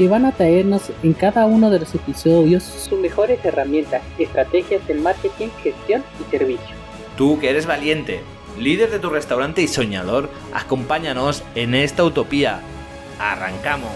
que 0.00 0.08
van 0.08 0.24
a 0.24 0.32
traernos 0.32 0.90
en 1.02 1.12
cada 1.12 1.44
uno 1.44 1.68
de 1.68 1.80
los 1.80 1.94
episodios 1.94 2.62
sus 2.62 2.98
mejores 2.98 3.44
herramientas, 3.44 4.00
estrategias 4.18 4.86
de 4.88 4.94
marketing, 4.94 5.48
gestión 5.62 6.02
y 6.18 6.30
servicio. 6.30 6.74
Tú 7.18 7.38
que 7.38 7.50
eres 7.50 7.66
valiente, 7.66 8.22
líder 8.58 8.90
de 8.90 8.98
tu 8.98 9.10
restaurante 9.10 9.60
y 9.60 9.68
soñador, 9.68 10.30
acompáñanos 10.54 11.44
en 11.54 11.74
esta 11.74 12.02
utopía. 12.02 12.62
¡Arrancamos! 13.18 13.90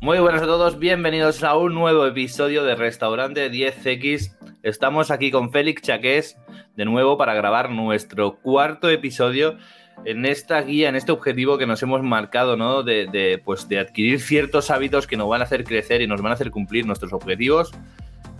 Muy 0.00 0.18
buenas 0.18 0.40
a 0.40 0.46
todos, 0.46 0.78
bienvenidos 0.78 1.42
a 1.42 1.58
un 1.58 1.74
nuevo 1.74 2.06
episodio 2.06 2.64
de 2.64 2.74
Restaurante 2.74 3.52
10X. 3.52 4.34
Estamos 4.62 5.10
aquí 5.10 5.30
con 5.30 5.52
Félix 5.52 5.82
Chaqués 5.82 6.38
de 6.74 6.86
nuevo 6.86 7.18
para 7.18 7.34
grabar 7.34 7.68
nuestro 7.68 8.36
cuarto 8.40 8.88
episodio 8.88 9.58
en 10.04 10.26
esta 10.26 10.60
guía, 10.60 10.88
en 10.88 10.96
este 10.96 11.12
objetivo 11.12 11.58
que 11.58 11.66
nos 11.66 11.82
hemos 11.82 12.02
marcado, 12.02 12.56
¿no? 12.56 12.82
De, 12.82 13.40
pues, 13.44 13.68
de 13.68 13.78
adquirir 13.78 14.20
ciertos 14.20 14.70
hábitos 14.70 15.06
que 15.06 15.16
nos 15.16 15.28
van 15.28 15.40
a 15.40 15.44
hacer 15.44 15.64
crecer 15.64 16.02
y 16.02 16.06
nos 16.06 16.20
van 16.20 16.32
a 16.32 16.34
hacer 16.34 16.50
cumplir 16.50 16.86
nuestros 16.86 17.12
objetivos. 17.12 17.72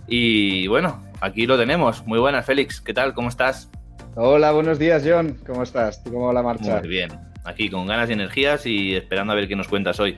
Y 0.07 0.67
bueno, 0.67 1.03
aquí 1.21 1.47
lo 1.47 1.57
tenemos. 1.57 2.05
Muy 2.05 2.19
buenas, 2.19 2.45
Félix. 2.45 2.79
¿Qué 2.81 2.93
tal? 2.93 3.13
¿Cómo 3.13 3.29
estás? 3.29 3.69
Hola, 4.15 4.51
buenos 4.51 4.77
días, 4.79 5.03
John. 5.05 5.37
¿Cómo 5.45 5.63
estás? 5.63 6.01
¿Cómo 6.03 6.27
va 6.27 6.33
la 6.33 6.43
marcha? 6.43 6.79
Muy 6.79 6.89
bien. 6.89 7.09
Aquí 7.43 7.69
con 7.69 7.87
ganas 7.87 8.09
y 8.09 8.13
energías 8.13 8.65
y 8.65 8.95
esperando 8.95 9.33
a 9.33 9.35
ver 9.35 9.47
qué 9.47 9.55
nos 9.55 9.67
cuentas 9.67 9.99
hoy. 9.99 10.17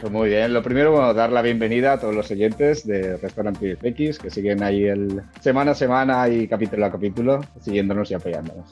Pues 0.00 0.12
muy 0.12 0.28
bien, 0.28 0.52
lo 0.52 0.62
primero, 0.62 0.92
bueno, 0.92 1.14
dar 1.14 1.32
la 1.32 1.40
bienvenida 1.40 1.94
a 1.94 2.00
todos 2.00 2.14
los 2.14 2.30
oyentes 2.30 2.86
de 2.86 3.16
Restaurante 3.16 3.78
X 3.82 4.18
que 4.18 4.30
siguen 4.30 4.62
ahí 4.62 4.84
el 4.84 5.22
semana 5.40 5.70
a 5.70 5.74
semana 5.74 6.28
y 6.28 6.46
capítulo 6.46 6.84
a 6.84 6.92
capítulo, 6.92 7.40
siguiéndonos 7.60 8.10
y 8.10 8.14
apoyándonos. 8.14 8.68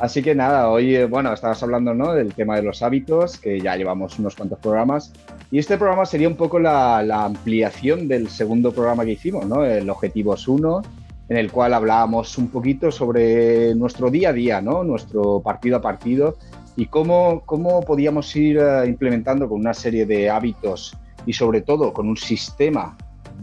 Así 0.00 0.22
que 0.22 0.34
nada, 0.34 0.70
hoy, 0.70 0.96
eh, 0.96 1.04
bueno, 1.04 1.30
estabas 1.30 1.62
hablando 1.62 1.92
¿no? 1.92 2.14
del 2.14 2.32
tema 2.32 2.56
de 2.56 2.62
los 2.62 2.82
hábitos, 2.82 3.36
que 3.38 3.60
ya 3.60 3.76
llevamos 3.76 4.18
unos 4.18 4.34
cuantos 4.34 4.58
programas, 4.58 5.12
y 5.50 5.58
este 5.58 5.76
programa 5.76 6.06
sería 6.06 6.26
un 6.26 6.36
poco 6.36 6.58
la, 6.58 7.02
la 7.02 7.26
ampliación 7.26 8.08
del 8.08 8.30
segundo 8.30 8.72
programa 8.72 9.04
que 9.04 9.12
hicimos, 9.12 9.44
¿no? 9.44 9.62
El 9.62 9.90
Objetivos 9.90 10.48
1, 10.48 10.82
en 11.28 11.36
el 11.36 11.52
cual 11.52 11.74
hablábamos 11.74 12.38
un 12.38 12.48
poquito 12.48 12.90
sobre 12.90 13.74
nuestro 13.74 14.10
día 14.10 14.30
a 14.30 14.32
día, 14.32 14.62
¿no? 14.62 14.84
Nuestro 14.84 15.40
partido 15.40 15.76
a 15.76 15.82
partido 15.82 16.38
y 16.76 16.86
cómo, 16.86 17.42
cómo 17.44 17.82
podíamos 17.82 18.34
ir 18.36 18.58
eh, 18.58 18.86
implementando 18.86 19.50
con 19.50 19.60
una 19.60 19.74
serie 19.74 20.06
de 20.06 20.30
hábitos 20.30 20.96
y 21.26 21.34
sobre 21.34 21.60
todo 21.60 21.92
con 21.92 22.08
un 22.08 22.16
sistema 22.16 22.96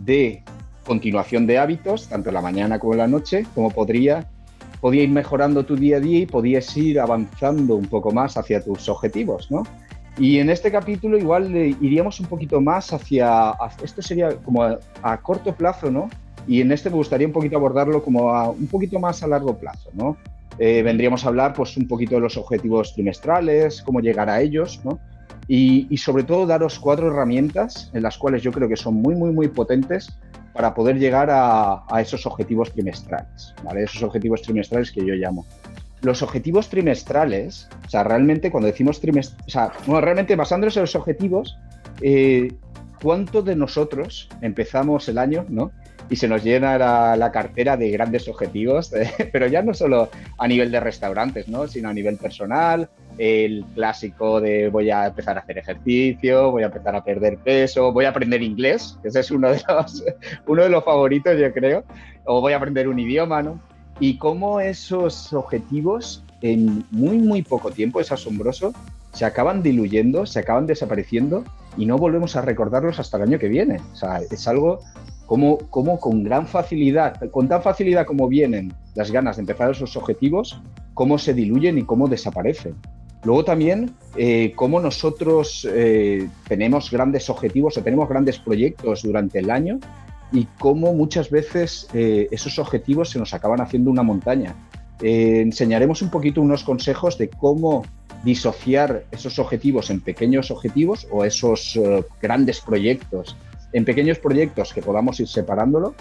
de 0.04 0.42
continuación 0.86 1.46
de 1.46 1.60
hábitos, 1.60 2.08
tanto 2.08 2.30
en 2.30 2.34
la 2.34 2.42
mañana 2.42 2.80
como 2.80 2.94
en 2.94 3.00
la 3.00 3.08
noche, 3.08 3.46
cómo 3.54 3.70
podría, 3.70 4.28
podía 4.82 5.04
ir 5.04 5.10
mejorando 5.10 5.66
tu 5.66 5.76
día 5.76 5.98
a 5.98 6.00
día 6.00 6.20
y 6.20 6.26
podías 6.26 6.76
ir 6.78 7.00
avanzando 7.00 7.76
un 7.76 7.86
poco 7.88 8.12
más 8.12 8.38
hacia 8.38 8.64
tus 8.64 8.88
objetivos, 8.90 9.50
¿no? 9.52 9.64
Y 10.18 10.40
en 10.40 10.50
este 10.50 10.72
capítulo 10.72 11.18
igual 11.18 11.56
iríamos 11.56 12.20
un 12.20 12.26
poquito 12.26 12.60
más 12.60 12.92
hacia, 12.92 13.54
esto 13.84 14.02
sería 14.02 14.36
como 14.38 14.64
a, 14.64 15.18
corto 15.22 15.54
plazo, 15.54 15.92
¿no? 15.92 16.10
Y 16.48 16.62
en 16.62 16.72
este 16.72 16.90
me 16.90 16.96
gustaría 16.96 17.28
un 17.28 17.34
poquito 17.34 17.58
abordarlo 17.58 18.04
como 18.04 18.32
a, 18.32 18.50
un 18.50 18.68
poquito 18.68 19.00
más 19.00 19.22
a 19.22 19.28
largo 19.28 19.58
plazo, 19.58 19.92
¿no? 19.94 20.18
Eh, 20.58 20.82
vendríamos 20.82 21.24
a 21.24 21.28
hablar 21.28 21.54
pues, 21.54 21.78
un 21.78 21.88
poquito 21.88 22.16
de 22.16 22.22
los 22.22 22.36
objetivos 22.36 22.94
trimestrales, 22.94 23.84
cómo 23.84 24.00
llegar 24.00 24.28
a 24.30 24.42
ellos, 24.42 24.82
¿no? 24.84 25.00
y, 25.48 25.98
sobre 25.98 26.24
todo 26.24 26.46
daros 26.46 26.78
cuatro 26.80 27.08
herramientas 27.08 27.90
en 27.94 28.04
las 28.04 28.18
cuales 28.18 28.42
yo 28.44 28.52
creo 28.52 28.68
que 28.68 28.76
son 28.76 28.96
muy, 28.96 29.16
muy, 29.16 29.32
muy 29.32 29.48
potentes 29.48 30.20
para 30.58 30.74
poder 30.74 30.98
llegar 30.98 31.30
a, 31.32 31.86
esos 32.02 32.26
objetivos 32.26 32.74
trimestrales, 32.74 33.54
¿vale? 33.64 33.84
Esos 33.84 34.02
objetivos 34.02 34.42
trimestrales 34.42 34.92
que 34.92 35.06
yo 35.06 35.14
llamo. 35.14 35.46
Los 36.02 36.24
objetivos 36.24 36.68
trimestrales, 36.68 37.70
o 37.86 37.90
sea, 37.90 38.04
realmente 38.04 38.50
cuando 38.50 38.66
decimos 38.66 39.00
trimestrales, 39.00 39.46
o 39.46 39.52
sea, 39.52 39.72
bueno, 39.86 40.02
realmente 40.02 40.36
basándonos 40.36 40.76
en 40.76 40.82
los 40.82 40.96
objetivos, 40.96 41.60
eh, 42.02 42.52
¿cuánto 43.00 43.44
de 43.44 43.56
nosotros 43.56 44.30
empezamos 44.42 45.08
el 45.10 45.20
año, 45.20 45.46
¿no? 45.48 45.72
y 46.10 46.16
se 46.16 46.28
nos 46.28 46.44
llena 46.44 47.16
la, 47.16 47.32
cartera 47.32 47.78
de 47.78 47.92
grandes 47.92 48.28
objetivos, 48.28 48.92
pero 49.32 49.46
ya 49.46 49.62
no 49.62 49.76
solo 49.76 50.10
a 50.40 50.48
nivel 50.48 50.72
de 50.72 50.80
restaurantes, 50.80 51.48
¿no? 51.48 51.68
sino 51.68 51.90
a 51.90 51.94
nivel 51.94 52.18
personal, 52.18 52.90
el 53.18 53.66
clásico 53.74 54.40
de 54.42 54.70
voy 54.70 54.90
a 54.90 55.08
empezar 55.08 55.38
a 55.38 55.42
hacer 55.42 55.58
ejercicio, 55.58 56.52
voy 56.52 56.64
a 56.64 56.68
empezar 56.68 56.96
a 56.96 57.04
perder 57.04 57.38
peso, 57.38 57.92
voy 57.92 58.06
a 58.06 58.10
aprender 58.10 58.42
inglés, 58.42 58.98
que 59.02 59.10
ese 59.10 59.22
es 59.22 59.32
uno 59.32 59.52
de 59.52 59.62
los, 59.68 60.04
uno 60.48 60.64
de 60.64 60.70
los 60.70 60.84
favoritos, 60.84 61.38
yo 61.40 61.52
creo, 61.54 61.84
o 62.26 62.42
voy 62.42 62.54
a 62.54 62.58
aprender 62.58 62.88
un 62.88 63.00
idioma, 63.00 63.42
¿no? 63.42 63.60
Y 64.00 64.18
cómo 64.18 64.60
esos 64.60 65.34
objetivos 65.34 66.24
en 66.42 66.86
muy, 66.92 67.18
muy 67.18 67.42
poco 67.42 67.72
tiempo, 67.72 68.00
es 68.00 68.12
asombroso, 68.12 68.74
se 69.14 69.26
acaban 69.26 69.64
diluyendo, 69.64 70.26
se 70.26 70.40
acaban 70.40 70.68
desapareciendo 70.68 71.44
y 71.78 71.86
no 71.86 71.98
volvemos 71.98 72.36
a 72.36 72.42
recordarlos 72.42 73.00
hasta 73.00 73.18
el 73.18 73.24
año 73.24 73.40
que 73.40 73.48
viene. 73.48 73.80
O 73.94 73.96
sea, 73.96 74.20
es 74.30 74.48
algo 74.48 74.80
como, 75.26 75.58
como 75.70 76.00
con 76.00 76.24
gran 76.24 76.48
facilidad, 76.48 77.20
con 77.32 77.48
tan 77.48 77.62
facilidad 77.62 78.06
como 78.06 78.28
vienen 78.28 78.74
las 78.96 79.12
ganas 79.12 79.38
de 79.38 79.42
empezar 79.42 79.72
esos 79.72 79.98
objetivos, 79.98 80.62
cómo 80.94 81.18
se 81.18 81.34
diluyen 81.34 81.78
y 81.78 81.84
cómo 81.84 82.08
desaparecen. 82.08 82.76
Luego 83.28 83.44
también 83.44 83.92
eh, 84.16 84.54
cómo 84.56 84.80
nosotros 84.80 85.68
eh, 85.70 86.30
tenemos 86.48 86.90
grandes 86.90 87.30
objetivos 87.30 87.78
o 87.78 87.84
tenemos 87.84 88.08
grandes 88.08 88.40
proyectos 88.40 89.04
durante 89.04 89.40
el 89.40 89.50
año 89.50 89.82
y 90.32 90.48
cómo 90.58 90.94
muchas 90.94 91.30
veces 91.30 91.90
eh, 91.94 92.30
esos 92.32 92.58
objetivos 92.58 93.10
se 93.10 93.20
nos 93.20 93.34
acaban 93.34 93.60
haciendo 93.60 93.92
una 93.92 94.02
montaña. 94.02 94.56
enseñaremos 95.02 96.02
un 96.02 96.10
poquito 96.10 96.42
unos 96.42 96.64
consejos 96.64 97.18
de 97.18 97.28
cómo 97.28 97.84
disociar 98.24 99.04
esos 99.12 99.40
objetivos 99.40 99.90
en 99.90 100.00
pequeños 100.00 100.50
objetivos 100.50 101.06
o 101.12 101.26
esos 101.26 101.78
grandes 102.22 102.62
proyectos 102.62 103.36
en 103.74 103.84
pequeños 103.84 104.20
proyectos 104.20 104.74
que 104.74 104.82
podamos 104.82 105.20
ir 105.20 105.28
separándolo 105.28 105.94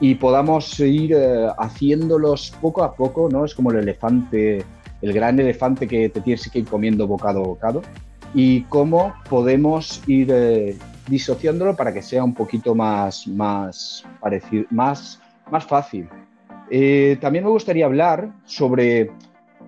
y 0.00 0.16
podamos 0.16 0.78
ir 0.80 1.12
eh, 1.14 1.48
haciéndolos 1.58 2.52
poco 2.60 2.82
a 2.82 2.94
poco, 2.94 3.28
¿no? 3.30 3.44
Es 3.44 3.54
como 3.54 3.70
el 3.70 3.78
elefante, 3.78 4.64
el 5.04 5.12
gran 5.12 5.38
elefante 5.38 5.86
que 5.86 6.08
te 6.08 6.22
tienes 6.22 6.48
que 6.48 6.60
ir 6.60 6.64
comiendo 6.64 7.06
bocado 7.06 7.40
a 7.40 7.46
bocado 7.46 7.82
y 8.32 8.62
cómo 8.62 9.12
podemos 9.28 10.02
ir 10.06 10.30
eh, 10.32 10.78
disociándolo 11.08 11.76
para 11.76 11.92
que 11.92 12.00
sea 12.00 12.24
un 12.24 12.32
poquito 12.32 12.74
más, 12.74 13.28
más, 13.28 14.02
parecido, 14.18 14.64
más, 14.70 15.20
más 15.50 15.66
fácil. 15.66 16.08
Eh, 16.70 17.18
también 17.20 17.44
me 17.44 17.50
gustaría 17.50 17.84
hablar 17.84 18.32
sobre 18.46 19.10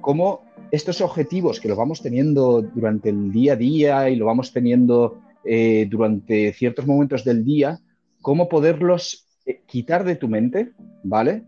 cómo 0.01 0.41
estos 0.71 1.03
objetivos 1.03 1.61
que 1.61 1.69
los 1.69 1.77
vamos 1.77 2.01
teniendo 2.01 2.63
durante 2.63 3.11
el 3.11 3.31
día 3.31 3.53
a 3.53 3.57
día 3.57 4.09
y 4.09 4.17
lo 4.17 4.25
vamos 4.25 4.55
teniendo 4.55 5.21
eh, 5.45 5.87
durante 5.91 6.55
ciertos 6.55 6.87
momentos 6.87 7.25
del 7.25 7.45
día, 7.45 7.79
cómo 8.23 8.49
poderlos 8.49 9.27
quitar 9.67 10.03
de 10.03 10.17
tu 10.17 10.29
mente, 10.29 10.73
¿vale? 11.03 11.43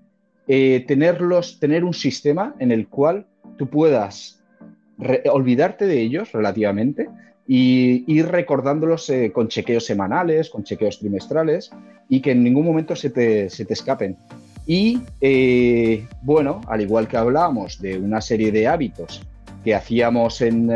Tenerlos, 0.46 1.58
tener 1.58 1.84
un 1.84 1.92
sistema 1.92 2.54
en 2.58 2.70
el 2.70 2.88
cual 2.88 3.26
tú 3.58 3.68
puedas 3.68 4.42
olvidarte 5.30 5.86
de 5.86 6.00
ellos 6.00 6.32
relativamente 6.32 7.08
y 7.46 8.04
ir 8.12 8.26
recordándolos 8.28 9.12
con 9.32 9.48
chequeos 9.48 9.84
semanales, 9.84 10.50
con 10.50 10.64
chequeos 10.64 10.98
trimestrales 10.98 11.70
y 12.08 12.20
que 12.20 12.32
en 12.32 12.42
ningún 12.42 12.64
momento 12.64 12.96
se 12.96 13.10
te, 13.10 13.50
se 13.50 13.64
te 13.64 13.74
escapen. 13.74 14.16
Y 14.66 15.00
bueno, 16.22 16.60
al 16.66 16.80
igual 16.80 17.08
que 17.08 17.16
hablábamos 17.16 17.80
de 17.80 17.98
una 17.98 18.20
serie 18.20 18.52
de 18.52 18.66
hábitos 18.66 19.22
que 19.64 19.74
hacíamos 19.74 20.42
en, 20.42 20.70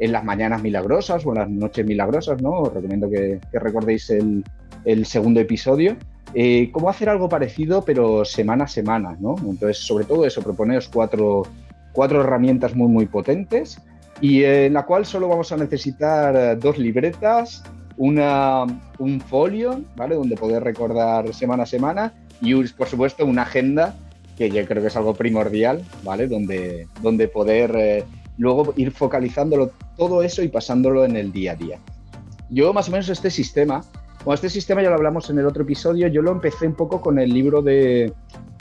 en 0.00 0.12
las 0.12 0.24
mañanas 0.24 0.62
milagrosas 0.62 1.24
o 1.24 1.32
en 1.32 1.38
las 1.38 1.50
noches 1.50 1.86
milagrosas, 1.86 2.42
¿no? 2.42 2.62
Os 2.62 2.74
recomiendo 2.74 3.08
que, 3.08 3.38
recordéis 3.52 4.10
el, 4.10 5.06
segundo 5.06 5.40
episodio. 5.40 5.96
Eh, 6.32 6.70
cómo 6.72 6.88
hacer 6.88 7.08
algo 7.10 7.28
parecido, 7.28 7.84
pero 7.84 8.24
semana 8.24 8.64
a 8.64 8.68
semana, 8.68 9.16
¿no? 9.20 9.36
Entonces, 9.38 9.78
sobre 9.78 10.06
todo 10.06 10.24
eso, 10.24 10.42
proponeos 10.42 10.88
cuatro, 10.88 11.42
cuatro 11.92 12.20
herramientas 12.20 12.74
muy, 12.74 12.88
muy 12.88 13.06
potentes 13.06 13.80
y 14.20 14.44
en 14.44 14.74
la 14.74 14.84
cual 14.84 15.06
solo 15.06 15.28
vamos 15.28 15.50
a 15.52 15.56
necesitar 15.56 16.36
eh, 16.36 16.56
dos 16.56 16.78
libretas, 16.78 17.62
una, 17.96 18.64
un 18.98 19.20
folio, 19.20 19.82
¿vale? 19.96 20.14
Donde 20.14 20.36
poder 20.36 20.62
recordar 20.62 21.32
semana 21.34 21.64
a 21.64 21.66
semana 21.66 22.12
y, 22.40 22.54
por 22.68 22.88
supuesto, 22.88 23.24
una 23.24 23.42
agenda 23.42 23.94
que 24.36 24.50
yo 24.50 24.64
creo 24.64 24.82
que 24.82 24.88
es 24.88 24.96
algo 24.96 25.14
primordial, 25.14 25.84
¿vale? 26.02 26.26
Donde, 26.26 26.86
donde 27.02 27.28
poder 27.28 27.74
eh, 27.76 28.04
luego 28.38 28.72
ir 28.76 28.90
focalizándolo 28.90 29.72
todo 29.96 30.22
eso 30.22 30.42
y 30.42 30.48
pasándolo 30.48 31.04
en 31.04 31.16
el 31.16 31.30
día 31.30 31.52
a 31.52 31.56
día. 31.56 31.78
Yo 32.48 32.72
más 32.72 32.88
o 32.88 32.92
menos 32.92 33.08
este 33.10 33.30
sistema, 33.30 33.84
bueno, 34.24 34.34
este 34.34 34.50
sistema 34.50 34.82
ya 34.82 34.88
lo 34.88 34.96
hablamos 34.96 35.28
en 35.30 35.38
el 35.38 35.46
otro 35.46 35.62
episodio, 35.62 36.08
yo 36.08 36.22
lo 36.22 36.32
empecé 36.32 36.66
un 36.66 36.74
poco 36.74 37.00
con 37.00 37.18
el 37.18 37.32
libro 37.32 37.62
de, 37.62 38.12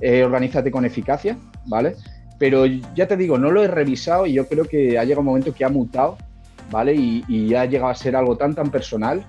eh, 0.02 0.24
organízate 0.24 0.70
con 0.70 0.86
eficacia, 0.86 1.38
¿vale? 1.66 1.96
Pero 2.40 2.66
ya 2.66 3.08
te 3.08 3.18
digo, 3.18 3.38
no 3.38 3.52
lo 3.52 3.62
he 3.62 3.68
revisado 3.68 4.26
y 4.26 4.34
yo 4.34 4.48
creo 4.48 4.66
que 4.66 4.98
ha 4.98 5.04
llegado 5.04 5.20
un 5.20 5.28
momento 5.28 5.54
que 5.54 5.66
ha 5.66 5.70
mutado, 5.70 6.18
¿vale? 6.72 6.96
Y, 6.96 7.24
y 7.28 7.54
ha 7.54 7.66
llegado 7.66 7.92
a 7.92 7.96
ser 7.96 8.16
algo 8.16 8.38
tan, 8.38 8.56
tan 8.56 8.72
personal 8.72 9.26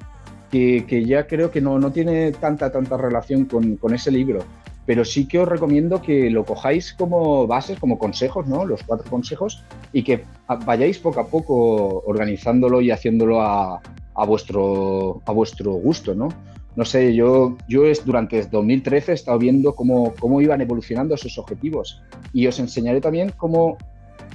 que, 0.51 0.85
que 0.87 1.05
ya 1.05 1.27
creo 1.27 1.51
que 1.51 1.61
no, 1.61 1.79
no, 1.79 1.91
tiene 1.91 2.33
tanta, 2.33 2.71
tanta 2.71 2.97
relación 2.97 3.45
con, 3.47 3.77
con, 3.77 3.95
ese 3.95 4.11
libro. 4.11 4.45
Pero 4.87 5.05
sí 5.05 5.27
que 5.27 5.39
os 5.39 5.49
recomiendo 5.49 6.01
que 6.01 6.31
lo 6.31 6.45
cojáis 6.45 6.95
como 6.95 7.47
bases, 7.47 7.79
como 7.79 7.99
consejos, 7.99 8.47
¿no? 8.47 8.65
Los 8.65 8.83
cuatro 8.85 9.09
consejos, 9.11 9.65
y 9.93 10.03
que 10.03 10.25
vayáis 10.65 10.99
poco 10.99 11.21
a 11.21 11.27
poco 11.27 12.03
organizándolo 12.07 12.81
y 12.81 12.91
haciéndolo 12.91 13.43
a, 13.43 13.81
a 14.15 14.25
vuestro, 14.25 15.21
a 15.27 15.33
vuestro 15.33 15.73
gusto, 15.73 16.15
¿no? 16.15 16.29
No 16.77 16.85
sé, 16.85 17.15
yo, 17.15 17.57
yo 17.69 17.85
es, 17.85 18.05
durante 18.05 18.43
2013 18.43 19.13
he 19.13 19.15
estado 19.15 19.39
viendo 19.39 19.75
cómo, 19.75 20.15
cómo 20.19 20.41
iban 20.41 20.61
evolucionando 20.61 21.15
esos 21.15 21.37
objetivos 21.39 22.03
y 22.33 22.47
os 22.47 22.59
enseñaré 22.61 23.01
también 23.01 23.33
cómo 23.37 23.77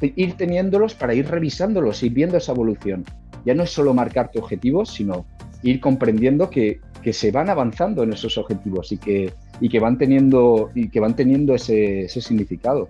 ir 0.01 0.33
teniéndolos 0.33 0.93
para 0.93 1.13
ir 1.13 1.27
revisándolos, 1.29 2.03
ir 2.03 2.13
viendo 2.13 2.37
esa 2.37 2.51
evolución. 2.51 3.05
Ya 3.45 3.53
no 3.53 3.63
es 3.63 3.69
solo 3.69 3.93
marcarte 3.93 4.39
objetivos, 4.39 4.89
sino 4.89 5.25
ir 5.63 5.79
comprendiendo 5.79 6.49
que, 6.49 6.81
que 7.01 7.13
se 7.13 7.31
van 7.31 7.49
avanzando 7.49 8.03
en 8.03 8.13
esos 8.13 8.37
objetivos 8.37 8.91
y 8.91 8.97
que, 8.97 9.33
y 9.61 9.69
que 9.69 9.79
van 9.79 9.97
teniendo, 9.97 10.71
y 10.75 10.89
que 10.89 10.99
van 10.99 11.15
teniendo 11.15 11.55
ese, 11.55 12.05
ese 12.05 12.21
significado. 12.21 12.87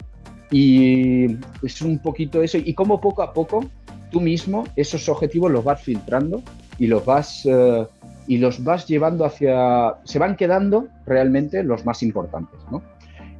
Y 0.51 1.37
es 1.63 1.81
un 1.81 1.99
poquito 1.99 2.41
eso, 2.41 2.57
y 2.57 2.73
cómo 2.73 3.01
poco 3.01 3.21
a 3.23 3.33
poco 3.33 3.65
tú 4.11 4.21
mismo 4.21 4.63
esos 4.75 5.09
objetivos 5.09 5.51
los 5.51 5.63
vas 5.63 5.81
filtrando 5.81 6.41
y 6.77 6.87
los 6.87 7.05
vas, 7.05 7.45
uh, 7.45 7.85
y 8.27 8.37
los 8.37 8.63
vas 8.63 8.87
llevando 8.87 9.25
hacia... 9.25 9.95
se 10.03 10.19
van 10.19 10.35
quedando 10.35 10.87
realmente 11.05 11.63
los 11.63 11.85
más 11.85 12.03
importantes, 12.03 12.59
¿no? 12.71 12.81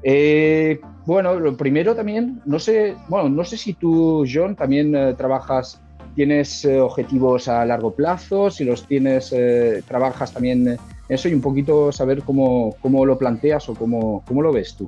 Eh, 0.08 0.80
bueno, 1.06 1.40
lo 1.40 1.58
primero 1.58 1.96
también, 1.96 2.42
no 2.46 2.60
sé, 2.60 2.96
bueno, 3.08 3.28
no 3.30 3.44
sé 3.44 3.58
si 3.58 3.74
tú, 3.74 4.24
John, 4.32 4.56
también 4.56 4.96
eh, 4.96 5.16
trabajas, 5.16 5.82
tienes 6.16 6.64
eh, 6.64 6.80
objetivos 6.80 7.48
a 7.48 7.66
largo 7.66 7.96
plazo, 7.96 8.52
si 8.52 8.64
los 8.66 8.88
tienes, 8.88 9.34
eh, 9.34 9.82
trabajas 9.88 10.32
también 10.32 10.78
eso 11.10 11.28
y 11.28 11.34
un 11.34 11.42
poquito 11.42 11.92
saber 11.92 12.22
cómo, 12.22 12.76
cómo 12.82 13.04
lo 13.04 13.18
planteas 13.18 13.68
o 13.70 13.74
cómo, 13.74 14.24
cómo 14.28 14.44
lo 14.44 14.54
ves 14.54 14.76
tú. 14.76 14.88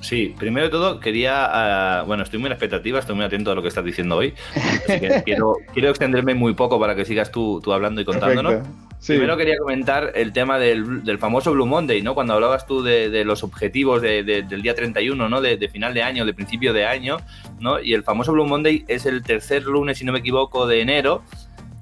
Sí, 0.00 0.34
primero 0.38 0.66
de 0.66 0.70
todo 0.70 1.00
quería, 1.00 2.02
uh, 2.02 2.06
bueno, 2.06 2.22
estoy 2.22 2.38
muy 2.38 2.46
en 2.46 2.52
expectativa, 2.52 2.98
estoy 2.98 3.16
muy 3.16 3.24
atento 3.24 3.50
a 3.50 3.54
lo 3.54 3.62
que 3.62 3.68
estás 3.68 3.84
diciendo 3.84 4.16
hoy, 4.16 4.34
así 4.54 5.00
que 5.00 5.22
quiero, 5.24 5.56
quiero 5.74 5.90
extenderme 5.90 6.34
muy 6.34 6.54
poco 6.54 6.80
para 6.80 6.94
que 6.94 7.04
sigas 7.04 7.30
tú, 7.30 7.60
tú 7.62 7.72
hablando 7.72 8.00
y 8.00 8.04
contándonos. 8.04 8.66
Sí. 9.00 9.14
Primero 9.14 9.38
quería 9.38 9.56
comentar 9.56 10.12
el 10.14 10.30
tema 10.34 10.58
del, 10.58 11.02
del, 11.04 11.18
famoso 11.18 11.52
Blue 11.52 11.64
Monday, 11.64 12.02
¿no? 12.02 12.14
Cuando 12.14 12.34
hablabas 12.34 12.66
tú 12.66 12.82
de, 12.82 13.08
de 13.08 13.24
los 13.24 13.42
objetivos 13.42 14.02
de, 14.02 14.22
de, 14.22 14.42
del 14.42 14.60
día 14.60 14.74
31, 14.74 15.26
¿no? 15.26 15.40
De, 15.40 15.56
final 15.70 15.94
de 15.94 16.02
año, 16.02 16.26
de 16.26 16.34
principio 16.34 16.74
de 16.74 16.84
año, 16.84 17.16
¿no? 17.60 17.80
Y 17.80 17.94
el 17.94 18.02
famoso 18.02 18.32
Blue 18.32 18.46
Monday 18.46 18.84
es 18.88 19.06
el 19.06 19.22
tercer 19.22 19.62
lunes, 19.62 19.96
si 19.96 20.04
no 20.04 20.12
me 20.12 20.18
equivoco, 20.18 20.66
de 20.66 20.82
enero, 20.82 21.22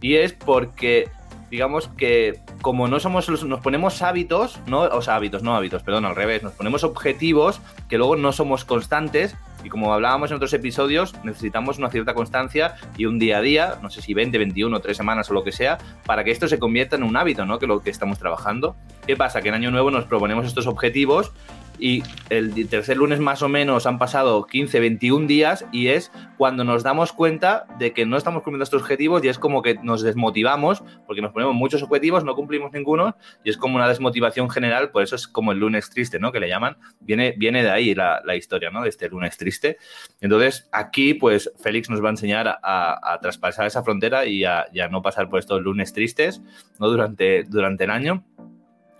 y 0.00 0.14
es 0.14 0.32
porque 0.32 1.10
digamos 1.50 1.88
que 1.96 2.40
como 2.60 2.86
no 2.86 3.00
somos 3.00 3.28
nos 3.28 3.60
ponemos 3.60 4.00
hábitos, 4.02 4.60
no, 4.66 4.82
o 4.82 5.02
sea, 5.02 5.16
hábitos, 5.16 5.42
no 5.42 5.56
hábitos, 5.56 5.82
perdón, 5.82 6.04
al 6.04 6.14
revés, 6.14 6.44
nos 6.44 6.52
ponemos 6.52 6.84
objetivos 6.84 7.60
que 7.88 7.98
luego 7.98 8.14
no 8.14 8.32
somos 8.32 8.64
constantes 8.64 9.34
y 9.64 9.68
como 9.68 9.92
hablábamos 9.92 10.30
en 10.30 10.36
otros 10.36 10.52
episodios, 10.52 11.14
necesitamos 11.24 11.78
una 11.78 11.90
cierta 11.90 12.14
constancia 12.14 12.74
y 12.96 13.06
un 13.06 13.18
día 13.18 13.38
a 13.38 13.40
día, 13.40 13.78
no 13.82 13.90
sé 13.90 14.02
si 14.02 14.14
20, 14.14 14.38
21, 14.38 14.80
3 14.80 14.96
semanas 14.96 15.30
o 15.30 15.34
lo 15.34 15.44
que 15.44 15.52
sea, 15.52 15.78
para 16.04 16.24
que 16.24 16.30
esto 16.30 16.48
se 16.48 16.58
convierta 16.58 16.96
en 16.96 17.02
un 17.02 17.16
hábito, 17.16 17.44
¿no? 17.44 17.58
Que 17.58 17.66
lo 17.66 17.80
que 17.80 17.90
estamos 17.90 18.18
trabajando. 18.18 18.76
¿Qué 19.06 19.16
pasa? 19.16 19.40
Que 19.40 19.48
en 19.48 19.54
año 19.54 19.70
nuevo 19.70 19.90
nos 19.90 20.04
proponemos 20.04 20.46
estos 20.46 20.66
objetivos 20.66 21.32
y 21.78 22.02
el 22.30 22.68
tercer 22.68 22.96
lunes 22.96 23.20
más 23.20 23.42
o 23.42 23.48
menos 23.48 23.86
han 23.86 23.98
pasado 23.98 24.44
15, 24.44 24.80
21 24.80 25.26
días 25.26 25.64
y 25.72 25.88
es 25.88 26.10
cuando 26.36 26.64
nos 26.64 26.82
damos 26.82 27.12
cuenta 27.12 27.66
de 27.78 27.92
que 27.92 28.06
no 28.06 28.16
estamos 28.16 28.42
cumpliendo 28.42 28.64
estos 28.64 28.82
objetivos 28.82 29.24
y 29.24 29.28
es 29.28 29.38
como 29.38 29.62
que 29.62 29.74
nos 29.82 30.02
desmotivamos 30.02 30.82
porque 31.06 31.22
nos 31.22 31.32
ponemos 31.32 31.54
muchos 31.54 31.82
objetivos, 31.82 32.24
no 32.24 32.34
cumplimos 32.34 32.72
ninguno 32.72 33.16
y 33.44 33.50
es 33.50 33.56
como 33.56 33.76
una 33.76 33.88
desmotivación 33.88 34.50
general, 34.50 34.90
por 34.90 35.02
eso 35.02 35.16
es 35.16 35.28
como 35.28 35.52
el 35.52 35.58
lunes 35.58 35.90
triste, 35.90 36.18
¿no? 36.18 36.32
Que 36.32 36.40
le 36.40 36.48
llaman, 36.48 36.76
viene, 37.00 37.34
viene 37.36 37.62
de 37.62 37.70
ahí 37.70 37.94
la, 37.94 38.20
la 38.24 38.36
historia, 38.36 38.70
¿no? 38.70 38.82
De 38.82 38.88
este 38.88 39.08
lunes 39.08 39.36
triste. 39.36 39.78
Entonces 40.20 40.68
aquí 40.72 41.14
pues 41.14 41.50
Félix 41.58 41.90
nos 41.90 42.02
va 42.02 42.08
a 42.08 42.10
enseñar 42.10 42.48
a, 42.48 43.12
a 43.12 43.20
traspasar 43.20 43.66
esa 43.66 43.82
frontera 43.82 44.26
y 44.26 44.44
a, 44.44 44.66
y 44.72 44.80
a, 44.80 44.88
no 44.88 45.02
pasar 45.02 45.28
por 45.28 45.38
estos 45.38 45.62
lunes 45.62 45.92
tristes, 45.92 46.42
¿no? 46.78 46.88
Durante, 46.88 47.44
durante 47.44 47.84
el 47.84 47.90
año. 47.90 48.24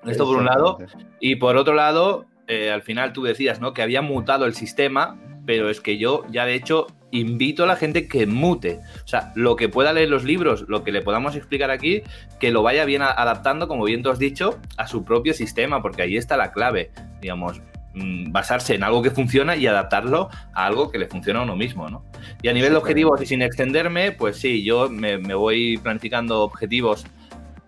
Esto 0.07 0.25
por 0.25 0.37
un 0.37 0.47
lado. 0.47 0.79
Y 1.21 1.37
por 1.37 1.57
otro 1.57 1.75
lado, 1.75 2.27
eh, 2.49 2.71
al 2.71 2.83
final 2.83 3.13
tú 3.13 3.23
decías, 3.23 3.61
¿no? 3.61 3.75
Que 3.75 3.83
había 3.83 4.03
mutado 4.03 4.47
el 4.47 4.55
sistema, 4.55 5.19
pero 5.47 5.71
es 5.71 5.81
que 5.81 5.99
yo 5.99 6.25
ya 6.31 6.47
de 6.47 6.55
hecho 6.55 6.87
invito 7.11 7.65
a 7.65 7.67
la 7.67 7.77
gente 7.77 8.09
que 8.09 8.27
mute. 8.27 8.81
O 9.05 9.09
sea, 9.09 9.33
lo 9.35 9.57
que 9.57 9.69
pueda 9.69 9.93
leer 9.93 10.09
los 10.09 10.25
libros, 10.25 10.65
lo 10.69 10.83
que 10.83 10.93
le 10.93 11.03
podamos 11.03 11.37
explicar 11.37 11.71
aquí, 11.71 12.03
que 12.41 12.51
lo 12.51 12.63
vaya 12.63 12.85
bien 12.85 13.03
adaptando, 13.03 13.69
como 13.69 13.85
bien 13.85 14.03
tú 14.03 14.11
has 14.11 14.19
dicho, 14.19 14.59
a 14.77 14.87
su 14.87 15.05
propio 15.05 15.35
sistema, 15.35 15.83
porque 15.83 16.03
ahí 16.03 16.17
está 16.17 16.37
la 16.37 16.53
clave, 16.53 16.91
digamos, 17.21 17.61
mm, 17.95 18.33
basarse 18.33 18.75
en 18.75 18.83
algo 18.83 19.03
que 19.03 19.11
funciona 19.11 19.57
y 19.57 19.67
adaptarlo 19.67 20.29
a 20.55 20.67
algo 20.67 20.91
que 20.91 20.99
le 20.99 21.07
funciona 21.07 21.41
a 21.41 21.43
uno 21.43 21.57
mismo, 21.57 21.89
¿no? 21.89 22.05
Y 22.43 22.49
a 22.49 22.53
nivel 22.53 22.73
de 22.73 22.79
objetivos 22.79 23.21
y 23.23 23.27
sin 23.27 23.43
extenderme, 23.43 24.13
pues 24.13 24.39
sí, 24.39 24.65
yo 24.65 24.89
me, 24.89 25.19
me 25.19 25.35
voy 25.35 25.79
planificando 25.79 26.43
objetivos 26.43 27.07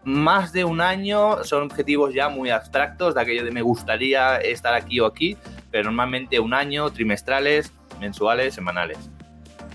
más 0.05 0.53
de 0.53 0.65
un 0.65 0.81
año 0.81 1.45
son 1.45 1.65
objetivos 1.65 2.15
ya 2.15 2.29
muy 2.29 2.51
abstractos, 2.51 3.15
de 3.15 3.21
aquello 3.21 3.45
de 3.45 3.51
me 3.51 3.63
gustaría 3.63 4.37
estar 4.39 4.75
aquí 4.75 5.01
o 5.01 5.07
aquí, 5.07 5.37
pero 5.71 5.85
normalmente 5.85 6.41
un 6.41 6.55
año, 6.55 6.91
trimestrales, 6.91 7.73
mensuales, 8.01 8.55
semanales. 8.55 8.99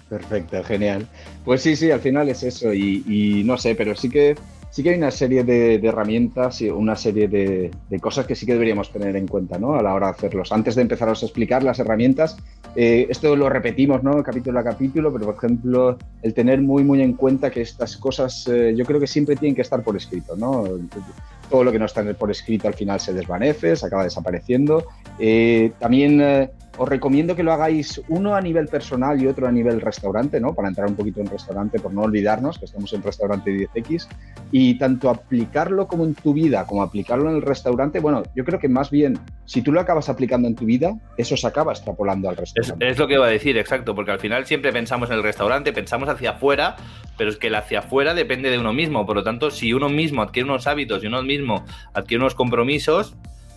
Perfecto, 0.10 0.63
genial. 0.63 1.07
Pues 1.44 1.62
sí, 1.62 1.75
sí, 1.75 1.92
al 1.92 2.00
final 2.00 2.30
es 2.30 2.44
eso 2.44 2.74
y, 2.74 3.04
y 3.07 3.44
no 3.44 3.57
sé, 3.57 3.75
pero 3.75 3.95
sí 3.95 4.10
que 4.10 4.36
sí 4.75 4.83
que 4.83 4.89
hay 4.89 4.98
una 4.98 5.10
serie 5.10 5.45
de, 5.45 5.75
herramientas 5.75 6.60
y 6.60 6.69
una 6.69 6.98
serie 6.98 7.30
de, 7.30 7.72
cosas 8.01 8.25
que 8.25 8.36
sí 8.36 8.45
que 8.45 8.51
deberíamos 8.51 8.92
tener 8.92 9.16
en 9.16 9.25
cuenta 9.25 9.57
¿no? 9.57 9.75
a 9.75 9.81
la 9.81 9.94
hora 9.94 10.07
de 10.07 10.12
hacerlos. 10.12 10.51
Antes 10.51 10.75
de 10.75 10.81
empezaros 10.81 11.24
a 11.24 11.25
explicar 11.27 11.63
las 11.63 11.80
herramientas, 11.80 12.36
eh, 12.75 13.07
esto 13.10 13.38
lo 13.38 13.48
repetimos 13.48 14.04
¿no? 14.04 14.22
capítulo 14.22 14.60
a 14.60 14.66
capítulo, 14.66 15.13
pero 15.13 15.27
por 15.27 15.36
ejemplo, 15.36 15.98
el 16.24 16.33
tener 16.33 16.62
muy, 16.62 16.83
muy 16.83 17.01
en 17.01 17.13
cuenta 17.13 17.51
que 17.51 17.62
estas 17.62 17.95
cosas 17.95 18.50
eh, 18.50 18.74
yo 18.75 18.83
creo 18.83 19.00
que 19.00 19.07
siempre 19.07 19.38
tienen 19.38 19.56
que 19.56 19.62
estar 19.62 19.81
por 19.81 19.95
escrito. 19.95 20.36
¿no? 20.36 20.66
Todo 21.50 21.63
lo 21.63 21.72
que 21.72 21.80
no 21.80 21.86
está 21.86 22.04
por 22.13 22.30
escrito 22.30 22.68
al 22.68 22.74
final 22.74 23.00
se 23.00 23.13
desvanece, 23.13 23.77
se 23.77 23.86
acaba 23.86 24.04
desapareciendo. 24.04 24.83
Eh, 25.19 25.72
también 25.80 26.50
os 26.77 26.89
recomiendo 26.89 27.36
que 27.36 27.44
lo 27.44 27.53
hagáis 27.53 28.01
uno 28.10 28.36
a 28.36 28.41
nivel 28.41 28.67
personal 28.67 29.22
y 29.22 29.27
otro 29.27 29.48
a 29.48 29.51
nivel 29.51 29.82
restaurante, 29.82 30.39
¿no? 30.39 30.53
Para 30.53 30.67
entrar 30.67 30.88
un 30.88 30.96
poquito 30.96 31.22
en 31.22 31.27
restaurante, 31.27 31.79
por 31.79 31.94
no 31.94 32.01
olvidarnos 32.01 32.60
que 32.60 32.65
estamos 32.65 32.91
en 32.94 33.03
restaurante 33.03 33.51
10X. 33.51 34.08
Y 34.51 34.77
tanto 34.77 35.10
aplicarlo 35.10 35.88
como 35.88 36.05
en 36.05 36.15
tu 36.15 36.34
vida, 36.34 36.65
como 36.65 36.84
aplicarlo 36.84 37.29
en 37.29 37.38
el 37.38 37.41
restaurante, 37.41 38.00
bueno, 38.00 38.24
yo 38.36 38.44
creo 38.44 38.60
que 38.60 38.70
más 38.70 38.89
bien, 38.89 39.20
si 39.46 39.62
tú 39.62 39.72
lo 39.72 39.79
acabas 39.79 40.10
aplicando 40.10 40.48
en 40.48 40.55
tu 40.55 40.65
vida, 40.65 40.94
eso 41.17 41.38
se 41.38 41.48
acaba 41.48 41.72
extrapolando 41.72 42.29
al 42.29 42.38
restaurante. 42.38 42.86
Es, 42.86 42.94
es 42.94 43.00
lo 43.00 43.08
que 43.08 43.15
iba 43.15 43.25
a 43.25 43.29
decir, 43.29 43.58
exacto, 43.58 43.96
porque 43.96 44.12
al 44.12 44.20
final 44.20 44.46
siempre 44.46 44.72
pensamos 44.72 45.10
en 45.10 45.17
el 45.17 45.24
restaurante, 45.24 45.74
pensamos 45.74 46.10
hacia 46.10 46.32
afuera, 46.32 46.75
pero 47.17 47.29
es 47.29 47.38
que 47.38 47.48
el 47.48 47.55
hacia 47.55 47.79
afuera 47.79 48.13
depende 48.13 48.50
de 48.50 48.60
uno 48.60 48.74
mismo. 48.74 49.05
Por 49.05 49.15
lo 49.15 49.24
tanto, 49.24 49.51
si 49.51 49.74
uno 49.74 49.89
mismo 49.89 50.22
adquiere 50.22 50.50
unos 50.50 50.67
hábitos 50.67 51.03
y 51.03 51.08
uno 51.08 51.24
mismo 51.24 51.65
adquiere 51.94 52.22
unos 52.22 52.36
compromisos, 52.36 53.15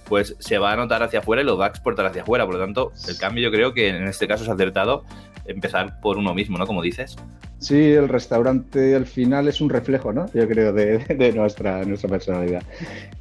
pues 0.09 0.37
se 0.39 0.59
va 0.59 0.73
a 0.73 0.77
notar 0.77 1.03
hacia 1.03 1.21
afuera 1.21 1.43
y 1.43 1.45
lo 1.45 1.57
va 1.57 1.67
a 1.67 1.69
exportar 1.69 2.07
hacia 2.07 2.23
afuera. 2.23 2.45
Por 2.45 2.55
lo 2.55 2.61
tanto, 2.61 2.93
el 3.09 3.19
cambio 3.19 3.45
yo 3.45 3.51
creo 3.51 3.75
que 3.75 3.89
en 3.89 4.07
este 4.09 4.27
caso 4.27 4.45
es 4.45 4.51
acertado 4.51 5.05
empezar 5.47 6.01
por 6.01 6.19
uno 6.19 6.35
mismo, 6.35 6.59
¿no? 6.59 6.67
Como 6.67 6.83
dices. 6.83 7.17
Sí, 7.59 7.93
el 7.93 8.09
restaurante 8.09 8.95
al 8.95 9.07
final 9.07 9.49
es 9.49 9.61
un 9.61 9.69
reflejo, 9.69 10.13
¿no? 10.13 10.27
Yo 10.33 10.47
creo, 10.47 10.73
de, 10.73 11.33
nuestra, 11.35 11.85
nuestra 11.85 12.09
personalidad. 12.09 12.63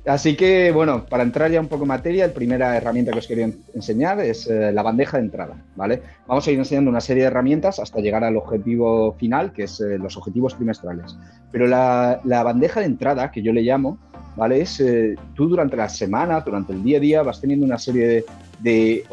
Así 0.06 0.36
que, 0.36 0.72
bueno, 0.72 1.06
para 1.06 1.24
entrar 1.24 1.50
ya 1.50 1.60
un 1.60 1.68
poco 1.68 1.84
en 1.84 1.88
materia, 1.88 2.28
la 2.28 2.34
primera 2.34 2.78
herramienta 2.78 3.12
que 3.12 3.20
os 3.20 3.28
quería 3.28 3.50
enseñar 3.74 4.20
es 4.20 4.48
eh, 4.48 4.72
la 4.72 4.84
bandeja 4.84 5.18
de 5.18 5.24
entrada, 5.24 5.56
¿vale? 5.76 6.04
Vamos 6.28 6.48
a 6.48 6.52
ir 6.52 6.60
enseñando 6.60 6.92
una 6.92 7.02
serie 7.02 7.24
de 7.24 7.28
herramientas 7.28 7.80
hasta 7.80 8.00
llegar 8.00 8.24
al 8.24 8.38
objetivo 8.38 9.14
final, 9.14 9.54
que 9.54 9.64
es 9.64 9.82
eh, 9.82 9.98
los 9.98 10.16
objetivos 10.18 10.56
trimestrales. 10.56 11.18
Pero 11.52 11.66
la 11.66 12.44
bandeja 12.44 12.82
de 12.82 12.86
entrada, 12.86 13.32
que 13.32 13.42
yo 13.42 13.52
le 13.54 13.64
llamo, 13.64 13.98
¿vale? 14.38 14.64
Eh, 14.80 15.16
tú 15.34 15.50
durante 15.50 15.76
la 15.76 15.90
semana, 15.90 16.40
durante 16.42 16.72
el 16.72 16.84
día 16.84 16.98
a 16.98 17.02
día, 17.02 17.24
vas 17.24 17.42
teniendo 17.42 17.66
una 17.66 17.80
serie 17.80 18.24
de, 18.60 19.04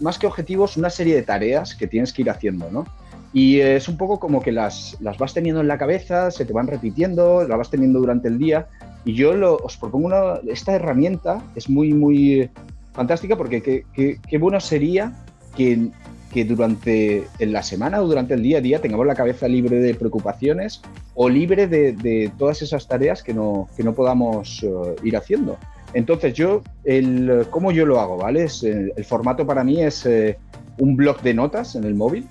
más 0.00 0.18
que 0.18 0.26
objetivos, 0.26 0.76
una 0.76 0.90
serie 0.90 1.14
de 1.14 1.22
tareas 1.22 1.74
que 1.74 1.86
tienes 1.86 2.12
que 2.12 2.22
ir 2.22 2.30
haciendo, 2.30 2.68
¿no? 2.70 2.86
Y 3.32 3.60
eh, 3.60 3.76
es 3.76 3.86
un 3.86 3.98
poco 3.98 4.18
como 4.18 4.40
que 4.40 4.50
las, 4.50 4.96
las, 5.00 5.18
vas 5.18 5.34
teniendo 5.34 5.60
en 5.60 5.68
la 5.68 5.76
cabeza, 5.76 6.30
se 6.30 6.46
te 6.46 6.54
van 6.54 6.66
repitiendo, 6.66 7.46
las 7.46 7.58
vas 7.58 7.70
teniendo 7.70 8.00
durante 8.00 8.28
el 8.28 8.38
día. 8.38 8.66
Y 9.04 9.12
yo 9.12 9.34
lo, 9.34 9.56
os 9.56 9.76
propongo 9.76 10.10
esta 10.48 10.72
herramienta, 10.72 11.42
es 11.54 11.68
muy, 11.68 11.92
muy 11.92 12.48
fantástica 12.94 13.36
porque 13.36 13.84
qué 13.92 14.38
bueno 14.38 14.58
sería 14.58 15.12
que 15.54 15.90
que 16.36 16.44
durante 16.44 17.26
la 17.38 17.62
semana 17.62 18.02
o 18.02 18.06
durante 18.06 18.34
el 18.34 18.42
día 18.42 18.58
a 18.58 18.60
día 18.60 18.78
tengamos 18.82 19.06
la 19.06 19.14
cabeza 19.14 19.48
libre 19.48 19.78
de 19.78 19.94
preocupaciones 19.94 20.82
o 21.14 21.30
libre 21.30 21.66
de, 21.66 22.30
todas 22.36 22.60
esas 22.60 22.86
tareas 22.86 23.22
que 23.22 23.32
no, 23.32 23.70
que 23.74 23.82
no 23.82 23.94
podamos 23.94 24.62
uh, 24.62 24.94
ir 25.02 25.16
haciendo. 25.16 25.56
Entonces 25.94 26.34
yo, 26.34 26.62
el, 26.84 27.46
¿cómo 27.48 27.72
yo 27.72 27.86
lo 27.86 27.98
hago? 28.00 28.18
¿vale? 28.18 28.44
Es, 28.44 28.62
el, 28.64 28.92
el 28.94 29.04
formato 29.06 29.46
para 29.46 29.64
mí 29.64 29.82
es 29.82 30.04
eh, 30.04 30.36
un 30.76 30.94
blog 30.94 31.22
de 31.22 31.32
notas 31.32 31.74
en 31.74 31.84
el 31.84 31.94
móvil, 31.94 32.28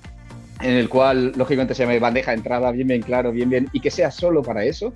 en 0.60 0.74
el 0.74 0.88
cual 0.88 1.32
lógicamente 1.34 1.74
se 1.74 1.82
llame 1.82 1.98
bandeja 1.98 2.30
de 2.30 2.36
entrada, 2.36 2.70
bien, 2.70 2.86
bien 2.86 3.02
claro, 3.02 3.32
bien, 3.32 3.50
bien, 3.50 3.68
y 3.72 3.80
que 3.80 3.90
sea 3.90 4.12
solo 4.12 4.40
para 4.40 4.62
eso, 4.62 4.92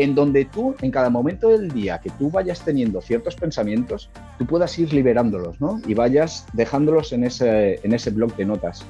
en 0.00 0.14
donde 0.14 0.46
tú, 0.46 0.74
en 0.80 0.90
cada 0.90 1.10
momento 1.10 1.50
del 1.50 1.70
día 1.70 2.00
que 2.02 2.08
tú 2.18 2.30
vayas 2.30 2.64
teniendo 2.64 3.02
ciertos 3.02 3.36
pensamientos, 3.36 4.08
tú 4.38 4.46
puedas 4.46 4.78
ir 4.78 4.94
liberándolos, 4.94 5.60
¿no? 5.60 5.78
Y 5.86 5.92
vayas 5.92 6.46
dejándolos 6.54 7.12
en 7.12 7.24
ese, 7.24 7.78
en 7.82 7.92
ese 7.92 8.10
blog 8.10 8.34
de 8.36 8.46
notas. 8.46 8.82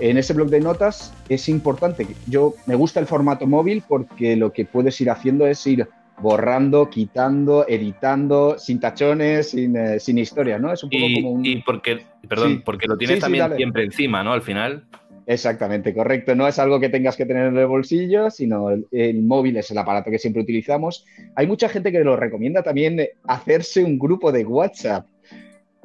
En 0.00 0.16
ese 0.16 0.32
blog 0.32 0.48
de 0.48 0.60
notas 0.60 1.12
es 1.28 1.50
importante, 1.50 2.06
yo 2.26 2.54
me 2.66 2.76
gusta 2.76 2.98
el 2.98 3.06
formato 3.06 3.46
móvil 3.46 3.84
porque 3.86 4.36
lo 4.36 4.52
que 4.54 4.64
puedes 4.64 4.98
ir 5.02 5.10
haciendo 5.10 5.46
es 5.46 5.66
ir 5.66 5.86
borrando, 6.20 6.88
quitando, 6.88 7.66
editando, 7.68 8.56
sin 8.58 8.80
tachones, 8.80 9.50
sin, 9.50 9.76
eh, 9.76 10.00
sin 10.00 10.16
historia, 10.16 10.58
¿no? 10.58 10.72
Es 10.72 10.82
un 10.82 10.88
poco 10.90 11.04
Y, 11.06 11.14
como 11.16 11.30
un... 11.32 11.44
y 11.44 11.56
porque, 11.62 12.06
perdón, 12.26 12.48
Sí. 12.52 12.62
porque 12.64 12.86
lo 12.86 12.96
tienes 12.96 13.16
Sí, 13.16 13.20
también 13.20 13.54
siempre 13.56 13.84
encima, 13.84 14.22
¿no? 14.22 14.32
Al 14.32 14.42
final. 14.42 14.84
Exactamente, 15.26 15.94
correcto. 15.94 16.34
No 16.34 16.46
es 16.46 16.58
algo 16.58 16.80
que 16.80 16.90
tengas 16.90 17.16
que 17.16 17.24
tener 17.24 17.46
en 17.46 17.56
el 17.56 17.66
bolsillo, 17.66 18.30
sino 18.30 18.70
el, 18.70 19.22
móvil 19.22 19.56
es 19.56 19.70
el 19.70 19.78
aparato 19.78 20.10
que 20.10 20.18
siempre 20.18 20.42
utilizamos. 20.42 21.06
Hay 21.34 21.46
mucha 21.46 21.68
gente 21.68 21.92
que 21.92 22.04
lo 22.04 22.16
recomienda 22.16 22.62
también 22.62 23.00
hacerse 23.26 23.82
un 23.82 23.98
grupo 23.98 24.32
de 24.32 24.44
WhatsApp 24.44 25.06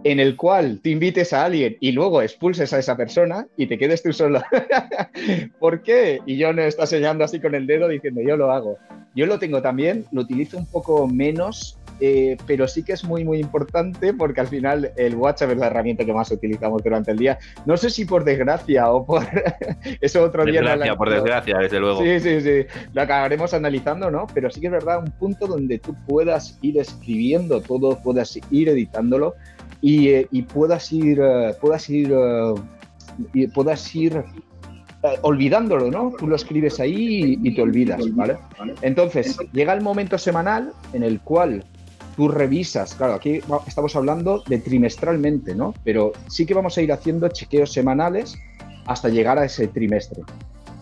en 0.03 0.19
el 0.19 0.36
cual 0.38 0.79
te 0.81 0.91
invites 0.91 1.34
a 1.34 1.46
alguien 1.46 1.77
y 1.79 1.91
luego 1.91 2.22
expulses 2.22 2.72
a 2.72 2.79
esa 2.79 2.96
persona 2.96 3.48
y 3.58 3.67
te 3.67 3.77
quedes 3.77 4.03
tú 4.03 4.13
solo. 4.13 4.41
¿Por 5.60 5.81
qué? 5.84 6.19
Y 6.25 6.38
yo 6.38 6.53
no 6.53 6.62
está 6.62 6.86
señalando 6.86 7.24
así 7.24 7.39
con 7.39 7.55
el 7.55 7.67
dedo 7.67 7.88
diciendo 7.88 8.22
yo 8.22 8.38
lo 8.38 8.51
hago. 8.51 8.77
Yo 9.15 9.25
lo 9.25 9.39
tengo 9.39 9.62
también, 9.62 10.05
lo 10.12 10.22
utilizo 10.22 10.58
un 10.58 10.65
poco 10.65 11.08
menos, 11.08 11.78
eh, 12.00 12.38
pero 12.48 12.68
sí 12.68 12.84
que 12.84 12.94
es 12.94 13.03
muy, 13.03 13.24
muy 13.24 13.39
importante 13.39 14.13
porque 14.13 14.41
al 14.41 14.48
final 14.48 14.91
el 14.96 15.15
WhatsApp 15.15 15.51
es 15.51 15.58
la 15.58 15.68
herramienta 15.68 16.06
que 16.06 16.13
más 16.13 16.32
utilizamos 16.32 16.84
durante 16.84 17.12
el 17.12 17.18
día. 17.18 17.38
No 17.65 17.77
sé 17.77 17.89
si 17.89 18.06
por 18.06 18.24
desgracia 18.24 18.91
o 18.91 19.06
por 19.06 19.24
eso 20.01 20.24
otro 20.24 20.46
día. 20.46 20.62
no 20.62 20.68
Desgracia, 20.70 20.91
la- 20.94 20.98
por 20.98 21.10
desgracia, 21.10 21.58
desde 21.58 21.79
luego. 21.79 22.01
Sí, 22.01 22.20
sí, 22.20 22.41
sí. 22.41 22.65
Lo 22.94 23.01
acabaremos 23.01 23.53
analizando, 23.53 24.10
¿no? 24.12 24.27
Pero 24.34 24.50
sí 24.50 24.60
que 24.62 24.68
es 24.68 24.72
verdad, 24.74 25.00
un 25.00 25.12
punto 25.12 25.48
donde 25.48 25.79
tú 25.79 25.96
puedas 26.08 26.58
ir 26.62 26.77
escribiendo 26.79 27.62
todo, 27.62 28.00
puedas 28.01 28.39
ir 28.51 28.70
editándolo 28.70 29.36
y, 29.82 30.10
eh, 30.10 30.27
y 30.32 30.41
puedas 30.44 30.91
ir, 30.91 31.20
eh, 31.22 31.53
puedas 31.62 31.89
ir, 31.89 32.13
y 33.34 33.48
puedas 33.48 33.96
ir 33.96 34.24
olvidándolo, 35.22 35.89
¿no? 35.89 36.12
Tú 36.18 36.27
lo 36.27 36.36
escribes 36.36 36.79
ahí 36.79 37.38
y, 37.41 37.48
y 37.50 37.56
te 37.56 37.62
olvidas, 37.62 38.01
¿vale? 38.15 38.36
Entonces, 38.82 39.38
llega 39.53 39.72
el 39.74 39.82
momento 39.82 40.18
semanal 40.18 40.74
en 40.94 41.03
el 41.03 41.22
cual 41.22 41.63
tú 42.19 42.27
revisas, 42.27 42.95
claro, 42.95 43.13
aquí 43.13 43.39
estamos 43.65 43.95
hablando 43.95 44.43
de 44.45 44.57
trimestralmente, 44.57 45.55
¿no? 45.55 45.73
Pero 45.85 46.11
sí 46.27 46.45
que 46.45 46.53
vamos 46.53 46.77
a 46.77 46.81
ir 46.81 46.91
haciendo 46.91 47.29
chequeos 47.29 47.71
semanales 47.71 48.38
hasta 48.88 49.07
llegar 49.07 49.39
a 49.39 49.45
ese 49.45 49.69
trimestre. 49.69 50.23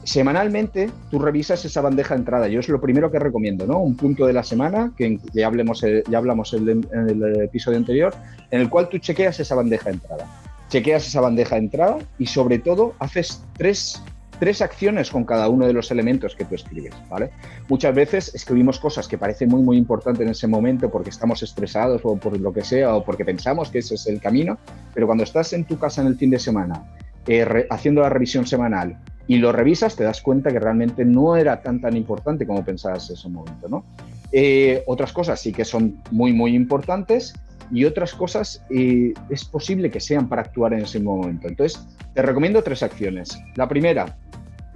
Semanalmente 0.03 0.89
tú 1.11 1.19
revisas 1.19 1.63
esa 1.63 1.81
bandeja 1.81 2.15
de 2.15 2.21
entrada. 2.21 2.47
Yo 2.47 2.59
es 2.59 2.67
lo 2.69 2.81
primero 2.81 3.11
que 3.11 3.19
recomiendo, 3.19 3.67
¿no? 3.67 3.77
Un 3.77 3.95
punto 3.95 4.25
de 4.25 4.33
la 4.33 4.41
semana, 4.41 4.91
que 4.97 5.19
ya, 5.31 5.45
hablemos, 5.45 5.85
ya 6.09 6.17
hablamos 6.17 6.55
en 6.55 6.87
el 6.91 7.41
episodio 7.43 7.77
anterior, 7.77 8.15
en 8.49 8.61
el 8.61 8.67
cual 8.67 8.89
tú 8.89 8.97
chequeas 8.97 9.39
esa 9.39 9.53
bandeja 9.53 9.91
de 9.91 9.97
entrada. 9.97 10.25
Chequeas 10.69 11.05
esa 11.05 11.21
bandeja 11.21 11.53
de 11.53 11.61
entrada 11.61 11.97
y 12.17 12.25
sobre 12.25 12.57
todo 12.57 12.95
haces 12.97 13.43
tres, 13.59 14.01
tres 14.39 14.61
acciones 14.61 15.11
con 15.11 15.25
cada 15.25 15.49
uno 15.49 15.65
de 15.67 15.73
los 15.73 15.91
elementos 15.91 16.35
que 16.35 16.45
tú 16.45 16.55
escribes, 16.55 16.93
¿vale? 17.09 17.31
Muchas 17.67 17.93
veces 17.93 18.33
escribimos 18.35 18.79
cosas 18.79 19.07
que 19.07 19.17
parecen 19.17 19.49
muy, 19.49 19.61
muy 19.61 19.77
importantes 19.77 20.21
en 20.21 20.29
ese 20.29 20.47
momento 20.47 20.89
porque 20.89 21.09
estamos 21.09 21.43
estresados 21.43 22.01
o 22.03 22.15
por 22.17 22.39
lo 22.39 22.53
que 22.53 22.63
sea 22.63 22.95
o 22.95 23.03
porque 23.03 23.25
pensamos 23.25 23.69
que 23.69 23.79
ese 23.79 23.95
es 23.95 24.07
el 24.07 24.21
camino, 24.21 24.57
pero 24.93 25.05
cuando 25.05 25.23
estás 25.23 25.53
en 25.53 25.65
tu 25.65 25.77
casa 25.77 26.01
en 26.01 26.07
el 26.07 26.15
fin 26.15 26.29
de 26.29 26.39
semana 26.39 26.83
eh, 27.27 27.67
haciendo 27.69 28.01
la 28.01 28.09
revisión 28.09 28.45
semanal 28.45 28.97
y 29.27 29.37
lo 29.37 29.51
revisas, 29.51 29.95
te 29.95 30.03
das 30.03 30.21
cuenta 30.21 30.51
que 30.51 30.59
realmente 30.59 31.03
no 31.03 31.35
era 31.35 31.61
tan 31.61 31.81
tan 31.81 31.97
importante 31.97 32.47
como 32.47 32.63
pensabas 32.63 33.09
en 33.09 33.15
ese 33.15 33.29
momento, 33.29 33.67
¿no? 33.67 33.83
Eh, 34.31 34.83
otras 34.87 35.13
cosas 35.13 35.39
sí 35.39 35.53
que 35.53 35.65
son 35.65 36.01
muy 36.11 36.33
muy 36.33 36.53
importantes 36.53 37.33
y 37.71 37.85
otras 37.85 38.13
cosas 38.13 38.63
eh, 38.69 39.13
es 39.29 39.43
posible 39.45 39.89
que 39.91 39.99
sean 39.99 40.29
para 40.29 40.41
actuar 40.43 40.73
en 40.73 40.81
ese 40.81 40.99
momento. 40.99 41.47
Entonces, 41.47 41.85
te 42.13 42.21
recomiendo 42.21 42.61
tres 42.63 42.81
acciones. 42.83 43.37
La 43.55 43.67
primera, 43.67 44.17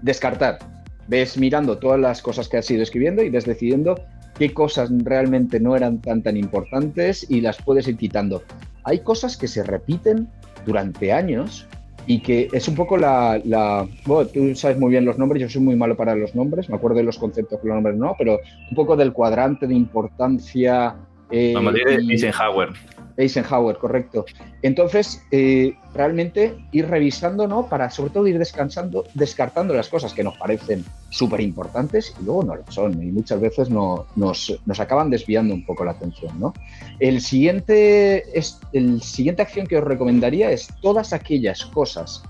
descartar. 0.02 0.60
Ves 1.08 1.38
mirando 1.38 1.78
todas 1.78 2.00
las 2.00 2.22
cosas 2.22 2.48
que 2.48 2.58
has 2.58 2.70
ido 2.72 2.84
escribiendo 2.84 3.24
y 3.24 3.30
ves 3.30 3.46
decidiendo 3.46 3.96
qué 4.38 4.54
cosas 4.54 4.90
realmente 5.04 5.60
no 5.60 5.76
eran 5.76 6.00
tan 6.02 6.22
tan 6.24 6.38
importantes 6.38 7.26
y 7.30 7.42
las 7.42 7.58
puedes 7.62 7.88
ir 7.88 7.98
quitando. 7.98 8.44
Hay 8.84 9.00
cosas 9.00 9.36
que 9.38 9.48
se 9.48 9.64
repiten 9.64 10.28
durante 10.66 11.12
años 11.12 11.68
y 12.08 12.20
que 12.22 12.48
es 12.52 12.68
un 12.68 12.76
poco 12.76 12.98
la, 12.98 13.40
la- 13.46 13.88
bueno, 14.06 14.30
tú 14.30 14.56
sabes 14.56 14.78
muy 14.80 14.90
bien 14.92 15.06
los 15.06 15.18
nombres, 15.20 15.42
yo 15.42 15.50
soy 15.50 15.62
muy 15.62 15.76
malo 15.76 15.96
para 15.96 16.16
los 16.16 16.34
nombres, 16.34 16.68
me 16.70 16.76
acuerdo 16.76 16.98
de 16.98 17.04
los 17.04 17.18
conceptos, 17.20 17.60
pero 17.62 17.76
los 17.76 17.84
nombres 17.84 17.98
no, 17.98 18.16
pero 18.18 18.40
un 18.70 18.76
poco 18.76 18.96
del 18.96 19.14
cuadrante 19.14 19.68
de 19.68 19.76
importancia. 19.76 20.96
Eh, 21.32 21.54
Vamos 21.56 21.74
a 21.74 21.78
decir 21.78 22.02
y- 22.04 22.12
Eisenhower. 22.12 22.70
Eisenhower, 23.18 23.78
correcto. 23.78 24.26
Entonces, 24.62 25.22
eh, 25.32 25.76
realmente 25.94 26.56
ir 26.72 26.88
revisando, 26.88 27.46
¿no? 27.48 27.68
Para 27.68 27.90
sobre 27.90 28.12
todo 28.12 28.26
ir 28.28 28.40
descansando, 28.40 29.06
descartando 29.14 29.74
las 29.74 29.90
cosas 29.90 30.14
que 30.14 30.24
nos 30.24 30.38
parecen 30.38 30.84
súper 31.10 31.42
importantes 31.42 32.16
y 32.20 32.24
luego 32.26 32.44
no 32.44 32.56
lo 32.56 32.72
son. 32.72 32.94
Y 33.04 33.12
muchas 33.12 33.40
veces 33.42 33.70
no, 33.70 34.08
nos, 34.16 34.60
nos 34.66 34.80
acaban 34.80 35.10
desviando 35.10 35.54
un 35.54 35.66
poco 35.66 35.84
la 35.84 35.92
atención, 35.92 36.40
¿no? 36.40 36.54
El 37.00 37.22
siguiente, 37.22 38.38
es, 38.38 38.60
el 38.74 39.02
siguiente 39.02 39.42
acción 39.42 39.68
que 39.68 39.78
os 39.78 39.84
recomendaría 39.84 40.50
es 40.52 40.70
todas 40.82 41.12
aquellas 41.14 41.66
cosas 41.66 42.24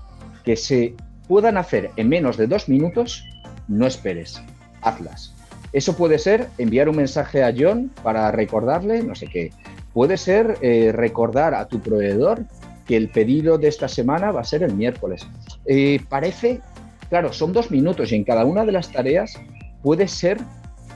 que 0.44 0.56
se 0.56 0.94
puedan 1.28 1.56
hacer 1.56 1.90
en 1.96 2.08
menos 2.08 2.36
de 2.36 2.48
dos 2.48 2.68
minutos, 2.68 3.24
no 3.68 3.86
esperes, 3.86 4.42
hazlas. 4.82 5.32
Eso 5.72 5.96
puede 5.96 6.18
ser 6.18 6.48
enviar 6.58 6.88
un 6.88 6.96
mensaje 6.96 7.42
a 7.42 7.54
John 7.56 7.90
para 8.02 8.30
recordarle 8.30 9.02
no 9.02 9.14
sé 9.14 9.26
qué. 9.26 9.50
Puede 9.92 10.16
ser 10.16 10.58
eh, 10.62 10.92
recordar 10.92 11.54
a 11.54 11.66
tu 11.66 11.80
proveedor 11.80 12.44
que 12.86 12.96
el 12.96 13.08
pedido 13.08 13.58
de 13.58 13.68
esta 13.68 13.88
semana 13.88 14.32
va 14.32 14.40
a 14.40 14.44
ser 14.44 14.62
el 14.62 14.74
miércoles. 14.74 15.26
Eh, 15.66 16.00
parece, 16.08 16.60
claro, 17.08 17.32
son 17.32 17.52
dos 17.52 17.70
minutos 17.70 18.12
y 18.12 18.16
en 18.16 18.24
cada 18.24 18.44
una 18.44 18.64
de 18.64 18.72
las 18.72 18.90
tareas 18.90 19.34
puede 19.82 20.08
ser 20.08 20.38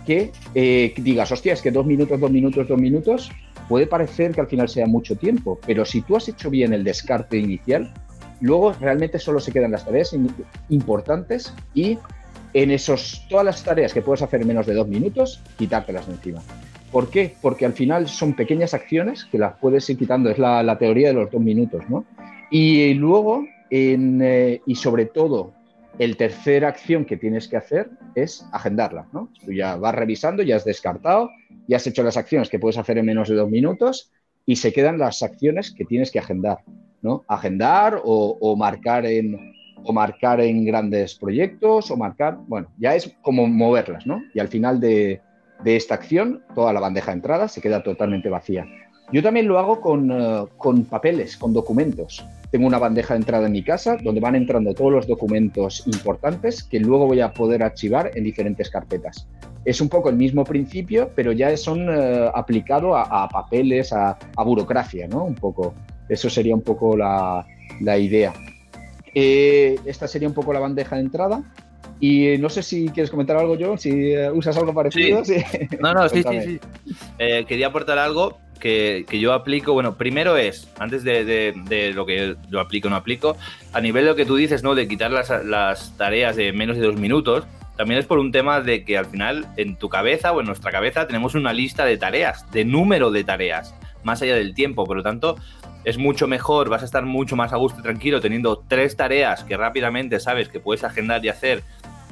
que 0.07 0.31
eh, 0.55 0.95
digas, 0.97 1.33
hostia, 1.33 1.53
es 1.53 1.63
que 1.63 1.71
dos 1.71 1.85
minutos, 1.85 2.19
dos 2.21 2.31
minutos, 2.31 2.69
dos 2.69 2.79
minutos, 2.79 3.31
puede 3.69 3.87
parecer 3.87 4.33
que 4.33 4.41
al 4.41 4.47
final 4.47 4.69
sea 4.69 4.87
mucho 4.87 5.17
tiempo, 5.17 5.59
pero 5.67 5.85
si 5.85 6.01
tú 6.03 6.17
has 6.17 6.29
hecho 6.29 6.49
bien 6.49 6.73
el 6.73 6.85
descarte 6.85 7.37
inicial, 7.37 7.93
luego 8.41 8.73
realmente 8.73 9.19
solo 9.19 9.41
se 9.41 9.53
quedan 9.53 9.73
las 9.73 9.85
tareas 9.85 10.15
importantes 10.69 11.53
y 11.75 11.99
en 12.57 12.71
esos, 12.71 13.23
todas 13.29 13.45
las 13.45 13.63
tareas 13.63 13.93
que 13.93 14.01
puedes 14.01 14.23
hacer 14.23 14.41
en 14.41 14.47
menos 14.47 14.65
de 14.65 14.73
dos 14.73 14.89
minutos, 14.89 15.43
quitártelas 15.59 16.07
de 16.07 16.15
encima. 16.15 16.43
¿Por 16.91 17.11
qué? 17.11 17.35
Porque 17.43 17.67
al 17.67 17.75
final 17.75 18.09
son 18.09 18.35
pequeñas 18.35 18.73
acciones 18.73 19.27
que 19.27 19.37
las 19.37 19.59
puedes 19.59 19.89
ir 19.91 19.99
quitando, 19.99 20.31
es 20.31 20.39
la, 20.39 20.63
la 20.63 20.79
teoría 20.79 21.09
de 21.09 21.15
los 21.15 21.31
dos 21.31 21.43
minutos, 21.43 21.85
¿no? 21.91 22.07
Y 22.51 22.95
luego, 22.95 23.45
en, 23.69 24.23
eh, 24.23 24.63
y 24.65 24.75
sobre 24.75 25.05
todo, 25.05 25.53
el 25.99 26.17
tercer 26.17 26.65
acción 26.65 27.05
que 27.05 27.19
tienes 27.19 27.47
que 27.47 27.59
hacer 27.59 27.91
es 28.15 28.47
agendarla, 28.53 29.07
¿no? 29.13 29.29
Tú 29.45 29.53
ya 29.53 29.77
vas 29.77 29.95
revisando, 29.95 30.43
ya 30.43 30.57
has 30.57 30.65
descartado, 30.65 31.29
ya 31.69 31.77
has 31.77 31.87
hecho 31.87 32.03
las 32.03 32.17
acciones 32.17 32.49
que 32.49 32.59
puedes 32.59 32.79
hacer 32.79 32.97
en 32.97 33.05
menos 33.05 33.29
de 33.29 33.35
dos 33.35 33.51
minutos 33.51 34.11
y 34.47 34.57
se 34.57 34.73
quedan 34.73 34.97
las 34.99 35.23
acciones 35.23 35.75
que 35.75 35.85
tienes 35.85 36.11
que 36.11 36.21
agendar, 36.21 36.61
¿no? 37.03 37.23
Agendar 37.29 38.01
o 38.03 38.57
marcar 38.57 39.05
en, 39.05 39.56
o 39.87 39.93
marcar 39.93 40.41
en 40.41 40.65
grandes 40.65 41.15
proyectos 41.15 41.91
o 41.91 41.97
marcar, 41.97 42.39
bueno, 42.49 42.69
ya 42.79 42.95
es 42.95 43.15
como 43.23 43.47
moverlas, 43.47 44.07
¿no? 44.07 44.21
Y 44.35 44.41
al 44.41 44.49
final 44.49 44.81
de, 44.81 45.21
de 45.63 45.77
esta 45.77 45.95
acción, 45.95 46.43
toda 46.55 46.73
la 46.73 46.81
bandeja 46.81 47.13
de 47.13 47.19
entrada 47.19 47.49
se 47.49 47.61
queda 47.61 47.83
totalmente 47.83 48.29
vacía. 48.29 48.67
Yo 49.13 49.23
también 49.23 49.47
lo 49.47 49.61
hago 49.61 49.81
con, 49.81 50.11
eh, 50.11 50.45
con 50.57 50.85
papeles, 50.85 51.37
con 51.37 51.53
documentos. 51.53 52.27
Tengo 52.51 52.67
una 52.67 52.79
bandeja 52.79 53.15
de 53.15 53.21
entrada 53.21 53.47
en 53.47 53.53
mi 53.53 53.63
casa 53.63 53.97
donde 54.03 54.21
van 54.21 54.35
entrando 54.35 54.75
todos 54.75 54.91
los 54.91 55.07
documentos 55.07 55.87
importantes 55.87 56.65
que 56.65 56.81
luego 56.81 57.07
voy 57.07 57.21
a 57.21 57.33
poder 57.33 57.63
archivar 57.63 58.11
en 58.17 58.25
diferentes 58.25 58.69
carpetas. 58.69 59.29
Es 59.65 59.81
un 59.81 59.89
poco 59.89 60.11
el 60.11 60.17
mismo 60.17 60.43
principio, 60.45 61.11
pero 61.15 61.31
ya 61.31 61.57
son 61.57 61.89
eh, 61.89 62.31
aplicado 62.35 62.97
a, 62.97 63.03
a 63.03 63.29
papeles, 63.29 63.93
a, 63.93 64.19
a 64.37 64.43
burocracia, 64.43 65.07
¿no? 65.07 65.25
Un 65.25 65.37
poco. 65.37 65.75
Eso 66.09 66.29
sería 66.29 66.55
un 66.55 66.63
poco 66.63 66.97
la, 66.97 67.47
la 67.81 67.99
idea. 67.99 68.33
Eh, 69.19 69.81
esta 69.87 70.07
sería 70.07 70.29
un 70.29 70.35
poco 70.35 70.53
la 70.53 70.61
bandeja 70.61 70.97
de 70.97 71.03
entrada. 71.03 71.43
Y 71.99 72.37
no 72.39 72.51
sé 72.51 72.63
si 72.63 72.91
quieres 72.91 73.11
comentar 73.11 73.39
algo, 73.39 73.57
John, 73.59 73.79
si 73.79 74.13
eh, 74.13 74.31
usas 74.31 74.55
algo 74.59 74.75
parecido. 74.75 75.25
Sí. 75.25 75.37
No, 75.81 75.95
no, 75.95 76.07
sí, 76.11 76.23
sí. 76.23 76.61
Eh, 77.19 77.47
quería 77.49 77.69
aportar 77.69 77.99
algo 77.99 78.39
que, 78.61 79.07
que 79.09 79.19
yo 79.19 79.33
aplico. 79.33 79.73
Bueno, 79.73 79.97
primero 79.97 80.37
es, 80.37 80.69
antes 80.79 81.03
de, 81.05 81.25
de- 81.25 81.55
de 81.69 81.95
lo 81.95 82.05
que 82.05 82.37
yo 82.51 82.61
aplico 82.61 82.89
o 82.89 82.91
no 82.91 82.97
aplico, 82.97 83.37
a 83.73 83.81
nivel 83.81 84.05
de 84.05 84.11
lo 84.11 84.17
que 84.17 84.27
tú 84.27 84.37
dices, 84.37 84.63
¿no? 84.63 84.75
De 84.75 84.87
quitar 84.87 85.11
las, 85.11 85.31
las 85.47 85.97
tareas 85.97 86.37
de 86.37 86.53
menos 86.53 86.77
de 86.77 86.83
dos 86.85 86.97
minutos, 86.97 87.45
también 87.79 87.99
es 87.99 88.05
por 88.07 88.19
un 88.19 88.31
tema 88.33 88.61
de 88.61 88.85
que 88.85 88.99
al 88.99 89.07
final 89.07 89.47
en 89.57 89.77
tu 89.77 89.89
cabeza 89.89 90.33
o 90.33 90.41
en 90.41 90.47
nuestra 90.47 90.71
cabeza 90.71 91.07
tenemos 91.07 91.35
una 91.35 91.55
lista 91.55 91.87
de 91.87 91.97
tareas, 91.97 92.51
de 92.53 92.67
número 92.67 93.11
de 93.11 93.25
tareas. 93.25 93.75
más 94.05 94.21
allá 94.21 94.37
del 94.37 94.53
tiempo. 94.55 94.85
Por 94.85 94.99
lo 94.99 95.03
tanto, 95.03 95.37
es 95.87 95.99
mucho 95.99 96.27
mejor, 96.27 96.69
vas 96.69 96.83
a 96.83 96.85
estar 96.85 97.05
mucho 97.07 97.37
más 97.37 97.53
a 97.53 97.57
gusto 97.57 97.79
y 97.79 97.83
tranquilo 97.85 98.21
teniendo 98.21 98.59
tres 98.67 98.97
tareas 98.97 99.45
que 99.45 99.57
rápidamente 99.57 100.19
sabes 100.19 100.49
que 100.49 100.59
puedes 100.59 100.83
agendar 100.83 101.25
y 101.25 101.29
hacer 101.29 101.63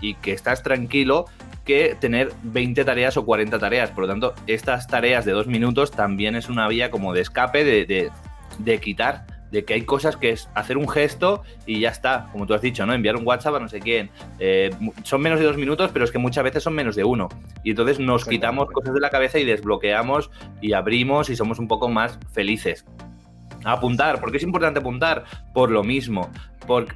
y 0.00 0.14
que 0.14 0.32
estás 0.32 0.62
tranquilo 0.62 1.26
que 1.64 1.96
tener 1.98 2.30
20 2.44 2.84
tareas 2.84 3.16
o 3.16 3.24
40 3.24 3.58
tareas. 3.58 3.90
Por 3.90 4.04
lo 4.04 4.08
tanto, 4.08 4.34
estas 4.46 4.86
tareas 4.86 5.24
de 5.24 5.32
dos 5.32 5.48
minutos 5.48 5.90
también 5.90 6.36
es 6.36 6.48
una 6.48 6.68
vía 6.68 6.92
como 6.92 7.12
de 7.12 7.22
escape, 7.22 7.64
de, 7.64 8.12
de, 8.58 8.78
quitar, 8.78 9.26
de 9.50 9.64
que 9.64 9.74
hay 9.74 9.82
cosas 9.82 10.16
que 10.16 10.30
es 10.30 10.48
hacer 10.54 10.76
un 10.76 10.88
gesto 10.88 11.42
y 11.66 11.80
ya 11.80 11.88
está, 11.88 12.28
como 12.30 12.46
tú 12.46 12.54
has 12.54 12.62
dicho, 12.62 12.86
¿no? 12.86 12.94
Enviar 12.94 13.16
un 13.16 13.26
WhatsApp 13.26 13.56
a 13.56 13.58
no 13.58 13.68
sé 13.68 13.80
quién. 13.80 14.08
Eh, 14.38 14.70
son 15.02 15.20
menos 15.20 15.40
de 15.40 15.46
dos 15.46 15.56
minutos, 15.56 15.90
pero 15.92 16.04
es 16.04 16.12
que 16.12 16.18
muchas 16.18 16.44
veces 16.44 16.62
son 16.62 16.74
menos 16.74 16.94
de 16.94 17.02
uno. 17.02 17.28
Y 17.64 17.70
entonces 17.70 17.98
nos 17.98 18.24
quitamos 18.24 18.70
cosas 18.70 18.94
de 18.94 19.00
la 19.00 19.10
cabeza 19.10 19.40
y 19.40 19.44
desbloqueamos 19.44 20.30
y 20.60 20.74
abrimos 20.74 21.28
y 21.28 21.34
somos 21.34 21.58
un 21.58 21.66
poco 21.66 21.88
más 21.88 22.20
felices. 22.32 22.84
Apuntar, 23.64 24.20
¿por 24.20 24.30
qué 24.30 24.36
es 24.36 24.42
importante 24.42 24.80
apuntar? 24.80 25.24
Por 25.52 25.70
lo 25.70 25.82
mismo. 25.82 26.30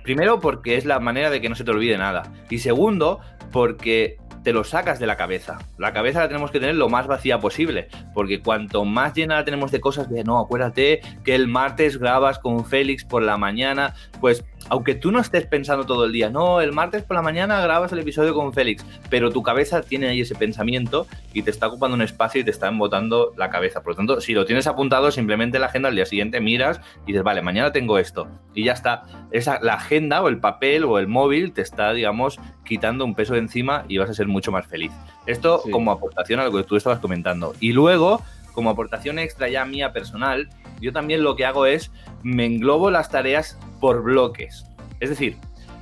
Primero, 0.03 0.41
porque 0.41 0.77
es 0.77 0.85
la 0.85 0.99
manera 0.99 1.31
de 1.31 1.41
que 1.41 1.49
no 1.49 1.55
se 1.55 1.65
te 1.65 1.71
olvide 1.71 1.99
nada. 1.99 2.33
Y 2.49 2.59
segundo, 2.59 3.21
porque 3.53 4.17
te 4.43 4.53
lo 4.53 4.65
sacas 4.65 4.99
de 4.99 5.07
la 5.07 5.17
cabeza. 5.17 5.59
La 5.77 5.93
cabeza 5.93 6.21
la 6.21 6.29
tenemos 6.29 6.51
que 6.51 6.61
tener 6.61 6.77
lo 6.77 6.89
más 6.89 7.07
vacía 7.07 7.39
posible, 7.39 7.89
porque 8.15 8.41
cuanto 8.41 8.85
más 8.85 9.15
llena 9.15 9.37
la 9.37 9.45
tenemos 9.45 9.71
de 9.71 9.81
cosas 9.81 10.09
de, 10.09 10.25
no, 10.25 10.39
acuérdate 10.39 11.01
que 11.25 11.35
el 11.35 11.49
martes 11.49 11.99
grabas 11.99 12.39
con 12.39 12.65
Félix 12.65 13.05
por 13.05 13.23
la 13.23 13.37
mañana, 13.37 13.95
pues 14.21 14.45
aunque 14.69 14.95
tú 14.95 15.11
no 15.11 15.21
estés 15.21 15.47
pensando 15.47 15.85
todo 15.85 16.05
el 16.05 16.13
día, 16.13 16.31
no, 16.31 16.61
el 16.61 16.73
martes 16.73 17.03
por 17.03 17.17
la 17.17 17.23
mañana 17.23 17.61
grabas 17.61 17.93
el 17.93 17.99
episodio 18.01 18.35
con 18.35 18.53
Félix, 18.53 18.85
pero 19.11 19.31
tu 19.31 19.43
cabeza 19.43 19.83
tiene 19.83 20.09
ahí 20.09 20.21
ese 20.21 20.35
pensamiento 20.35 21.07
y 21.33 21.43
te 21.43 21.51
está 21.51 21.69
ocupando 21.69 21.95
un 21.95 22.03
espacio 22.03 22.41
y 22.41 22.45
te 22.45 22.51
está 22.51 22.69
embotando 22.69 23.33
la 23.37 23.51
cabeza. 23.51 23.83
Por 23.83 23.93
lo 23.93 23.97
tanto, 23.97 24.21
si 24.21 24.35
lo 24.35 24.45
tienes 24.45 24.67
apuntado, 24.67 25.11
simplemente 25.11 25.59
la 25.59 25.67
agenda 25.67 25.89
al 25.89 25.95
día 25.95 26.07
siguiente 26.07 26.41
miras 26.41 26.81
y 27.05 27.13
dices, 27.13 27.23
vale, 27.23 27.43
mañana 27.43 27.73
tengo 27.73 27.99
esto. 27.99 28.29
Y 28.55 28.65
ya 28.65 28.73
está. 28.73 29.05
Esa, 29.31 29.59
la 29.61 29.75
agenda 29.75 30.23
o 30.23 30.29
el 30.29 30.39
papel 30.39 30.85
o 30.85 30.99
el 30.99 31.07
móvil 31.07 31.53
te 31.53 31.63
está, 31.63 31.93
digamos, 31.93 32.39
quitando 32.65 33.05
un 33.05 33.15
peso 33.15 33.35
de 33.35 33.41
encima 33.41 33.85
y 33.89 33.99
vas 33.99 34.11
a 34.11 34.15
ser 34.15 34.27
mucho 34.27 34.53
más 34.53 34.67
feliz. 34.67 34.93
Esto 35.27 35.63
como 35.71 35.93
aportación 35.93 36.41
a 36.41 36.45
lo 36.45 36.53
que 36.53 36.63
tú 36.65 36.77
estabas 36.77 36.99
comentando. 36.99 37.55
Y 37.61 37.73
luego, 37.73 38.23
como 38.59 38.71
aportación 38.71 39.21
extra 39.21 39.49
ya 39.49 39.65
mía 39.65 39.93
personal, 39.93 40.49
yo 40.81 40.93
también 40.93 41.23
lo 41.23 41.37
que 41.37 41.45
hago 41.45 41.65
es 41.65 41.93
me 42.25 42.45
englobo 42.45 42.91
las 42.91 43.09
tareas 43.09 43.57
por 43.79 44.03
bloques. 44.03 44.67
Es 44.99 45.11
decir, 45.11 45.37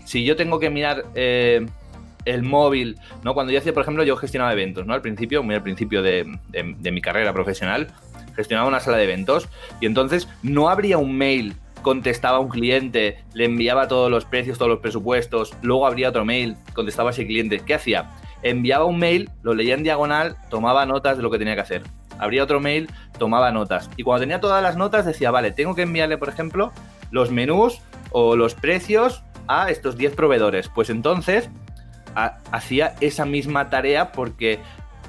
si 0.05 0.27
yo 0.27 0.37
tengo 0.37 0.61
que 0.61 0.69
mirar 0.69 1.07
eh, 1.15 1.65
el 2.27 2.43
móvil, 2.43 2.99
¿no? 3.25 3.33
Cuando 3.33 3.51
yo 3.51 3.61
hacía, 3.61 3.73
por 3.73 3.81
ejemplo, 3.81 4.05
yo 4.05 4.15
gestionaba 4.19 4.53
eventos, 4.53 4.87
¿no? 4.87 4.93
Al 4.93 5.01
principio, 5.01 5.43
muy 5.43 5.55
al 5.55 5.63
principio 5.63 6.03
de, 6.03 6.27
mi 6.83 7.01
carrera 7.01 7.33
profesional, 7.33 7.87
gestionaba 8.35 8.69
una 8.69 8.81
sala 8.81 8.99
de 8.99 9.05
eventos 9.05 9.49
y 9.81 9.87
entonces 9.87 10.29
no 10.43 10.69
habría 10.69 10.99
un 10.99 11.17
mail 11.17 11.55
contestaba 11.81 12.37
a 12.37 12.41
un 12.41 12.51
cliente, 12.51 13.25
le 13.33 13.47
enviaba 13.47 13.89
todos 13.89 14.11
los 14.11 14.27
precios, 14.27 14.59
todos 14.59 14.69
los 14.69 14.81
presupuestos, 14.81 15.55
luego 15.63 15.87
abría 15.87 16.11
otro 16.11 16.27
mail, 16.27 16.57
contestaba 16.75 17.09
a 17.09 17.13
ese 17.13 17.27
cliente. 17.27 17.61
¿Qué 17.61 17.73
hacía? 17.73 18.11
Enviaba 18.43 18.85
un 18.85 18.99
mail, 18.99 19.31
lo 19.43 19.55
leía 19.55 19.73
en 19.73 19.83
diagonal, 19.83 20.37
tomaba 20.51 20.85
notas 20.85 21.17
de 21.17 21.23
lo 21.23 21.31
que 21.31 21.39
tenía 21.39 21.55
que 21.55 21.63
hacer 21.63 21.83
abría 22.19 22.43
otro 22.43 22.61
mail, 22.61 22.89
tomaba 23.19 23.51
notas. 23.53 23.91
Y 23.97 24.03
cuando 24.03 24.21
tenía 24.21 24.41
todas 24.41 24.63
las 24.63 24.77
notas 24.77 25.05
decía, 25.05 25.31
vale, 25.31 25.53
tengo 25.53 25.75
que 25.75 25.83
enviarle, 25.83 26.19
por 26.19 26.29
ejemplo, 26.29 26.73
los 27.11 27.31
menús 27.31 27.81
o 28.11 28.37
los 28.37 28.55
precios 28.55 29.23
a 29.49 29.71
estos 29.71 29.97
10 29.97 30.15
proveedores. 30.15 30.69
Pues 30.69 30.91
entonces 30.91 31.51
hacía 32.51 32.95
esa 33.01 33.25
misma 33.27 33.69
tarea 33.69 34.13
porque 34.13 34.59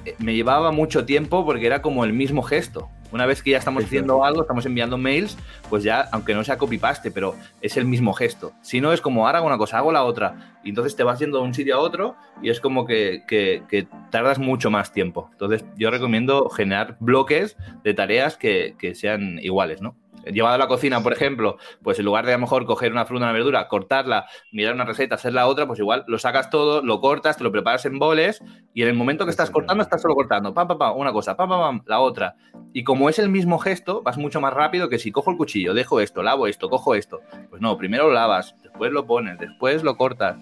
eh, 0.06 0.16
me 0.20 0.34
llevaba 0.34 0.72
mucho 0.72 1.06
tiempo 1.06 1.46
porque 1.46 1.66
era 1.66 1.82
como 1.82 2.04
el 2.04 2.14
mismo 2.14 2.42
gesto. 2.42 2.90
Una 3.12 3.26
vez 3.26 3.42
que 3.42 3.52
ya 3.52 3.58
estamos 3.58 3.84
haciendo 3.84 4.24
algo, 4.24 4.42
estamos 4.42 4.66
enviando 4.66 4.98
mails, 4.98 5.38
pues 5.70 5.84
ya, 5.84 6.08
aunque 6.12 6.34
no 6.34 6.44
sea 6.44 6.58
copy-paste, 6.58 7.12
pero 7.12 7.36
es 7.62 7.78
el 7.78 7.86
mismo 7.86 8.14
gesto. 8.14 8.54
Si 8.62 8.82
no, 8.82 8.94
es 8.94 9.02
como 9.02 9.26
ahora 9.26 9.40
hago 9.40 9.48
una 9.48 9.58
cosa, 9.58 9.78
hago 9.78 9.92
la 9.92 10.04
otra. 10.04 10.58
Y 10.64 10.70
entonces 10.70 10.96
te 10.96 11.04
vas 11.04 11.20
yendo 11.20 11.38
de 11.40 11.46
un 11.46 11.54
sitio 11.54 11.76
a 11.76 11.80
otro 11.80 12.16
y 12.42 12.50
es 12.50 12.60
como 12.60 12.86
que, 12.86 13.24
que, 13.28 13.88
tardas 14.12 14.40
mucho 14.40 14.70
más 14.70 14.92
tiempo. 14.92 15.30
Entonces, 15.32 15.66
yo 15.78 15.92
recomiendo 15.92 16.50
generar 16.50 16.98
bloques 17.00 17.56
de 17.84 17.94
tareas 17.94 18.38
que, 18.38 18.76
que 18.78 18.96
sean 18.96 19.40
iguales, 19.40 19.82
¿no? 19.82 19.96
Llevado 20.26 20.56
a 20.56 20.58
la 20.58 20.68
cocina, 20.68 21.02
por 21.02 21.14
ejemplo, 21.14 21.58
pues 21.84 22.00
en 22.00 22.06
lugar 22.06 22.26
de 22.26 22.34
a 22.34 22.38
lo 22.38 22.42
mejor 22.42 22.66
coger 22.66 22.92
una 22.92 23.06
fruta, 23.06 23.26
una 23.26 23.34
verdura, 23.34 23.68
cortarla, 23.68 24.28
mirar 24.52 24.74
una 24.74 24.86
receta, 24.86 25.16
hacer 25.16 25.34
la 25.34 25.48
otra, 25.48 25.68
pues 25.68 25.80
igual 25.80 26.04
lo 26.08 26.20
sacas 26.20 26.50
todo, 26.50 26.82
lo 26.82 27.02
cortas, 27.02 27.38
te 27.38 27.44
lo 27.44 27.52
preparas 27.52 27.86
en 27.86 28.00
boles 28.00 28.42
y 28.74 28.82
en 28.82 28.90
el 28.90 28.94
momento 28.94 29.26
que 29.26 29.32
estás 29.32 29.50
cortando, 29.50 29.84
estás 29.84 30.02
solo 30.02 30.16
cortando, 30.16 30.54
pam, 30.54 30.68
pam, 30.68 30.78
pam, 30.78 30.98
una 30.98 31.12
cosa, 31.12 31.36
pam, 31.36 31.50
pam, 31.50 31.60
pam, 31.60 31.82
la 31.86 32.00
otra. 32.00 32.36
Y 32.74 32.84
como 32.84 33.10
es 33.10 33.20
el 33.20 33.30
mismo 33.30 33.60
gesto, 33.60 34.02
vas 34.04 34.18
mucho 34.18 34.42
más 34.42 34.54
rápido 34.54 34.90
que 34.90 35.00
si 35.00 35.12
cojo 35.12 35.32
el 35.32 35.38
cuchillo, 35.38 35.74
dejo 35.74 36.00
esto, 36.00 36.24
lavo 36.24 36.48
esto, 36.48 36.70
cojo 36.70 36.96
esto. 36.96 37.22
Pues 37.50 37.62
no, 37.62 37.78
primero 37.78 38.08
lo 38.08 38.14
lavas, 38.14 38.56
después 38.62 38.92
lo 38.92 39.06
pones, 39.06 39.40
después 39.40 39.84
lo 39.84 39.98
cortas, 39.98 40.38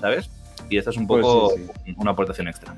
¿sabes? 0.00 0.30
Y 0.68 0.78
esto 0.78 0.90
es 0.90 0.96
un 0.96 1.06
pues 1.06 1.22
poco 1.22 1.54
una 1.96 2.12
aportación 2.12 2.48
extra. 2.48 2.74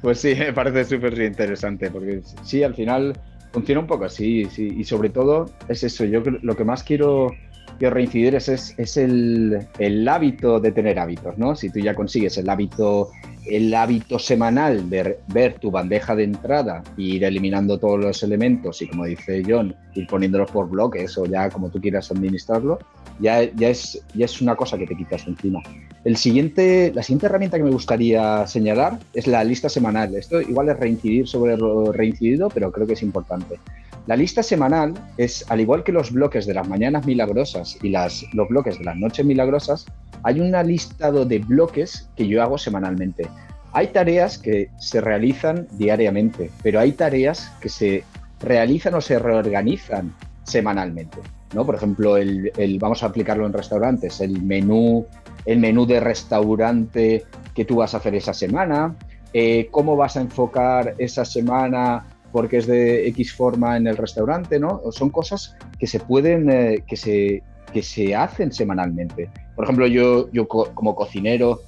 Pues 0.00 0.20
sí, 0.20 0.34
me 0.38 0.52
parece 0.52 0.84
súper 0.84 1.18
interesante, 1.20 1.90
porque 1.90 2.22
sí, 2.42 2.62
al 2.62 2.74
final 2.74 3.14
Funciona 3.54 3.80
un 3.82 3.86
poco 3.86 4.06
así, 4.06 4.46
sí. 4.46 4.74
Y 4.76 4.82
sobre 4.82 5.10
todo 5.10 5.46
es 5.68 5.84
eso. 5.84 6.04
Yo 6.04 6.20
lo 6.42 6.56
que 6.56 6.64
más 6.64 6.82
quiero, 6.82 7.30
quiero 7.78 7.94
reincidir 7.94 8.34
es, 8.34 8.48
es, 8.48 8.96
el, 8.96 9.64
el, 9.78 10.08
hábito 10.08 10.58
de 10.58 10.72
tener 10.72 10.98
hábitos, 10.98 11.38
¿no? 11.38 11.54
Si 11.54 11.70
tú 11.70 11.78
ya 11.78 11.94
consigues 11.94 12.36
el 12.36 12.50
hábito, 12.50 13.10
el 13.46 13.74
hábito 13.74 14.18
semanal 14.18 14.88
de 14.88 15.18
ver 15.28 15.54
tu 15.58 15.70
bandeja 15.70 16.14
de 16.14 16.24
entrada 16.24 16.82
e 16.96 17.02
ir 17.02 17.24
eliminando 17.24 17.78
todos 17.78 18.00
los 18.00 18.22
elementos 18.22 18.80
y, 18.82 18.88
como 18.88 19.04
dice 19.04 19.42
John, 19.46 19.74
ir 19.94 20.06
poniéndolos 20.06 20.50
por 20.50 20.68
bloques 20.68 21.16
o 21.18 21.26
ya 21.26 21.50
como 21.50 21.70
tú 21.70 21.80
quieras 21.80 22.10
administrarlo, 22.10 22.78
ya, 23.20 23.42
ya, 23.54 23.68
es, 23.68 24.02
ya 24.14 24.24
es 24.24 24.40
una 24.40 24.56
cosa 24.56 24.78
que 24.78 24.86
te 24.86 24.96
quitas 24.96 25.26
encima. 25.26 25.60
El 26.04 26.16
siguiente, 26.16 26.92
la 26.94 27.02
siguiente 27.02 27.26
herramienta 27.26 27.56
que 27.56 27.64
me 27.64 27.70
gustaría 27.70 28.46
señalar 28.46 28.98
es 29.14 29.26
la 29.26 29.42
lista 29.44 29.68
semanal. 29.68 30.14
Esto 30.14 30.40
igual 30.40 30.68
es 30.68 30.78
reincidir 30.78 31.26
sobre 31.26 31.56
lo 31.56 31.92
reincidido, 31.92 32.48
pero 32.48 32.72
creo 32.72 32.86
que 32.86 32.92
es 32.94 33.02
importante. 33.02 33.58
La 34.06 34.16
lista 34.16 34.42
semanal 34.42 34.92
es, 35.16 35.50
al 35.50 35.62
igual 35.62 35.82
que 35.82 35.92
los 35.92 36.12
bloques 36.12 36.44
de 36.44 36.52
las 36.52 36.68
mañanas 36.68 37.06
milagrosas 37.06 37.78
y 37.82 37.88
las, 37.88 38.22
los 38.34 38.48
bloques 38.48 38.78
de 38.78 38.84
las 38.84 38.96
noches 38.96 39.24
milagrosas, 39.24 39.86
hay 40.24 40.40
un 40.40 40.52
listado 40.66 41.24
de 41.24 41.38
bloques 41.38 42.08
que 42.14 42.28
yo 42.28 42.42
hago 42.42 42.58
semanalmente. 42.58 43.28
Hay 43.74 43.88
tareas 43.88 44.38
que 44.38 44.70
se 44.78 45.00
realizan 45.00 45.66
diariamente, 45.72 46.50
pero 46.62 46.80
hay 46.80 46.92
tareas 46.92 47.52
que 47.60 47.68
se 47.68 48.04
realizan 48.40 48.94
o 48.94 49.00
se 49.00 49.18
reorganizan 49.18 50.14
semanalmente. 50.44 51.18
¿no? 51.52 51.66
Por 51.66 51.74
ejemplo, 51.74 52.16
el, 52.16 52.52
vamos 52.78 53.02
a 53.02 53.06
aplicarlo 53.06 53.46
en 53.46 53.52
restaurantes, 53.52 54.20
el 54.20 54.42
menú 54.42 55.06
el 55.44 55.58
menú 55.58 55.86
de 55.86 56.00
restaurante 56.00 57.24
que 57.54 57.64
tú 57.64 57.76
vas 57.76 57.94
a 57.94 57.98
hacer 57.98 58.14
esa 58.14 58.32
semana, 58.32 58.94
eh, 59.32 59.68
cómo 59.70 59.96
vas 59.96 60.16
a 60.16 60.20
enfocar 60.20 60.94
esa 60.98 61.24
semana 61.24 62.06
porque 62.32 62.58
es 62.58 62.66
de 62.66 63.06
X 63.08 63.34
forma 63.34 63.76
en 63.76 63.86
el 63.86 63.96
restaurante, 63.96 64.58
¿no? 64.58 64.80
Son 64.90 65.10
cosas 65.10 65.56
que 65.78 65.86
se 65.86 66.00
pueden, 66.00 66.50
eh, 66.50 66.82
que, 66.86 66.96
se, 66.96 67.42
que 67.72 67.82
se 67.82 68.14
hacen 68.14 68.52
semanalmente. 68.52 69.30
Por 69.54 69.64
ejemplo, 69.64 69.86
yo, 69.86 70.30
yo 70.32 70.48
como 70.48 70.96
cocinero 70.96 71.60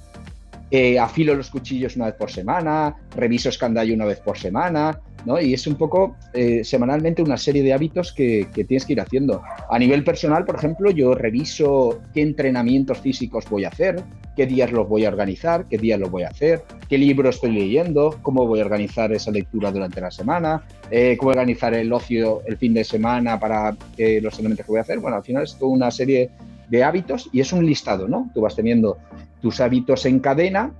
eh, 0.69 0.99
afilo 0.99 1.33
los 1.33 1.49
cuchillos 1.49 1.95
una 1.95 2.07
vez 2.07 2.15
por 2.15 2.29
semana, 2.29 2.95
reviso 3.15 3.47
escandallo 3.47 3.93
una 3.93 4.05
vez 4.05 4.19
por 4.19 4.37
semana, 4.37 4.99
¿no? 5.25 5.39
Y 5.39 5.53
es 5.53 5.65
un 5.65 5.75
poco 5.75 6.17
eh, 6.33 6.63
semanalmente 6.63 7.21
una 7.21 7.37
serie 7.37 7.63
de 7.63 7.73
hábitos 7.73 8.11
que, 8.11 8.47
tienes 8.53 8.85
que 8.85 8.93
ir 8.93 9.01
haciendo. 9.01 9.41
A 9.69 9.79
nivel 9.79 10.03
personal, 10.03 10.43
por 10.43 10.55
ejemplo, 10.55 10.91
yo 10.91 11.15
reviso 11.15 12.01
qué 12.13 12.21
entrenamientos 12.21 12.99
físicos 12.99 13.49
voy 13.49 13.63
a 13.63 13.69
hacer, 13.69 14.03
qué 14.35 14.45
días 14.45 14.71
los 14.71 14.89
voy 14.89 15.05
a 15.05 15.09
organizar, 15.09 15.65
qué 15.69 15.77
días 15.77 15.99
los 15.99 16.11
voy 16.11 16.23
a 16.23 16.29
hacer, 16.29 16.63
qué 16.89 16.97
libro 16.97 17.29
estoy 17.29 17.51
leyendo, 17.51 18.19
cómo 18.21 18.45
voy 18.45 18.59
a 18.59 18.65
organizar 18.65 19.11
esa 19.13 19.31
lectura 19.31 19.71
durante 19.71 20.01
la 20.01 20.11
semana, 20.11 20.63
eh, 20.91 21.15
cómo 21.17 21.31
organizar 21.31 21.73
el 21.73 21.91
ocio 21.93 22.41
el 22.45 22.57
fin 22.57 22.73
de 22.73 22.83
semana 22.83 23.39
para 23.39 23.71
los 23.97 24.39
elementos 24.39 24.65
que 24.65 24.71
voy 24.71 24.79
a 24.79 24.81
hacer. 24.81 24.99
Bueno, 24.99 25.15
al 25.15 25.23
final 25.23 25.43
es 25.43 25.57
toda 25.57 25.71
una 25.71 25.91
serie 25.91 26.29
de 26.69 26.83
hábitos 26.83 27.29
y 27.31 27.39
es 27.39 27.53
un 27.53 27.65
listado, 27.65 28.07
¿no? 28.07 28.29
Tú 28.33 28.41
vas 28.41 28.55
teniendo 28.55 28.97
tus 29.41 29.59
hábitos 29.59 30.05
en 30.05 30.19
cadena 30.19 30.71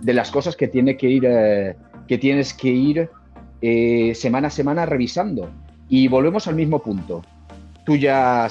de 0.00 0.14
las 0.14 0.30
cosas 0.30 0.56
que, 0.56 0.68
tiene 0.68 0.96
que 0.96 1.08
ir, 1.08 1.24
eh, 1.26 1.76
que 2.06 2.18
tienes 2.18 2.54
que 2.54 2.68
ir 2.68 3.10
eh, 3.60 4.14
semana 4.14 4.48
a 4.48 4.50
semana 4.50 4.86
revisando. 4.86 5.50
Y 5.88 6.08
volvemos 6.08 6.46
al 6.46 6.56
mismo 6.56 6.80
punto. 6.80 7.22
Tú 7.84 7.96
ya 7.96 8.48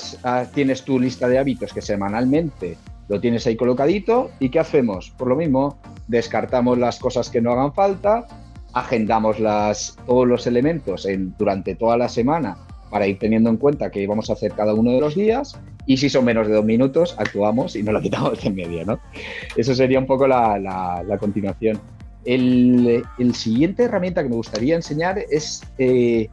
tienes 0.53 0.83
tu 0.83 0.99
lista 0.99 1.27
de 1.27 1.37
hábitos 1.37 1.73
que 1.73 1.81
semanalmente 1.81 2.77
lo 3.09 3.19
tienes 3.19 3.45
ahí 3.45 3.55
colocadito. 3.55 4.31
¿Y 4.39 4.49
qué 4.49 4.59
hacemos? 4.59 5.11
Por 5.11 5.27
lo 5.27 5.35
mismo, 5.35 5.77
descartamos 6.07 6.77
las 6.77 6.99
cosas 6.99 7.29
que 7.29 7.41
no 7.41 7.51
hagan 7.51 7.73
falta, 7.73 8.25
agendamos 8.73 9.39
las, 9.39 9.97
todos 10.05 10.27
los 10.27 10.47
elementos 10.47 11.05
en, 11.05 11.35
durante 11.37 11.75
toda 11.75 11.97
la 11.97 12.07
semana 12.07 12.57
para 12.89 13.07
ir 13.07 13.19
teniendo 13.19 13.49
en 13.49 13.57
cuenta 13.57 13.89
qué 13.89 14.05
vamos 14.07 14.29
a 14.29 14.33
hacer 14.33 14.53
cada 14.53 14.73
uno 14.73 14.91
de 14.91 14.99
los 14.99 15.15
días 15.15 15.59
y 15.85 15.97
si 15.97 16.09
son 16.09 16.25
menos 16.25 16.47
de 16.47 16.53
dos 16.53 16.65
minutos, 16.65 17.15
actuamos 17.17 17.75
y 17.75 17.83
no 17.83 17.91
lo 17.91 18.01
quitamos 18.01 18.41
de 18.41 18.47
en 18.47 18.55
medio, 18.55 18.85
¿no? 18.85 18.99
Eso 19.55 19.75
sería 19.75 19.99
un 19.99 20.07
poco 20.07 20.27
la, 20.27 20.57
la, 20.59 21.17
continuación. 21.17 21.79
El, 22.23 23.03
el, 23.19 23.35
siguiente 23.35 23.83
herramienta 23.83 24.23
que 24.23 24.29
me 24.29 24.35
gustaría 24.35 24.75
enseñar 24.75 25.19
es 25.29 25.61
eh, 25.77 26.27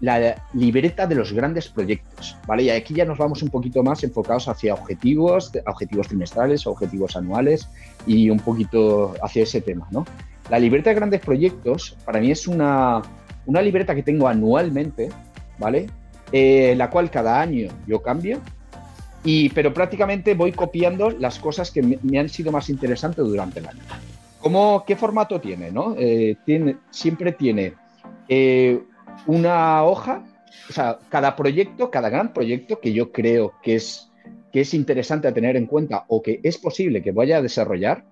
la 0.00 0.36
libreta 0.52 1.06
de 1.06 1.14
los 1.14 1.32
grandes 1.32 1.68
proyectos, 1.68 2.36
¿vale? 2.46 2.64
Y 2.64 2.70
aquí 2.70 2.94
ya 2.94 3.04
nos 3.04 3.18
vamos 3.18 3.42
un 3.42 3.48
poquito 3.48 3.82
más 3.82 4.04
enfocados 4.04 4.48
hacia 4.48 4.74
objetivos, 4.74 5.52
objetivos 5.66 6.08
trimestrales, 6.08 6.66
objetivos 6.66 7.16
anuales 7.16 7.68
y 8.06 8.28
un 8.30 8.38
poquito 8.38 9.14
hacia 9.22 9.44
ese 9.44 9.60
tema, 9.60 9.86
¿no? 9.90 10.04
La 10.50 10.58
libreta 10.58 10.90
de 10.90 10.96
grandes 10.96 11.20
proyectos 11.20 11.96
para 12.04 12.20
mí 12.20 12.30
es 12.30 12.46
una, 12.46 13.00
una 13.46 13.62
libreta 13.62 13.94
que 13.94 14.02
tengo 14.02 14.28
anualmente, 14.28 15.08
¿vale? 15.58 15.86
Eh, 16.32 16.74
la 16.76 16.90
cual 16.90 17.10
cada 17.10 17.40
año 17.40 17.70
yo 17.86 18.02
cambio, 18.02 18.40
y, 19.22 19.48
pero 19.50 19.72
prácticamente 19.72 20.34
voy 20.34 20.52
copiando 20.52 21.10
las 21.10 21.38
cosas 21.38 21.70
que 21.70 21.82
me, 21.82 22.18
han 22.18 22.28
sido 22.28 22.52
más 22.52 22.68
interesantes 22.68 23.24
durante 23.24 23.60
el 23.60 23.68
año. 23.68 23.80
¿Cómo, 24.40 24.84
¿Qué 24.86 24.96
formato 24.96 25.40
tiene? 25.40 25.70
¿no? 25.70 25.94
Eh, 25.98 26.36
tiene 26.44 26.76
siempre 26.90 27.32
tiene 27.32 27.74
eh, 28.28 28.82
una 29.26 29.84
hoja, 29.84 30.24
o 30.68 30.72
sea, 30.72 30.98
cada 31.08 31.36
proyecto, 31.36 31.90
cada 31.90 32.10
gran 32.10 32.34
proyecto 32.34 32.80
que 32.80 32.92
yo 32.92 33.12
creo 33.12 33.54
que 33.62 33.76
es, 33.76 34.10
que 34.52 34.60
es 34.60 34.74
interesante 34.74 35.28
a 35.28 35.34
tener 35.34 35.56
en 35.56 35.66
cuenta 35.66 36.04
o 36.08 36.20
que 36.20 36.40
es 36.42 36.58
posible 36.58 37.02
que 37.02 37.12
vaya 37.12 37.38
a 37.38 37.42
desarrollar, 37.42 38.04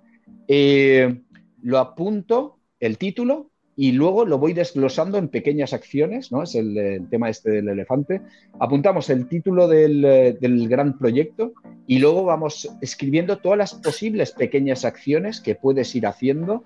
lo 1.63 1.79
apunto 1.79 2.59
el 2.81 2.99
título 2.99 3.52
y 3.77 3.93
luego 3.93 4.27
lo 4.27 4.39
voy 4.39 4.53
desglosando 4.53 5.19
en 5.19 5.29
pequeñas 5.29 5.73
acciones, 5.73 6.31
¿no? 6.31 6.43
Es 6.43 6.55
el, 6.55 7.07
tema 7.09 7.31
este 7.31 7.51
del 7.51 7.69
elefante. 7.69 8.21
Apuntamos 8.61 9.09
el 9.11 9.29
título 9.29 9.67
del, 9.67 10.03
del, 10.41 10.69
gran 10.69 10.99
proyecto 10.99 11.55
y 11.87 11.99
luego 11.99 12.25
vamos 12.25 12.71
escribiendo 12.81 13.39
todas 13.39 13.59
las 13.59 13.75
posibles 13.75 14.33
pequeñas 14.33 14.85
acciones 14.85 15.41
que 15.41 15.55
puedes 15.55 15.95
ir 15.95 16.07
haciendo 16.07 16.65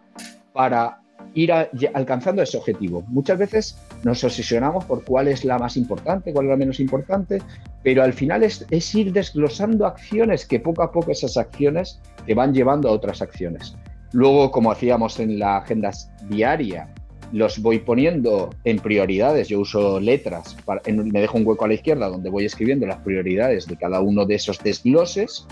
para 0.53 1.03
ir 1.35 1.53
alcanzando 1.53 2.43
ese 2.43 2.57
objetivo. 2.57 3.03
Muchas 3.09 3.39
veces 3.39 3.79
nos 4.03 4.25
obsesionamos 4.25 4.85
por 4.87 5.05
cuál 5.05 5.29
es 5.29 5.45
la 5.45 5.59
más 5.59 5.77
importante, 5.77 6.33
cuál 6.33 6.47
es 6.47 6.51
la 6.51 6.57
menos 6.57 6.81
importante, 6.81 7.43
pero 7.83 8.03
al 8.03 8.15
final 8.15 8.43
es, 8.43 8.67
es, 8.71 8.95
ir 8.95 9.13
desglosando 9.13 9.87
acciones 9.87 10.47
que 10.47 10.61
poco 10.61 10.83
a 10.83 10.91
poco 10.91 11.13
esas 11.13 11.37
acciones 11.37 12.01
te 12.27 12.35
van 12.35 12.55
llevando 12.55 12.89
a 12.89 12.93
otras 12.93 13.21
acciones. 13.21 13.77
Luego, 14.17 14.51
como 14.51 14.73
hacíamos 14.73 15.21
en 15.21 15.39
la 15.39 15.59
agenda 15.59 15.91
diaria, 16.31 16.89
los 17.33 17.59
voy 17.61 17.81
poniendo 17.81 18.49
en 18.65 18.79
prioridades. 18.79 19.49
Yo 19.49 19.61
uso 19.61 20.01
letras, 20.01 20.57
me 20.87 21.21
dejo 21.21 21.37
un 21.37 21.47
hueco 21.47 21.67
a 21.67 21.69
la 21.69 21.75
izquierda 21.75 22.09
donde 22.09 22.31
voy 22.31 22.47
escribiendo 22.47 22.87
las 22.87 22.97
prioridades 23.01 23.67
de 23.67 23.77
cada 23.77 24.01
uno 24.01 24.25
de 24.25 24.37
esos 24.37 24.59
desgloses. 24.61 25.47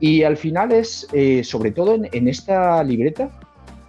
Y 0.00 0.22
al 0.24 0.36
final 0.36 0.70
es, 0.70 1.06
eh, 1.14 1.42
sobre 1.44 1.70
todo 1.70 1.94
en, 1.94 2.10
en 2.12 2.28
esta 2.28 2.84
libreta, 2.84 3.30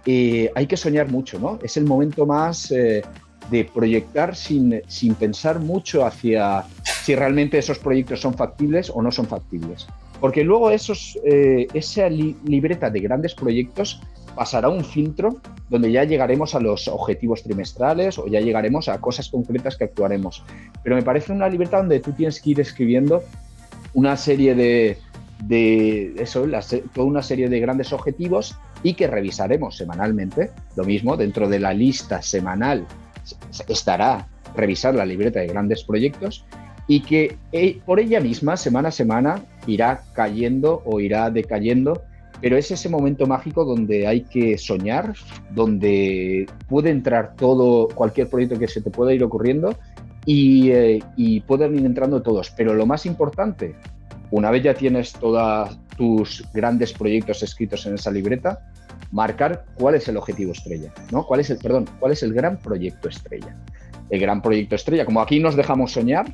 eh, 0.06 0.50
hay 0.54 0.66
que 0.66 0.78
soñar 0.78 1.10
mucho, 1.10 1.38
¿no? 1.38 1.58
Es 1.62 1.76
el 1.76 1.84
momento 1.84 2.24
más 2.24 2.70
eh, 2.70 3.02
de 3.50 3.64
proyectar 3.66 4.34
sin, 4.34 4.80
sin, 4.88 5.14
pensar 5.14 5.60
mucho 5.60 6.06
hacia 6.06 6.64
si 7.04 7.14
realmente 7.14 7.58
esos 7.58 7.78
proyectos 7.78 8.22
son 8.22 8.32
factibles 8.32 8.88
o 8.88 9.02
no 9.02 9.12
son 9.12 9.26
factibles. 9.26 9.86
Porque 10.22 10.44
luego 10.44 10.70
esos, 10.70 11.18
eh, 11.24 11.66
esa 11.74 12.08
libreta 12.08 12.88
de 12.88 13.00
grandes 13.00 13.34
proyectos 13.34 14.00
pasará 14.34 14.68
un 14.68 14.84
filtro 14.84 15.40
donde 15.68 15.90
ya 15.90 16.04
llegaremos 16.04 16.54
a 16.54 16.60
los 16.60 16.88
objetivos 16.88 17.42
trimestrales 17.42 18.18
o 18.18 18.26
ya 18.26 18.40
llegaremos 18.40 18.88
a 18.88 19.00
cosas 19.00 19.28
concretas 19.28 19.76
que 19.76 19.84
actuaremos. 19.84 20.44
Pero 20.82 20.96
me 20.96 21.02
parece 21.02 21.32
una 21.32 21.48
libreta 21.48 21.78
donde 21.78 22.00
tú 22.00 22.12
tienes 22.12 22.40
que 22.40 22.50
ir 22.50 22.60
escribiendo 22.60 23.22
una 23.94 24.16
serie 24.16 24.54
de, 24.54 24.98
de 25.44 26.14
eso, 26.18 26.46
toda 26.94 27.06
una 27.06 27.22
serie 27.22 27.48
de 27.48 27.60
grandes 27.60 27.92
objetivos 27.92 28.56
y 28.82 28.94
que 28.94 29.06
revisaremos 29.06 29.76
semanalmente. 29.76 30.50
Lo 30.76 30.84
mismo, 30.84 31.16
dentro 31.16 31.48
de 31.48 31.58
la 31.58 31.72
lista 31.72 32.22
semanal 32.22 32.86
estará 33.68 34.28
revisar 34.54 34.94
la 34.94 35.06
libreta 35.06 35.40
de 35.40 35.46
grandes 35.46 35.84
proyectos 35.84 36.44
y 36.86 37.00
que 37.00 37.36
eh, 37.52 37.80
por 37.86 38.00
ella 38.00 38.20
misma, 38.20 38.56
semana 38.56 38.88
a 38.88 38.92
semana, 38.92 39.42
irá 39.66 40.02
cayendo 40.14 40.82
o 40.84 41.00
irá 41.00 41.30
decayendo, 41.30 42.02
pero 42.42 42.58
es 42.58 42.70
ese 42.72 42.88
momento 42.88 43.26
mágico 43.26 43.64
donde 43.64 44.08
hay 44.08 44.22
que 44.22 44.58
soñar, 44.58 45.14
donde 45.54 46.46
puede 46.68 46.90
entrar 46.90 47.36
todo, 47.36 47.86
cualquier 47.94 48.28
proyecto 48.28 48.58
que 48.58 48.66
se 48.66 48.82
te 48.82 48.90
pueda 48.90 49.14
ir 49.14 49.22
ocurriendo 49.22 49.78
y, 50.26 50.70
eh, 50.72 51.00
pueden 51.46 51.78
ir 51.78 51.86
entrando 51.86 52.20
todos. 52.20 52.50
Pero 52.56 52.74
lo 52.74 52.84
más 52.84 53.06
importante, 53.06 53.76
una 54.32 54.50
vez 54.50 54.64
ya 54.64 54.74
tienes 54.74 55.12
todos 55.12 55.78
tus 55.96 56.44
grandes 56.52 56.92
proyectos 56.92 57.44
escritos 57.44 57.86
en 57.86 57.94
esa 57.94 58.10
libreta, 58.10 58.58
marcar 59.12 59.64
cuál 59.74 59.94
es 59.94 60.08
el 60.08 60.16
objetivo 60.16 60.50
estrella, 60.50 60.92
¿no? 61.12 61.24
¿Cuál 61.24 61.40
es 61.40 61.50
el, 61.50 61.58
perdón, 61.58 61.84
cuál 62.00 62.10
es 62.10 62.24
el 62.24 62.34
gran 62.34 62.58
proyecto 62.58 63.08
estrella? 63.08 63.56
El 64.10 64.20
gran 64.20 64.42
proyecto 64.42 64.74
estrella, 64.74 65.04
como 65.04 65.20
aquí 65.20 65.38
nos 65.38 65.54
dejamos 65.54 65.92
soñar, 65.92 66.26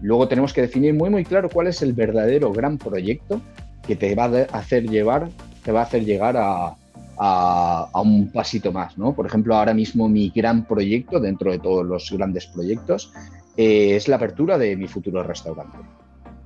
luego 0.00 0.26
tenemos 0.26 0.54
que 0.54 0.62
definir 0.62 0.94
muy 0.94 1.10
muy 1.10 1.24
claro 1.24 1.50
cuál 1.50 1.66
es 1.66 1.82
el 1.82 1.92
verdadero 1.92 2.50
gran 2.50 2.78
proyecto 2.78 3.42
que 3.86 3.96
te 3.96 4.14
va 4.14 4.24
a 4.24 4.58
hacer 4.58 4.88
llevar, 4.88 5.28
te 5.62 5.72
va 5.72 5.80
a 5.80 5.84
hacer 5.84 6.04
llegar 6.04 6.36
a, 6.36 6.76
un 8.02 8.30
pasito 8.32 8.72
más, 8.72 8.96
¿no? 8.96 9.14
Por 9.14 9.26
ejemplo, 9.26 9.54
ahora 9.54 9.74
mismo 9.74 10.08
mi 10.08 10.30
gran 10.30 10.64
proyecto 10.64 11.20
dentro 11.20 11.52
de 11.52 11.58
todos 11.58 11.84
los 11.84 12.10
grandes 12.10 12.46
proyectos 12.46 13.12
eh, 13.58 13.96
es 13.96 14.08
la 14.08 14.16
apertura 14.16 14.56
de 14.56 14.74
mi 14.74 14.88
futuro 14.88 15.22
restaurante. 15.22 15.76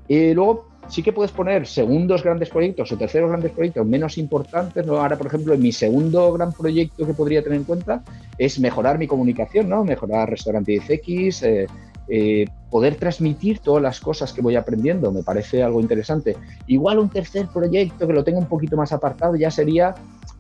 Y 0.09 0.35
luego 0.35 0.67
sí 0.89 1.03
que 1.03 1.13
puedes 1.13 1.33
poner 1.33 1.67
segundos 1.67 2.23
grandes 2.23 2.51
proyectos 2.51 2.93
o 2.93 2.97
terceros 2.97 3.31
grandes 3.31 3.53
proyectos 3.53 3.87
menos 3.87 4.19
importantes. 4.19 4.87
Ahora, 4.89 5.17
por 5.17 5.29
ejemplo, 5.29 5.57
mi 5.57 5.73
segundo 5.73 6.33
gran 6.33 6.53
proyecto 6.53 7.07
que 7.07 7.15
podría 7.15 7.43
tener 7.43 7.59
en 7.59 7.65
cuenta 7.65 8.03
es 8.37 8.59
mejorar 8.59 8.99
mi 8.99 9.07
comunicación, 9.07 9.69
¿no? 9.69 9.85
mejorar 9.85 10.31
Restaurante 10.31 10.73
10X, 10.73 11.43
eh, 11.43 11.67
eh, 12.09 12.45
poder 12.75 12.97
transmitir 12.97 13.61
todas 13.61 13.81
las 13.81 14.01
cosas 14.01 14.33
que 14.33 14.43
voy 14.43 14.57
aprendiendo, 14.57 15.13
me 15.13 15.23
parece 15.23 15.63
algo 15.63 15.81
interesante. 15.81 16.37
Igual 16.67 16.99
un 16.99 17.09
tercer 17.09 17.47
proyecto 17.47 18.05
que 18.05 18.13
lo 18.13 18.25
tengo 18.25 18.41
un 18.41 18.49
poquito 18.49 18.77
más 18.77 18.93
apartado 18.93 19.37
ya 19.37 19.49
sería 19.49 19.95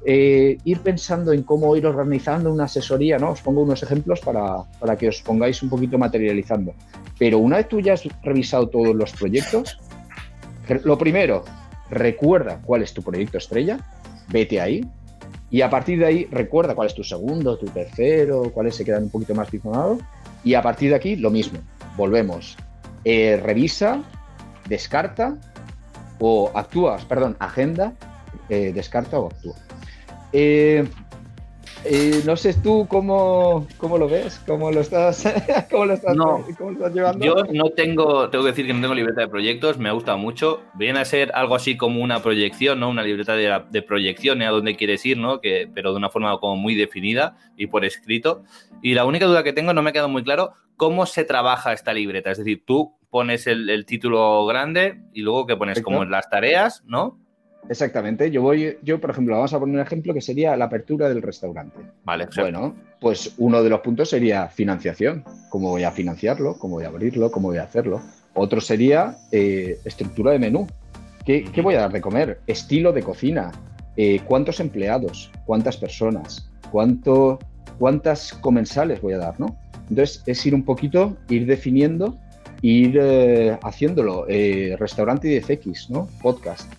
eh, 0.05 0.59
ir 0.65 0.81
pensando 0.81 1.33
en 1.33 1.45
cómo 1.45 1.77
ir 1.77 1.87
organizando 1.87 2.53
una 2.53 2.65
asesoría, 2.65 3.19
¿no? 3.19 3.31
Os 3.31 3.41
pongo 3.41 3.63
unos 3.63 3.85
ejemplos 3.85 4.19
para, 4.19 4.65
para 4.81 4.97
que 4.97 5.11
os 5.11 5.23
pongáis 5.23 5.63
un 5.63 5.69
poquito 5.69 5.97
materializando. 5.97 6.75
Pero 7.21 7.39
una 7.39 7.59
vez 7.59 7.69
tú 7.69 7.79
ya 7.79 7.93
has 7.93 8.03
revisado 8.25 8.69
todos 8.69 8.97
los 8.97 9.13
proyectos, 9.13 9.79
lo 10.83 10.99
primero, 10.99 11.45
recuerda 11.89 12.61
cuál 12.65 12.83
es 12.83 12.93
tu 12.93 13.01
proyecto 13.01 13.39
estrella, 13.39 13.79
vete 14.29 14.61
ahí, 14.61 14.85
y 15.53 15.61
a 15.61 15.71
partir 15.71 16.01
de 16.01 16.07
ahí 16.07 16.29
recuerda 16.33 16.75
cuál 16.75 16.89
es 16.89 16.97
tu 16.97 17.05
segundo, 17.05 17.57
tu 17.57 17.67
tercero, 17.67 18.51
cuáles 18.53 18.75
se 18.75 18.85
quedan 18.85 19.05
un 19.05 19.11
poquito 19.11 19.37
más 19.37 19.53
difuminados, 19.53 20.01
y 20.43 20.55
a 20.55 20.63
partir 20.63 20.91
de 20.91 20.97
aquí 20.97 21.15
lo 21.15 21.31
mismo, 21.31 21.61
volvemos. 21.97 22.57
Eh, 23.05 23.41
revisa, 23.43 24.03
descarta 24.69 25.37
o 26.19 26.51
actúas, 26.55 27.05
perdón, 27.05 27.37
agenda, 27.39 27.93
eh, 28.49 28.73
descarta 28.73 29.19
o 29.19 29.27
actúa. 29.27 29.57
Eh, 30.33 30.89
eh, 31.85 32.23
no 32.25 32.37
sé 32.37 32.55
tú 32.55 32.87
cómo, 32.89 33.67
cómo, 33.79 33.99
lo 33.99 34.09
ves, 34.09 34.41
cómo 34.47 34.71
lo 34.71 34.81
estás, 34.81 35.25
cómo 35.71 35.87
lo 35.87 35.95
estás, 35.95 36.17
llevando. 36.95 37.25
Yo 37.25 37.35
no 37.53 37.71
tengo, 37.71 38.29
tengo 38.31 38.45
que 38.45 38.51
decir 38.51 38.67
que 38.67 38.75
no 38.75 38.81
tengo 38.81 38.95
libreta 38.95 39.23
de 39.23 39.29
proyectos, 39.29 39.79
me 39.79 39.89
ha 39.89 39.93
gustado 39.93 40.19
mucho. 40.19 40.63
Viene 40.75 41.01
a 41.01 41.05
ser 41.05 41.33
algo 41.35 41.55
así 41.55 41.77
como 41.77 42.03
una 42.03 42.23
proyección, 42.23 42.81
¿no? 42.81 42.91
Una 42.91 43.03
libreta 43.03 43.35
de, 43.35 43.63
de 43.71 43.83
proyección 43.83 44.43
a 44.43 44.51
dónde 44.51 44.77
quieres 44.77 45.05
ir, 45.07 45.19
¿no? 45.19 45.41
Que, 45.41 45.69
pero 45.73 45.93
de 45.93 45.99
una 45.99 46.11
forma 46.11 46.39
como 46.39 46.57
muy 46.57 46.75
definida 46.75 47.37
y 47.57 47.67
por 47.67 47.85
escrito. 47.85 48.45
Y 48.83 48.95
la 48.95 49.05
única 49.05 49.27
duda 49.27 49.43
que 49.43 49.53
tengo, 49.53 49.73
no 49.73 49.83
me 49.83 49.91
ha 49.91 49.93
quedado 49.93 50.09
muy 50.09 50.25
claro, 50.25 50.53
cómo 50.77 51.07
se 51.07 51.25
trabaja 51.25 51.73
esta 51.73 51.93
libreta. 51.93 52.31
Es 52.31 52.39
decir, 52.39 52.63
tú 52.65 52.97
pones 53.11 53.47
el, 53.47 53.87
título 53.87 54.45
grande 54.47 55.01
y 55.13 55.23
luego 55.23 55.47
que 55.47 55.57
pones 55.57 55.81
como 55.83 56.05
las 56.05 56.29
tareas, 56.29 56.83
¿no? 56.87 57.21
Exactamente. 57.69 58.31
Yo 58.31 58.43
voy, 58.43 58.79
yo, 58.83 59.01
por 59.01 59.11
ejemplo, 59.11 59.37
vamos 59.37 59.53
a 59.53 59.59
poner 59.59 59.77
un 59.77 59.81
ejemplo 59.81 60.13
que 60.13 60.21
sería 60.21 60.57
la 60.57 60.67
apertura 60.67 61.09
del 61.09 61.23
restaurante. 61.23 61.79
Vale. 62.05 62.29
Bueno, 62.37 62.75
pues 63.01 63.35
uno 63.39 63.63
de 63.63 63.71
los 63.71 63.81
puntos 63.81 64.11
sería 64.11 64.49
financiación. 64.49 65.25
¿Cómo 65.49 65.71
voy 65.71 65.85
a 65.85 65.91
financiarlo? 65.91 66.59
¿Cómo 66.59 66.77
voy 66.77 66.85
a 66.85 66.89
abrirlo? 66.89 67.31
¿Cómo 67.31 67.49
voy 67.49 67.59
a 67.59 67.65
hacerlo? 67.65 68.03
Otro 68.35 68.61
sería 68.61 69.17
eh, 69.33 69.79
estructura 69.85 70.33
de 70.33 70.39
menú. 70.39 70.67
¿Qué, 71.25 71.49
voy 71.63 71.75
a 71.75 71.81
dar 71.81 71.93
de 71.93 72.01
comer? 72.01 72.41
Estilo 72.47 72.93
de 72.93 73.03
cocina. 73.03 73.53
Eh, 73.97 74.21
¿Cuántos 74.27 74.61
empleados? 74.61 75.31
¿Cuántas 75.47 75.77
personas? 75.77 76.51
¿Cuánto, 76.71 77.39
¿Cuántas 77.79 78.35
comensales 78.35 79.01
voy 79.01 79.15
a 79.15 79.19
dar? 79.19 79.41
¿no? 79.41 79.57
Entonces, 79.89 80.23
es 80.27 80.45
ir 80.45 80.55
un 80.55 80.65
poquito, 80.65 81.17
ir 81.31 81.47
definiendo, 81.47 82.19
ir 82.61 82.99
eh, 83.01 83.57
haciéndolo. 83.63 84.27
restaurante 84.27 85.41
10X, 85.41 85.89
¿no? 85.89 86.09
Podcast 86.21 86.71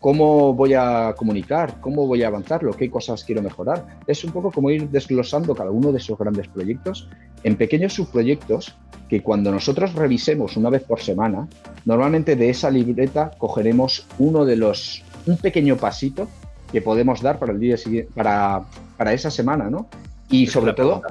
cómo 0.00 0.54
voy 0.54 0.74
a 0.74 1.14
comunicar, 1.16 1.80
cómo 1.80 2.06
voy 2.06 2.22
a 2.22 2.28
avanzarlo, 2.28 2.72
qué 2.72 2.90
cosas 2.90 3.24
quiero 3.24 3.42
mejorar. 3.42 3.84
Es 4.06 4.24
un 4.24 4.32
poco 4.32 4.50
como 4.50 4.70
ir 4.70 4.88
desglosando 4.88 5.54
cada 5.54 5.70
uno 5.70 5.92
de 5.92 5.98
esos 5.98 6.18
grandes 6.18 6.48
proyectos 6.48 7.08
en 7.42 7.56
pequeños 7.56 7.94
subproyectos 7.94 8.74
que 9.08 9.22
cuando 9.22 9.50
nosotros 9.50 9.94
revisemos 9.94 10.56
una 10.56 10.70
vez 10.70 10.82
por 10.82 11.00
semana, 11.00 11.48
normalmente 11.84 12.36
de 12.36 12.50
esa 12.50 12.70
libreta 12.70 13.30
cogeremos 13.38 14.06
uno 14.18 14.44
de 14.44 14.56
los, 14.56 15.02
un 15.26 15.36
pequeño 15.38 15.76
pasito 15.76 16.28
que 16.70 16.82
podemos 16.82 17.22
dar 17.22 17.38
para 17.38 17.52
el 17.52 17.60
día 17.60 17.76
siguiente, 17.76 18.12
para, 18.14 18.64
para 18.96 19.12
esa 19.12 19.30
semana, 19.30 19.70
¿no? 19.70 19.88
Y 20.28 20.46
sobre 20.46 20.74
todo, 20.74 21.02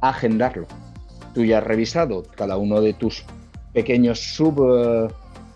agendarlo. 0.00 0.66
tú 1.34 1.44
ya 1.44 1.58
has 1.58 1.64
revisado 1.64 2.24
cada 2.36 2.58
uno 2.58 2.80
de 2.80 2.92
tus 2.92 3.24
pequeños 3.72 4.20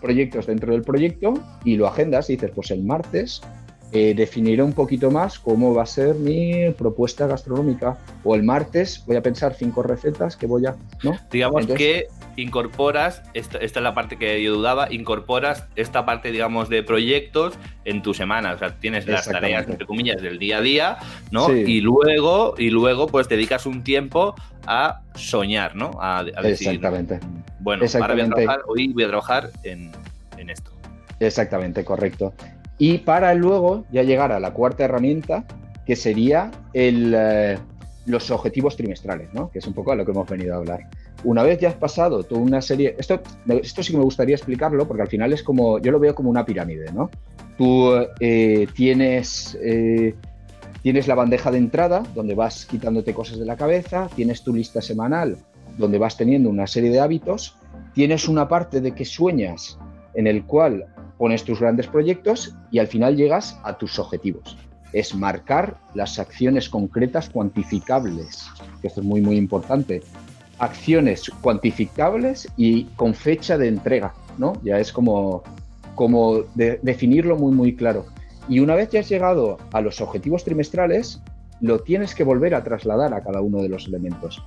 subproyectos 0.05 0.45
dentro 0.45 0.73
del 0.73 0.83
proyecto 0.83 1.33
y 1.63 1.75
lo 1.75 1.87
agendas 1.87 2.29
y 2.29 2.33
dices, 2.33 2.51
pues 2.53 2.71
el 2.71 2.83
martes 2.83 3.41
eh, 3.91 4.13
definiré 4.13 4.61
un 4.61 4.73
poquito 4.73 5.09
más 5.09 5.39
cómo 5.39 5.73
va 5.73 5.83
a 5.83 5.85
ser 5.85 6.15
mi 6.15 6.69
propuesta 6.71 7.27
gastronómica. 7.27 7.97
O 8.23 8.35
el 8.35 8.43
martes 8.43 9.03
voy 9.07 9.15
a 9.15 9.21
pensar 9.21 9.53
cinco 9.53 9.83
recetas 9.83 10.35
que 10.35 10.47
voy 10.47 10.65
a. 10.65 10.75
¿no? 11.03 11.17
Digamos 11.31 11.65
que 11.67 12.07
incorporas, 12.35 13.23
esta, 13.33 13.57
es 13.59 13.73
la 13.75 13.93
parte 13.93 14.17
que 14.17 14.43
yo 14.43 14.55
dudaba, 14.55 14.91
incorporas 14.91 15.65
esta 15.77 16.05
parte, 16.05 16.31
digamos, 16.31 16.67
de 16.67 16.83
proyectos 16.83 17.53
en 17.85 18.01
tu 18.01 18.13
semana. 18.13 18.53
O 18.53 18.57
sea, 18.57 18.75
tienes 18.79 19.07
las 19.07 19.29
tareas, 19.29 19.67
entre 19.67 19.85
comillas, 19.85 20.21
del 20.21 20.39
día 20.39 20.57
a 20.57 20.61
día, 20.61 20.97
¿no? 21.31 21.55
Y 21.55 21.79
luego, 21.79 22.55
y 22.57 22.71
luego, 22.71 23.07
pues 23.07 23.29
dedicas 23.29 23.65
un 23.65 23.83
tiempo 23.83 24.35
a 24.67 25.03
soñar, 25.13 25.75
¿no? 25.75 25.91
A, 26.01 26.23
decir, 26.23 26.67
Exactamente. 26.67 27.19
Bueno, 27.65 27.83
ahora 27.95 28.13
voy 28.13 28.21
a 28.21 28.29
trabajar, 28.29 28.61
hoy 28.67 28.93
voy 28.93 29.03
a 29.03 29.07
trabajar 29.07 29.49
en, 29.63 29.91
en 30.37 30.51
esto. 30.51 30.69
Exactamente, 31.19 31.83
correcto. 31.83 32.31
Y 32.77 32.99
para 32.99 33.33
luego 33.33 33.85
ya 33.91 34.03
llegar 34.03 34.31
a 34.31 34.39
la 34.39 34.53
cuarta 34.53 34.85
herramienta, 34.85 35.45
que 35.83 35.95
sería 35.95 36.51
el, 36.73 37.15
eh, 37.17 37.57
los 38.05 38.29
objetivos 38.29 38.77
trimestrales, 38.77 39.33
¿no? 39.33 39.49
que 39.49 39.57
es 39.57 39.65
un 39.65 39.73
poco 39.73 39.91
a 39.91 39.95
lo 39.95 40.05
que 40.05 40.11
hemos 40.11 40.29
venido 40.29 40.53
a 40.53 40.57
hablar. 40.57 40.81
Una 41.23 41.41
vez 41.41 41.59
ya 41.59 41.69
has 41.69 41.75
pasado 41.75 42.21
toda 42.21 42.39
una 42.39 42.61
serie, 42.61 42.95
esto, 42.99 43.19
esto 43.47 43.81
sí 43.81 43.93
que 43.93 43.97
me 43.97 44.03
gustaría 44.03 44.35
explicarlo 44.35 44.87
porque 44.87 45.01
al 45.01 45.09
final 45.09 45.33
es 45.33 45.41
como, 45.41 45.79
yo 45.79 45.91
lo 45.91 45.99
veo 45.99 46.13
como 46.13 46.29
una 46.29 46.45
pirámide, 46.45 46.91
¿no? 46.93 47.09
Tú 47.57 47.93
eh, 48.19 48.67
tienes, 48.75 49.57
eh, 49.59 50.13
tienes 50.83 51.07
la 51.07 51.15
bandeja 51.15 51.49
de 51.49 51.57
entrada 51.57 52.03
donde 52.13 52.35
vas 52.35 52.67
quitándote 52.67 53.11
cosas 53.15 53.39
de 53.39 53.45
la 53.45 53.55
cabeza, 53.55 54.07
tienes 54.15 54.43
tu 54.43 54.53
lista 54.53 54.83
semanal 54.83 55.39
donde 55.77 55.97
vas 55.97 56.17
teniendo 56.17 56.49
una 56.49 56.67
serie 56.67 56.89
de 56.89 56.99
hábitos, 56.99 57.57
tienes 57.93 58.27
una 58.27 58.47
parte 58.47 58.81
de 58.81 58.93
que 58.93 59.05
sueñas 59.05 59.77
en 60.13 60.27
el 60.27 60.45
cual 60.45 60.85
pones 61.17 61.43
tus 61.43 61.59
grandes 61.59 61.87
proyectos 61.87 62.55
y 62.71 62.79
al 62.79 62.87
final 62.87 63.15
llegas 63.15 63.59
a 63.63 63.77
tus 63.77 63.99
objetivos. 63.99 64.57
Es 64.93 65.15
marcar 65.15 65.77
las 65.93 66.19
acciones 66.19 66.69
concretas 66.69 67.29
cuantificables, 67.29 68.45
que 68.81 68.87
esto 68.87 69.01
es 69.01 69.07
muy, 69.07 69.21
muy 69.21 69.37
importante. 69.37 70.01
Acciones 70.59 71.29
cuantificables 71.41 72.47
y 72.55 72.85
con 72.95 73.13
fecha 73.13 73.57
de 73.57 73.67
entrega, 73.67 74.13
¿no? 74.37 74.53
Ya 74.63 74.79
es 74.79 74.93
como, 74.93 75.43
como 75.95 76.43
definirlo 76.55 77.35
muy, 77.35 77.53
muy 77.53 77.75
claro. 77.75 78.05
Y 78.47 78.59
una 78.59 78.75
vez 78.75 78.89
ya 78.89 78.99
has 79.01 79.09
llegado 79.09 79.57
a 79.73 79.81
los 79.81 79.99
objetivos 80.01 80.43
trimestrales, 80.43 81.21
lo 81.61 81.79
tienes 81.79 82.13
que 82.15 82.23
volver 82.23 82.55
a 82.55 82.63
trasladar 82.63 83.13
a 83.13 83.21
cada 83.21 83.41
uno 83.41 83.61
de 83.61 83.69
los 83.69 83.87
elementos. 83.87 84.41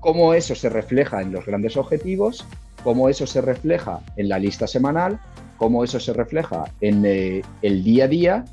Cómo, 0.00 0.34
eso 0.34 0.54
se 0.54 0.68
refleja 0.68 1.20
en 1.20 1.32
los 1.32 1.44
grandes 1.44 1.76
objetivos, 1.76 2.46
cómo 2.84 3.08
eso 3.08 3.26
se 3.26 3.40
refleja 3.40 3.98
en 4.16 4.28
la 4.28 4.38
lista 4.38 4.68
semanal, 4.68 5.18
cómo 5.56 5.82
eso 5.82 5.98
se 5.98 6.12
refleja 6.12 6.62
en 6.80 7.04
eh, 7.04 7.42
el 7.62 7.82
día 7.82 8.04
a 8.04 8.08
día 8.08 8.44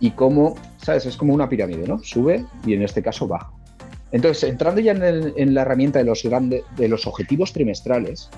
y 0.00 0.12
cómo, 0.12 0.54
¿sabes? 0.78 1.04
Es 1.04 1.18
como 1.18 1.34
una 1.34 1.50
pirámide, 1.50 1.86
¿no? 1.86 1.98
Sube 2.02 2.46
y 2.64 2.72
en 2.72 2.80
este 2.80 3.02
caso 3.02 3.28
baja. 3.28 3.50
Entonces, 4.10 4.48
entrando 4.48 4.80
ya 4.80 4.92
en, 4.92 5.52
la 5.52 5.62
herramienta 5.62 5.98
de 5.98 6.06
los, 6.06 6.22
grandes, 6.22 6.62
de 6.78 6.88
los 6.88 7.06
objetivos 7.06 7.52
trimestrales, 7.52 8.30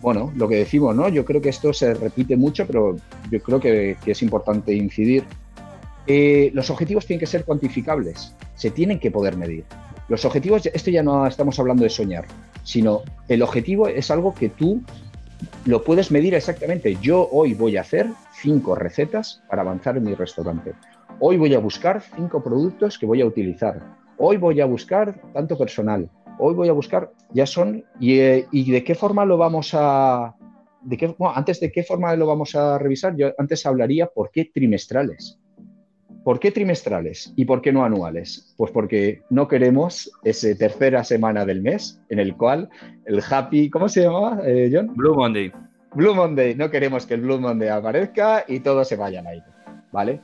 bueno, 0.00 0.32
lo 0.36 0.48
que 0.48 0.56
decimos, 0.56 0.96
¿no? 0.96 1.10
Yo 1.10 1.26
creo 1.26 1.42
que 1.42 1.50
esto 1.50 1.74
se 1.74 1.92
repite 1.92 2.34
mucho, 2.38 2.66
pero 2.66 2.96
yo 3.30 3.42
creo 3.42 3.60
que, 3.60 3.98
es 4.06 4.22
importante 4.22 4.72
incidir. 4.72 5.24
Eh, 6.06 6.50
los 6.54 6.70
objetivos 6.70 7.04
tienen 7.04 7.20
que 7.20 7.26
ser 7.26 7.44
cuantificables, 7.44 8.34
se 8.54 8.70
tienen 8.70 8.98
que 8.98 9.10
poder 9.10 9.36
medir. 9.36 9.66
Los 10.08 10.24
objetivos, 10.24 10.64
esto 10.66 10.90
ya 10.90 11.02
no 11.02 11.26
estamos 11.26 11.58
hablando 11.58 11.84
de 11.84 11.90
soñar, 11.90 12.24
sino 12.62 13.02
el 13.28 13.42
objetivo 13.42 13.88
es 13.88 14.10
algo 14.10 14.34
que 14.34 14.48
tú 14.48 14.82
lo 15.66 15.84
puedes 15.84 16.10
medir 16.10 16.34
exactamente. 16.34 16.96
Yo 17.02 17.28
hoy 17.30 17.52
voy 17.52 17.76
a 17.76 17.82
hacer 17.82 18.06
cinco 18.40 18.74
recetas 18.74 19.42
para 19.50 19.62
avanzar 19.62 19.98
en 19.98 20.04
mi 20.04 20.14
restaurante. 20.14 20.72
Hoy 21.20 21.36
voy 21.36 21.54
a 21.54 21.58
buscar 21.58 22.02
cinco 22.16 22.42
productos 22.42 22.98
que 22.98 23.04
voy 23.04 23.20
a 23.20 23.26
utilizar. 23.26 23.80
Hoy 24.16 24.38
voy 24.38 24.60
a 24.62 24.66
buscar 24.66 25.20
tanto 25.34 25.58
personal. 25.58 26.08
Hoy 26.38 26.54
voy 26.54 26.68
a 26.68 26.72
buscar, 26.72 27.12
ya 27.32 27.44
son, 27.44 27.84
y, 28.00 28.18
eh, 28.18 28.46
de 28.50 28.84
qué 28.84 28.94
forma 28.94 29.26
lo 29.26 29.36
vamos 29.36 29.72
a, 29.74 30.36
de 30.80 30.96
qué, 30.96 31.14
antes 31.34 31.60
de 31.60 31.70
qué 31.70 31.82
forma 31.82 32.14
lo 32.16 32.26
vamos 32.26 32.54
a 32.54 32.78
revisar, 32.78 33.14
yo 33.16 33.32
antes 33.36 33.66
hablaría 33.66 34.06
por 34.06 34.30
qué 34.30 34.46
trimestrales. 34.46 35.38
¿Por 36.28 36.40
qué 36.40 36.52
trimestrales 36.52 37.32
y 37.36 37.46
por 37.46 37.62
qué 37.62 37.72
no 37.72 37.86
anuales? 37.86 38.52
Pues 38.58 38.70
porque 38.70 39.22
no 39.30 39.48
queremos 39.48 40.12
esa 40.24 40.54
tercera 40.58 41.02
semana 41.02 41.46
del 41.46 41.62
mes 41.62 42.02
en 42.10 42.18
el 42.18 42.36
cual 42.36 42.68
el 43.06 43.22
happy, 43.26 43.70
¿cómo 43.70 43.88
se 43.88 44.02
llamaba, 44.02 44.42
eh, 44.44 44.68
John? 44.70 44.94
Blue 44.94 45.14
Monday. 45.14 45.50
Blue 45.94 46.14
Monday, 46.14 46.54
no 46.54 46.70
queremos 46.70 47.06
que 47.06 47.14
el 47.14 47.22
Blue 47.22 47.40
Monday 47.40 47.70
aparezca 47.70 48.44
y 48.46 48.60
todos 48.60 48.86
se 48.86 48.96
vayan 48.96 49.26
a 49.26 49.36
ir, 49.36 49.42
¿vale? 49.90 50.20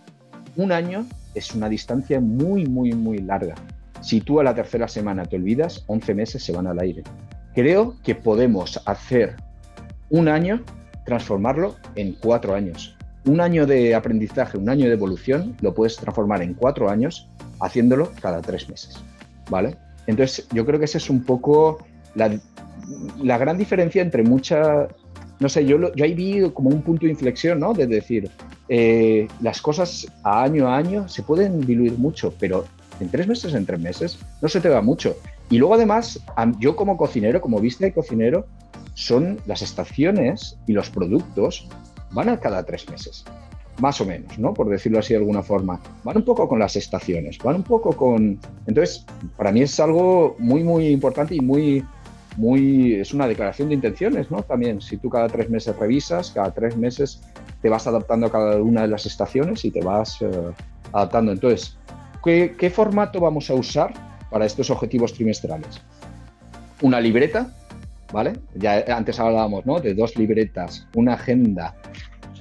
Un 0.57 0.73
año 0.73 1.07
es 1.35 1.55
una 1.55 1.71
distancia 1.71 2.21
muy, 2.21 2.67
muy, 2.67 2.93
muy 2.93 3.21
larga. 3.21 3.55
Si 4.03 4.21
tú 4.21 4.41
a 4.41 4.45
la 4.45 4.55
tercera 4.55 4.87
semana 4.89 5.25
te 5.25 5.37
olvidas, 5.37 5.85
11 5.87 6.15
meses 6.15 6.45
se 6.45 6.53
van 6.53 6.67
al 6.67 6.81
aire. 6.81 7.03
Creo 7.55 7.97
que 8.03 8.15
podemos 8.15 8.79
hacer 8.85 9.37
un 10.11 10.29
año, 10.29 10.63
transformarlo 11.07 11.77
en 11.97 12.13
cuatro 12.13 12.55
años 12.55 12.95
un 13.27 13.41
año 13.41 13.67
de 13.67 13.95
aprendizaje, 13.95 14.59
un 14.59 14.69
año 14.69 14.87
de 14.87 14.93
evolución, 14.93 15.57
lo 15.61 15.75
puedes 15.75 15.97
transformar 15.97 16.43
en 16.43 16.55
cuatro 16.55 16.91
años 16.91 17.29
haciéndolo 17.61 18.11
cada 18.21 18.41
tres 18.41 18.69
meses. 18.69 19.03
¿Vale? 19.51 19.77
Entonces, 20.07 20.47
yo 20.53 20.65
creo 20.67 20.79
que 20.79 20.85
esa 20.85 20.99
es 20.99 21.09
un 21.11 21.25
poco 21.25 21.79
la, 22.15 23.39
gran 23.39 23.57
diferencia 23.57 24.03
entre 24.03 24.23
muchas. 24.23 24.89
No 25.41 25.49
sé, 25.49 25.65
yo, 25.65 25.95
yo 25.95 26.05
ahí 26.05 26.15
vi 26.15 26.51
como 26.51 26.71
un 26.71 26.83
punto 26.83 27.07
de 27.07 27.13
inflexión, 27.13 27.59
¿no? 27.61 27.73
De 27.73 27.87
decir, 27.87 28.31
eh, 28.69 29.27
las 29.41 29.61
cosas 29.61 30.07
a 30.23 30.43
año 30.43 30.69
a 30.69 30.77
año 30.77 31.09
se 31.09 31.23
pueden 31.23 31.61
diluir 31.61 31.99
mucho, 31.99 32.35
pero 32.39 32.65
en 33.01 33.09
tres 33.09 33.27
meses, 33.27 33.55
en 33.55 33.67
tres 33.67 33.81
meses, 33.81 34.19
no 34.41 34.49
se 34.49 34.61
te 34.61 34.69
va 34.69 34.81
mucho. 34.81 35.17
Y 35.51 35.59
luego, 35.59 35.75
además, 35.75 36.21
yo 36.59 36.77
como 36.77 36.97
cocinero, 36.97 37.41
como 37.41 37.61
viste 37.61 37.85
de 37.87 37.93
cocinero, 37.93 38.47
son 38.95 39.39
las 39.47 39.63
estaciones 39.63 40.57
y 40.67 40.73
los 40.73 40.89
productos 40.91 41.69
van 42.15 42.29
a 42.29 42.39
cada 42.39 42.65
tres 42.65 42.89
meses, 42.89 43.25
más 43.81 44.01
o 44.01 44.07
menos, 44.07 44.39
¿no? 44.39 44.55
Por 44.55 44.69
decirlo 44.69 45.01
así 45.01 45.13
de 45.13 45.19
alguna 45.19 45.43
forma. 45.43 45.81
Van 46.05 46.17
un 46.17 46.25
poco 46.25 46.49
con 46.49 46.59
las 46.59 46.77
estaciones, 46.77 47.39
van 47.39 47.57
un 47.57 47.63
poco 47.65 47.95
con... 47.95 48.39
Entonces, 48.67 49.05
para 49.37 49.53
mí 49.53 49.63
es 49.63 49.79
algo 49.81 50.37
muy, 50.39 50.63
muy 50.63 50.89
importante 50.89 51.35
y 51.35 51.41
muy, 51.41 51.85
muy... 52.37 52.95
Es 52.95 53.13
una 53.13 53.27
declaración 53.27 53.69
de 53.69 53.75
intenciones, 53.75 54.31
¿no? 54.31 54.43
También, 54.43 54.81
si 54.81 54.97
tú 54.97 55.11
cada 55.11 55.29
tres 55.29 55.51
meses 55.51 55.77
revisas, 55.77 56.31
cada 56.31 56.53
tres 56.55 56.77
meses 56.77 57.21
te 57.61 57.69
vas 57.69 57.87
adaptando 57.87 58.27
a 58.29 58.33
cada 58.33 58.57
una 58.63 58.83
de 58.83 58.89
las 58.89 59.07
estaciones 59.07 59.65
y 59.65 59.71
te 59.71 59.81
vas 59.81 60.23
eh, 60.23 60.31
adaptando. 60.93 61.33
Entonces, 61.33 61.77
¿qué, 62.25 62.55
¿qué 62.57 62.71
formato 62.71 63.21
vamos 63.21 63.51
a 63.51 63.55
usar 63.55 63.93
para 64.31 64.47
estos 64.47 64.71
objetivos 64.71 65.13
trimestrales? 65.15 65.81
Una 66.81 67.01
libreta, 67.01 67.53
¿vale? 68.13 68.35
Ya 68.55 68.85
antes 68.97 69.19
hablábamos, 69.19 69.67
¿no? 69.67 69.81
De 69.81 69.95
dos 69.95 70.17
libretas, 70.17 70.87
una 70.95 71.15
agenda 71.15 71.75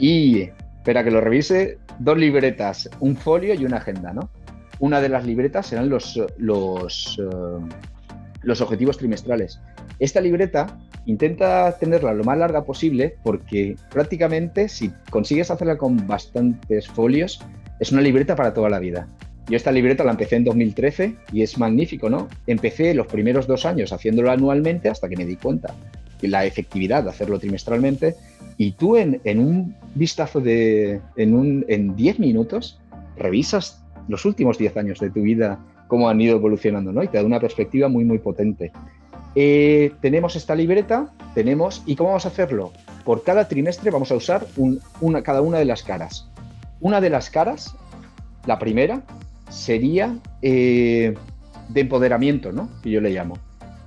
y, 0.03 0.49
espera 0.79 1.01
que 1.01 1.11
lo 1.11 1.21
revise, 1.21 1.77
dos 1.97 2.17
libretas, 2.17 2.89
un 2.99 3.15
folio 3.15 3.53
y 3.53 3.63
una 3.63 3.77
agenda, 3.77 4.11
¿no? 4.11 4.29
Una 4.79 4.99
de 4.99 5.07
las 5.07 5.25
libretas 5.25 5.67
serán 5.67 5.87
los, 5.87 6.17
eh, 6.17 7.21
los 8.41 8.59
objetivos 8.59 8.97
trimestrales. 8.97 9.61
Esta 9.99 10.19
libreta 10.19 10.77
intenta 11.05 11.77
tenerla 11.77 12.13
lo 12.13 12.25
más 12.25 12.37
larga 12.37 12.65
posible 12.65 13.15
porque 13.23 13.77
prácticamente 13.91 14.67
si 14.67 14.91
consigues 15.09 15.49
hacerla 15.49 15.77
con 15.77 16.05
bastantes 16.05 16.85
folios, 16.89 17.39
es 17.79 17.93
una 17.93 18.01
libreta 18.01 18.35
para 18.35 18.53
toda 18.53 18.69
la 18.69 18.79
vida. 18.79 19.07
Yo 19.47 19.55
esta 19.55 19.71
libreta 19.71 20.03
la 20.03 20.11
empecé 20.11 20.35
en 20.35 20.43
2013 20.43 21.15
y 21.31 21.43
es 21.43 21.57
magnífico, 21.57 22.09
¿no? 22.09 22.27
Empecé 22.45 22.93
los 22.93 23.07
primeros 23.07 23.47
dos 23.47 23.65
años 23.65 23.93
haciéndolo 23.93 24.31
anualmente 24.31 24.89
hasta 24.89 25.07
que 25.07 25.15
me 25.15 25.25
di 25.25 25.37
cuenta 25.37 25.73
la 26.27 26.45
efectividad 26.45 27.03
de 27.03 27.09
hacerlo 27.09 27.39
trimestralmente 27.39 28.15
y 28.57 28.71
tú 28.71 28.97
en, 28.97 29.19
un 29.39 29.75
vistazo 29.95 30.39
de, 30.39 31.01
en, 31.15 31.33
un, 31.33 31.65
en 31.67 31.95
10 31.95 32.19
minutos, 32.19 32.79
revisas 33.17 33.83
los 34.07 34.25
últimos 34.25 34.57
10 34.57 34.77
años 34.77 34.99
de 34.99 35.09
tu 35.09 35.21
vida, 35.21 35.59
cómo 35.87 36.09
han 36.09 36.19
ido 36.21 36.35
evolucionando, 36.35 36.91
¿no? 36.91 37.03
Y 37.03 37.07
te 37.07 37.17
da 37.17 37.23
una 37.23 37.39
perspectiva 37.39 37.87
muy, 37.87 38.03
muy 38.03 38.19
potente. 38.19 38.71
Eh, 39.35 39.91
tenemos 40.01 40.35
esta 40.35 40.55
libreta, 40.55 41.11
tenemos, 41.33 41.83
¿y 41.85 41.95
cómo 41.95 42.09
vamos 42.09 42.25
a 42.25 42.29
hacerlo? 42.29 42.71
Por 43.03 43.23
cada 43.23 43.47
trimestre 43.47 43.91
vamos 43.91 44.11
a 44.11 44.15
usar 44.15 44.45
una, 45.01 45.23
cada 45.23 45.41
una 45.41 45.57
de 45.57 45.65
las 45.65 45.83
caras. 45.83 46.29
Una 46.79 47.01
de 47.01 47.09
las 47.09 47.29
caras, 47.29 47.75
la 48.45 48.59
primera, 48.59 49.01
sería 49.49 50.17
eh, 50.41 51.13
de 51.69 51.81
empoderamiento, 51.81 52.51
¿no? 52.51 52.69
Que 52.81 52.91
yo 52.91 53.01
le 53.01 53.09
llamo. 53.09 53.37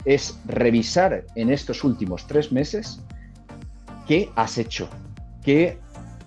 Es 0.07 0.39
revisar 0.47 1.25
en 1.35 1.51
estos 1.51 1.85
últimos 1.85 2.27
tres 2.27 2.51
meses 2.51 3.03
qué 4.09 4.31
has 4.37 4.57
hecho, 4.57 4.89
qué, 5.45 5.79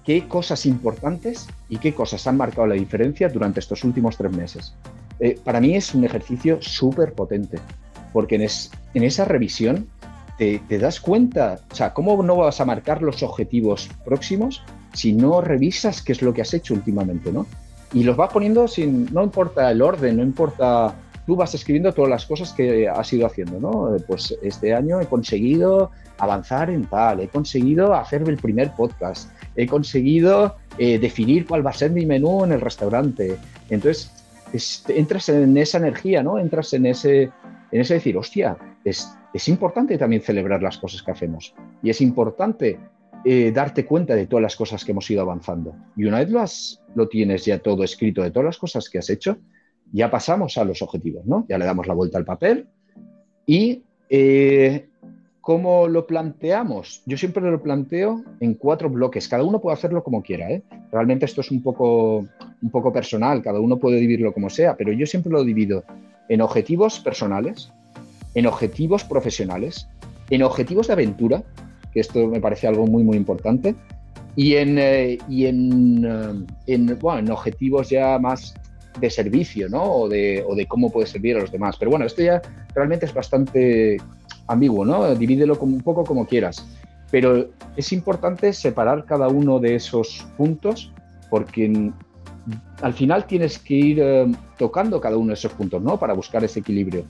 qué 0.04 0.28
cosas 0.28 0.68
importantes 0.68 1.48
y 1.70 1.78
qué 1.78 1.96
cosas 1.96 2.28
han 2.28 2.38
marcado 2.38 2.68
la 2.68 2.76
diferencia 2.76 3.30
durante 3.30 3.60
estos 3.60 3.84
últimos 3.84 4.18
tres 4.18 4.32
meses. 4.32 4.76
Eh, 5.20 5.40
para 5.44 5.60
mí 5.60 5.76
es 5.76 5.96
un 5.96 6.04
ejercicio 6.04 6.62
súper 6.62 7.14
potente, 7.14 7.58
porque 8.14 8.36
en 8.36 9.04
esa 9.04 9.26
revisión 9.26 9.88
te, 10.38 10.60
te, 10.68 10.78
das 10.78 11.00
cuenta, 11.00 11.60
o 11.72 11.76
sea, 11.76 11.94
¿cómo 11.94 12.22
no 12.22 12.38
vas 12.38 12.62
a 12.62 12.66
marcar 12.66 13.02
los 13.02 13.24
objetivos 13.24 13.90
próximos 14.06 14.62
si 14.94 15.14
no 15.14 15.42
revisas 15.42 16.02
qué 16.02 16.14
es 16.14 16.22
lo 16.22 16.34
que 16.34 16.42
has 16.42 16.54
hecho 16.54 16.74
últimamente, 16.74 17.32
¿no? 17.32 17.46
Y 17.94 18.04
los 18.04 18.16
vas 18.16 18.32
poniendo 18.32 18.68
sin, 18.68 19.12
no 19.14 19.24
importa 19.24 19.72
el 19.72 19.82
orden, 19.82 20.18
no 20.18 20.24
importa, 20.24 20.96
tú 21.30 21.36
vas 21.36 21.54
escribiendo 21.54 21.94
todas 21.94 22.10
las 22.10 22.26
cosas 22.26 22.52
que 22.54 22.90
has 22.90 23.14
ido 23.14 23.28
haciendo, 23.28 23.60
¿no? 23.60 23.96
Pues 24.08 24.36
este 24.42 24.74
año 24.74 25.00
he 25.00 25.06
conseguido 25.06 25.92
avanzar 26.18 26.72
en 26.72 26.88
tal, 26.88 27.20
he 27.20 27.28
conseguido 27.28 27.94
hacer 27.94 28.28
el 28.28 28.38
primer 28.38 28.72
podcast, 28.72 29.32
he 29.56 29.68
conseguido 29.68 30.56
eh, 30.80 30.98
definir 30.98 31.46
cuál 31.46 31.64
va 31.64 31.70
a 31.70 31.74
ser 31.74 31.92
mi 31.92 32.04
menú 32.08 32.46
en 32.46 32.54
el 32.54 32.62
restaurante. 32.62 33.38
Entonces, 33.70 34.12
entras 34.88 35.30
en 35.30 35.56
esa 35.56 35.78
energía, 35.78 36.24
¿no? 36.24 36.40
Entras 36.40 36.74
en 36.74 36.88
ese, 36.88 37.30
en 37.72 37.80
ese 37.80 37.94
decir, 37.94 38.18
hostia, 38.18 38.58
es, 38.84 39.16
es 39.32 39.48
importante 39.50 40.00
también 40.00 40.24
celebrar 40.24 40.64
las 40.64 40.80
cosas 40.80 41.04
que 41.04 41.12
hacemos. 41.12 41.54
Y 41.84 41.92
es 41.92 42.02
importante 42.02 42.80
eh, 43.24 43.52
darte 43.52 43.86
cuenta 43.86 44.16
de 44.16 44.26
todas 44.26 44.42
las 44.42 44.56
cosas 44.56 44.84
que 44.84 44.94
hemos 44.94 45.08
ido 45.12 45.22
avanzando. 45.22 45.76
Y 45.96 46.06
una 46.06 46.26
vez 46.26 46.32
lo, 46.32 46.44
lo 46.96 47.08
tienes 47.08 47.46
ya 47.46 47.60
todo 47.60 47.84
escrito 47.84 48.24
de 48.24 48.32
todas 48.32 48.46
las 48.46 48.58
cosas 48.58 48.90
que 48.90 48.98
has 48.98 49.12
hecho, 49.12 49.38
ya 49.92 50.12
pasamos 50.12 50.58
a 50.58 50.64
los 50.64 50.82
objetivos, 50.82 51.26
¿no? 51.26 51.46
Ya 51.50 51.58
le 51.58 51.66
damos 51.66 51.88
la 51.88 51.94
vuelta 51.94 52.18
al 52.18 52.26
papel 52.26 52.68
y 53.46 53.84
eh, 54.10 54.88
¿cómo 55.42 55.88
lo 55.88 56.06
planteamos? 56.06 57.02
Yo 57.06 57.18
siempre 57.18 57.50
lo 57.50 57.62
planteo 57.62 58.24
en 58.40 58.54
cuatro 58.54 58.90
bloques. 58.90 59.28
Cada 59.28 59.44
uno 59.44 59.60
puede 59.60 59.76
hacerlo 59.76 60.04
como 60.04 60.22
quiera, 60.22 60.50
¿eh? 60.52 60.64
Realmente 60.92 61.26
esto 61.26 61.42
es 61.42 61.52
un 61.52 61.62
poco, 61.62 62.28
un 62.62 62.70
poco 62.72 62.94
personal, 62.94 63.42
cada 63.42 63.60
uno 63.60 63.78
puede 63.78 64.00
dividirlo 64.00 64.34
como 64.34 64.50
sea, 64.50 64.76
pero 64.76 64.92
yo 64.92 65.06
siempre 65.06 65.32
lo 65.32 65.44
divido 65.44 65.84
en 66.30 66.42
objetivos 66.42 67.00
personales, 67.00 67.72
en 68.36 68.46
objetivos 68.46 69.04
profesionales, 69.04 69.88
en 70.30 70.44
objetivos 70.44 70.88
de 70.88 70.94
aventura, 70.94 71.44
que 71.92 72.02
esto 72.02 72.28
me 72.28 72.40
parece 72.40 72.68
algo 72.68 72.86
muy, 72.86 73.04
muy 73.04 73.18
importante, 73.18 73.76
y 74.36 74.56
en, 74.56 74.78
eh, 74.78 75.18
y 75.28 75.48
en, 75.48 76.48
en, 76.68 77.00
bueno, 77.00 77.20
en, 77.20 77.32
objetivos 77.32 77.90
ya 77.90 78.20
más 78.20 78.54
de 79.00 79.10
servicio, 79.10 79.70
¿no? 79.70 79.84
O 79.84 80.10
de, 80.10 80.44
o 80.48 80.56
de, 80.56 80.66
cómo 80.68 80.92
puede 80.92 81.08
servir 81.08 81.38
a 81.38 81.42
los 81.42 81.52
demás. 81.52 81.76
Pero 81.78 81.92
bueno, 81.92 82.06
esto 82.06 82.22
ya 82.22 82.42
realmente 82.74 83.06
es 83.06 83.14
bastante 83.14 83.98
ambiguo, 84.48 84.86
¿no? 84.86 85.14
Divídelo 85.16 85.58
como, 85.58 85.76
un 85.76 85.82
poco 85.82 86.04
como 86.04 86.26
quieras. 86.26 86.66
Pero 87.12 87.50
es 87.76 87.92
importante 87.92 88.54
separar 88.54 89.06
cada 89.06 89.28
uno 89.28 89.60
de 89.60 89.76
esos 89.76 90.26
puntos 90.38 90.92
porque 91.30 91.92
al 92.82 92.94
final 92.94 93.26
tienes 93.26 93.60
que 93.60 93.74
ir 93.74 94.00
eh, 94.02 94.32
tocando 94.58 95.00
cada 95.00 95.18
uno 95.18 95.30
de 95.30 95.34
esos 95.34 95.54
puntos, 95.54 95.82
¿no? 95.82 95.98
Para 95.98 96.14
buscar 96.14 96.44
ese 96.44 96.60
equilibrio. 96.60 97.04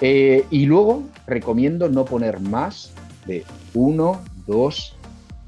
Eh, 0.00 0.44
y 0.50 0.66
luego 0.66 1.04
recomiendo 1.26 1.88
no 1.88 2.04
poner 2.04 2.40
más 2.40 2.92
de 3.26 3.44
uno, 3.74 4.20
dos, 4.46 4.96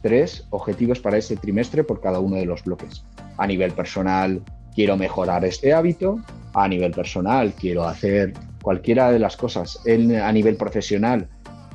tres 0.00 0.46
objetivos 0.50 1.00
para 1.00 1.18
ese 1.18 1.36
trimestre 1.36 1.82
por 1.82 2.00
cada 2.00 2.20
uno 2.20 2.36
de 2.36 2.46
los 2.46 2.62
bloques. 2.64 3.04
A 3.36 3.46
nivel 3.46 3.72
personal, 3.72 4.42
quiero 4.74 4.96
mejorar 4.96 5.44
este 5.44 5.72
hábito. 5.72 6.20
A 6.52 6.68
nivel 6.68 6.92
personal, 6.92 7.52
quiero 7.52 7.84
hacer 7.84 8.32
cualquiera 8.62 9.10
de 9.10 9.18
las 9.18 9.36
cosas. 9.36 9.80
a 9.86 10.32
nivel 10.32 10.56
profesional, 10.56 11.28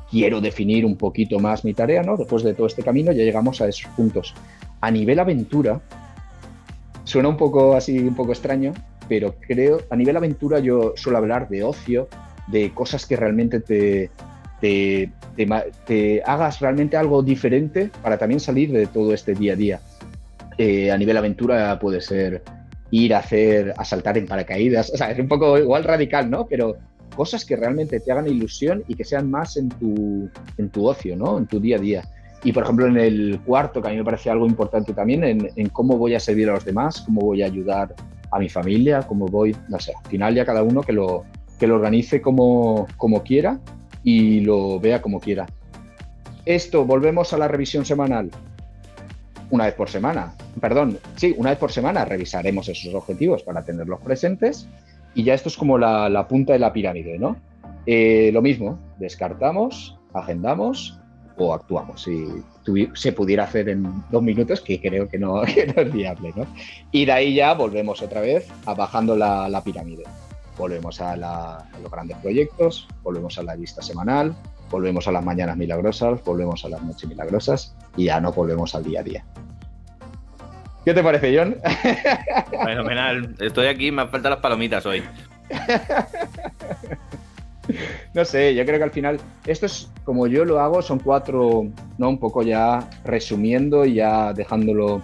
quiero 0.10 0.42
definir 0.42 0.86
un 0.86 0.98
poquito 0.98 1.40
más 1.40 1.64
mi 1.64 1.74
tarea, 1.74 2.04
¿no? 2.04 2.18
Después 2.18 2.44
de 2.44 2.54
todo 2.54 2.68
este 2.68 2.84
camino 2.84 3.12
ya 3.12 3.24
llegamos 3.24 3.62
a 3.62 3.68
esos 3.68 3.92
puntos. 3.92 4.34
A 4.82 4.92
nivel 4.92 5.20
aventura, 5.20 5.82
suena 7.04 7.30
un 7.30 7.38
poco 7.38 7.76
así, 7.76 8.00
un 8.00 8.16
poco 8.16 8.32
extraño, 8.32 8.74
pero 9.08 9.36
creo, 9.40 9.82
a 9.90 9.96
nivel 9.96 10.18
aventura 10.18 10.60
yo 10.60 10.94
suelo 10.96 11.18
hablar 11.18 11.50
de 11.50 11.64
ocio, 11.64 12.08
de 12.48 12.74
cosas 12.74 13.06
que 13.06 13.16
realmente 13.16 13.60
te, 13.60 14.10
te, 14.60 16.24
hagas 16.26 16.60
realmente 16.60 16.98
algo 16.98 17.22
diferente 17.22 17.92
para 18.02 18.18
también 18.18 18.40
salir 18.40 18.72
de 18.72 18.88
todo 18.88 19.14
este 19.14 19.34
día 19.34 19.54
a 19.54 19.56
día. 19.56 19.82
Eh, 20.58 20.92
a 20.92 20.98
nivel 20.98 21.18
aventura 21.18 21.78
puede 21.80 22.02
ser 22.02 22.44
ir 22.92 23.14
a 23.14 23.20
hacer, 23.20 23.74
a 23.78 23.86
saltar 23.86 24.18
en 24.18 24.26
paracaídas, 24.26 24.92
o 24.94 24.98
sea, 24.98 25.12
es 25.12 25.20
un 25.20 25.28
poco 25.28 25.58
igual 25.58 25.84
radical, 25.84 26.30
¿no? 26.30 26.46
Pero 26.48 26.76
cosas 27.16 27.46
que 27.46 27.56
realmente 27.56 28.00
te 28.00 28.12
hagan 28.12 28.28
ilusión 28.28 28.84
y 28.88 28.96
que 28.96 29.04
sean 29.04 29.30
más 29.30 29.58
en 29.58 29.70
tu, 29.70 30.30
en 30.58 30.70
tu 30.70 30.88
ocio, 30.88 31.16
¿no? 31.16 31.38
En 31.38 31.48
tu 31.48 31.60
día 31.60 31.78
a 31.78 31.80
día. 31.80 32.04
Y 32.44 32.54
por 32.54 32.64
ejemplo, 32.64 32.88
en 32.88 32.98
el 32.98 33.40
cuarto, 33.46 33.82
que 33.82 33.90
a 33.90 33.92
mí 33.92 33.98
me 33.98 34.06
parece 34.06 34.30
algo 34.30 34.46
importante 34.46 34.94
también, 34.94 35.24
en, 35.24 35.70
cómo 35.70 35.98
voy 35.98 36.16
a 36.16 36.20
servir 36.20 36.50
a 36.50 36.54
los 36.54 36.64
demás, 36.64 37.02
cómo 37.02 37.22
voy 37.22 37.44
a 37.44 37.48
ayudar 37.48 37.94
a 38.32 38.40
mi 38.40 38.48
familia, 38.48 39.02
cómo 39.02 39.26
voy, 39.26 39.56
no 39.68 39.80
sé, 39.80 39.92
al 39.94 40.10
final 40.10 40.36
ya 40.36 40.46
cada 40.46 40.64
uno 40.64 40.82
que 40.82 40.94
lo, 40.94 41.26
que 41.60 41.68
lo 41.68 41.76
organice 41.76 42.22
como, 42.22 42.88
como 42.96 43.24
quiera 43.24 43.60
y 44.04 44.40
lo 44.42 44.80
vea 44.80 45.02
como 45.02 45.20
quiera. 45.20 45.46
Esto, 46.46 46.86
volvemos 46.86 47.34
a 47.34 47.38
la 47.38 47.48
revisión 47.48 47.84
semanal. 47.84 48.32
Una 49.52 49.66
vez 49.66 49.74
por 49.74 49.90
semana, 49.90 50.36
perdón, 50.62 51.00
sí, 51.16 51.34
una 51.38 51.50
vez 51.50 51.60
por 51.60 51.72
semana 51.72 52.06
revisaremos 52.06 52.70
esos 52.70 52.94
objetivos 52.94 53.44
para 53.44 53.64
tenerlos 53.64 54.00
presentes 54.02 54.68
y 55.16 55.24
ya 55.24 55.34
esto 55.34 55.50
es 55.50 55.58
como 55.58 55.78
la, 55.78 56.28
punta 56.28 56.54
de 56.54 56.60
la 56.60 56.72
pirámide, 56.72 57.18
¿no? 57.18 57.36
Eh, 57.86 58.30
lo 58.32 58.42
mismo, 58.42 58.80
descartamos, 59.00 59.98
agendamos 60.14 61.00
o 61.38 61.54
actuamos. 61.54 62.04
Si 62.04 62.28
se 62.94 63.12
pudiera 63.14 63.46
hacer 63.46 63.70
en 63.70 64.04
dos 64.12 64.22
minutos, 64.22 64.62
que 64.62 64.80
creo 64.80 65.08
que 65.10 65.18
no, 65.18 65.44
es 65.44 65.92
viable, 65.92 66.34
¿no? 66.36 66.46
Y 66.92 67.06
de 67.06 67.12
ahí 67.12 67.34
ya 67.34 67.54
volvemos 67.54 68.02
otra 68.02 68.22
vez 68.22 68.48
a 68.66 68.74
bajando 68.74 69.16
la, 69.16 69.62
pirámide 69.64 70.04
volvemos 70.58 71.00
a, 71.00 71.16
los 71.82 71.90
grandes 71.90 72.18
proyectos, 72.18 72.86
volvemos 73.02 73.40
a 73.40 73.44
la 73.44 73.56
lista 73.56 73.82
semanal, 73.82 74.36
volvemos 74.70 75.08
a 75.08 75.12
las 75.12 75.24
mañanas 75.24 75.58
milagrosas, 75.58 76.24
volvemos 76.24 76.64
a 76.66 76.70
las 76.70 76.82
noches 76.82 77.10
milagrosas 77.10 77.76
y 77.98 78.06
ya 78.06 78.20
no 78.20 78.32
volvemos 78.32 78.76
al 78.76 78.84
día 78.84 79.02
a 79.02 79.04
día. 79.04 79.26
¿Qué 80.86 80.94
te 80.94 81.04
parece, 81.04 81.38
John? 81.38 81.58
Fenomenal. 82.66 83.36
Estoy 83.40 83.68
aquí, 83.68 83.92
me 83.92 84.08
faltan 84.08 84.32
las 84.32 84.40
palomitas 84.40 84.86
hoy. 84.86 85.04
no 88.14 88.26
sé, 88.26 88.56
yo 88.56 88.66
creo 88.66 88.78
que 88.78 88.84
al 88.84 88.92
final, 88.92 89.20
esto 89.46 89.66
es 89.66 89.90
como 90.04 90.28
yo 90.28 90.46
lo 90.46 90.60
hago, 90.60 90.82
son 90.82 91.00
cuatro, 91.00 91.68
¿no? 91.98 92.10
Un 92.10 92.18
poco 92.18 92.44
ya 92.44 92.90
resumiendo 93.04 93.86
y 93.86 93.96
ya 93.96 94.34
dejándolo 94.34 95.02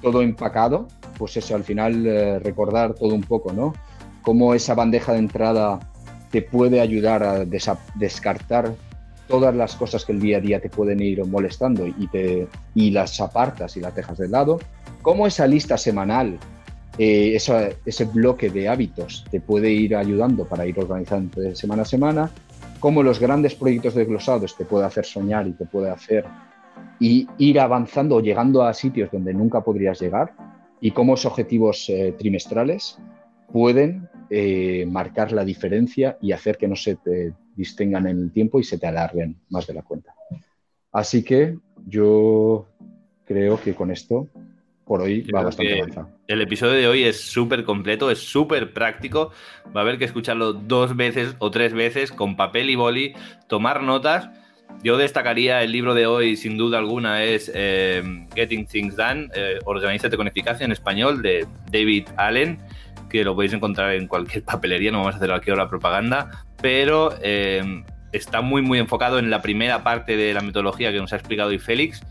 todo 0.00 0.22
empacado, 0.22 0.86
pues 1.18 1.36
eso, 1.36 1.56
al 1.56 1.64
final 1.64 2.06
eh, 2.06 2.38
recordar 2.38 2.94
todo 2.94 3.14
un 3.14 3.22
poco, 3.22 3.52
¿no? 3.52 3.74
cómo 4.26 4.54
esa 4.54 4.74
bandeja 4.74 5.12
de 5.12 5.20
entrada 5.20 5.78
te 6.32 6.42
puede 6.42 6.80
ayudar 6.80 7.22
a 7.22 7.44
descartar 7.94 8.74
todas 9.28 9.54
las 9.54 9.76
cosas 9.76 10.04
que 10.04 10.12
el 10.12 10.20
día 10.20 10.38
a 10.38 10.40
día 10.40 10.60
te 10.60 10.68
pueden 10.68 11.00
ir 11.00 11.24
molestando 11.24 11.86
y, 11.86 12.06
te, 12.08 12.48
y 12.74 12.90
las 12.90 13.20
apartas 13.20 13.76
y 13.76 13.80
las 13.80 13.94
dejas 13.94 14.18
de 14.18 14.28
lado, 14.28 14.58
cómo 15.02 15.26
esa 15.26 15.46
lista 15.46 15.76
semanal, 15.76 16.38
eh, 16.98 17.36
ese 17.36 18.04
bloque 18.06 18.50
de 18.50 18.68
hábitos 18.68 19.24
te 19.30 19.40
puede 19.40 19.70
ir 19.70 19.96
ayudando 19.96 20.46
para 20.46 20.66
ir 20.66 20.78
organizando 20.78 21.40
de 21.40 21.54
semana 21.54 21.82
a 21.82 21.86
semana, 21.86 22.30
cómo 22.80 23.02
los 23.02 23.20
grandes 23.20 23.54
proyectos 23.54 23.94
desglosados 23.94 24.56
te 24.56 24.64
puede 24.64 24.86
hacer 24.86 25.04
soñar 25.04 25.46
y 25.46 25.52
te 25.52 25.66
puede 25.66 25.90
hacer 25.90 26.24
y 27.00 27.26
ir 27.38 27.60
avanzando 27.60 28.16
o 28.16 28.20
llegando 28.20 28.62
a 28.62 28.72
sitios 28.72 29.10
donde 29.10 29.34
nunca 29.34 29.62
podrías 29.62 30.00
llegar 30.00 30.32
y 30.80 30.90
cómo 30.90 31.14
esos 31.14 31.32
objetivos 31.32 31.88
eh, 31.88 32.14
trimestrales 32.18 32.98
pueden 33.52 34.08
eh, 34.30 34.86
marcar 34.88 35.32
la 35.32 35.44
diferencia 35.44 36.18
y 36.20 36.32
hacer 36.32 36.56
que 36.58 36.68
no 36.68 36.76
se 36.76 36.96
te 36.96 37.32
distingan 37.56 38.06
en 38.06 38.20
el 38.20 38.32
tiempo 38.32 38.60
y 38.60 38.64
se 38.64 38.78
te 38.78 38.86
alarguen 38.86 39.36
más 39.48 39.66
de 39.66 39.74
la 39.74 39.82
cuenta. 39.82 40.14
Así 40.92 41.24
que 41.24 41.58
yo 41.86 42.66
creo 43.24 43.60
que 43.60 43.74
con 43.74 43.90
esto 43.90 44.28
por 44.84 45.00
hoy 45.00 45.22
va 45.22 45.42
bastante 45.42 45.80
avanzado. 45.80 46.10
El 46.28 46.42
episodio 46.42 46.74
de 46.74 46.86
hoy 46.86 47.04
es 47.04 47.20
súper 47.20 47.64
completo, 47.64 48.10
es 48.10 48.20
súper 48.20 48.72
práctico. 48.72 49.32
Va 49.74 49.80
a 49.80 49.82
haber 49.82 49.98
que 49.98 50.04
escucharlo 50.04 50.52
dos 50.52 50.96
veces 50.96 51.34
o 51.38 51.50
tres 51.50 51.72
veces 51.72 52.12
con 52.12 52.36
papel 52.36 52.70
y 52.70 52.76
boli, 52.76 53.14
tomar 53.48 53.82
notas. 53.82 54.30
Yo 54.82 54.96
destacaría 54.96 55.62
el 55.62 55.72
libro 55.72 55.94
de 55.94 56.06
hoy, 56.06 56.36
sin 56.36 56.56
duda 56.56 56.78
alguna, 56.78 57.24
es 57.24 57.50
eh, 57.54 58.02
Getting 58.34 58.66
Things 58.66 58.96
Done, 58.96 59.28
eh, 59.34 59.58
Organízate 59.64 60.16
con 60.16 60.28
Eficacia 60.28 60.64
en 60.64 60.72
español, 60.72 61.22
de 61.22 61.46
David 61.72 62.08
Allen 62.16 62.60
que 63.08 63.24
lo 63.24 63.34
podéis 63.34 63.52
encontrar 63.52 63.94
en 63.94 64.06
cualquier 64.06 64.44
papelería, 64.44 64.90
no 64.90 64.98
vamos 64.98 65.14
a 65.14 65.18
hacer 65.18 65.32
aquí 65.32 65.50
ahora 65.50 65.68
propaganda, 65.68 66.45
pero 66.60 67.14
eh, 67.22 67.84
está 68.12 68.40
muy, 68.40 68.62
muy 68.62 68.78
enfocado 68.78 69.18
en 69.18 69.30
la 69.30 69.42
primera 69.42 69.82
parte 69.82 70.16
de 70.16 70.34
la 70.34 70.40
metodología 70.40 70.92
que 70.92 70.98
nos 70.98 71.12
ha 71.12 71.16
explicado 71.16 71.50
hoy 71.50 71.58
Félix 71.58 72.02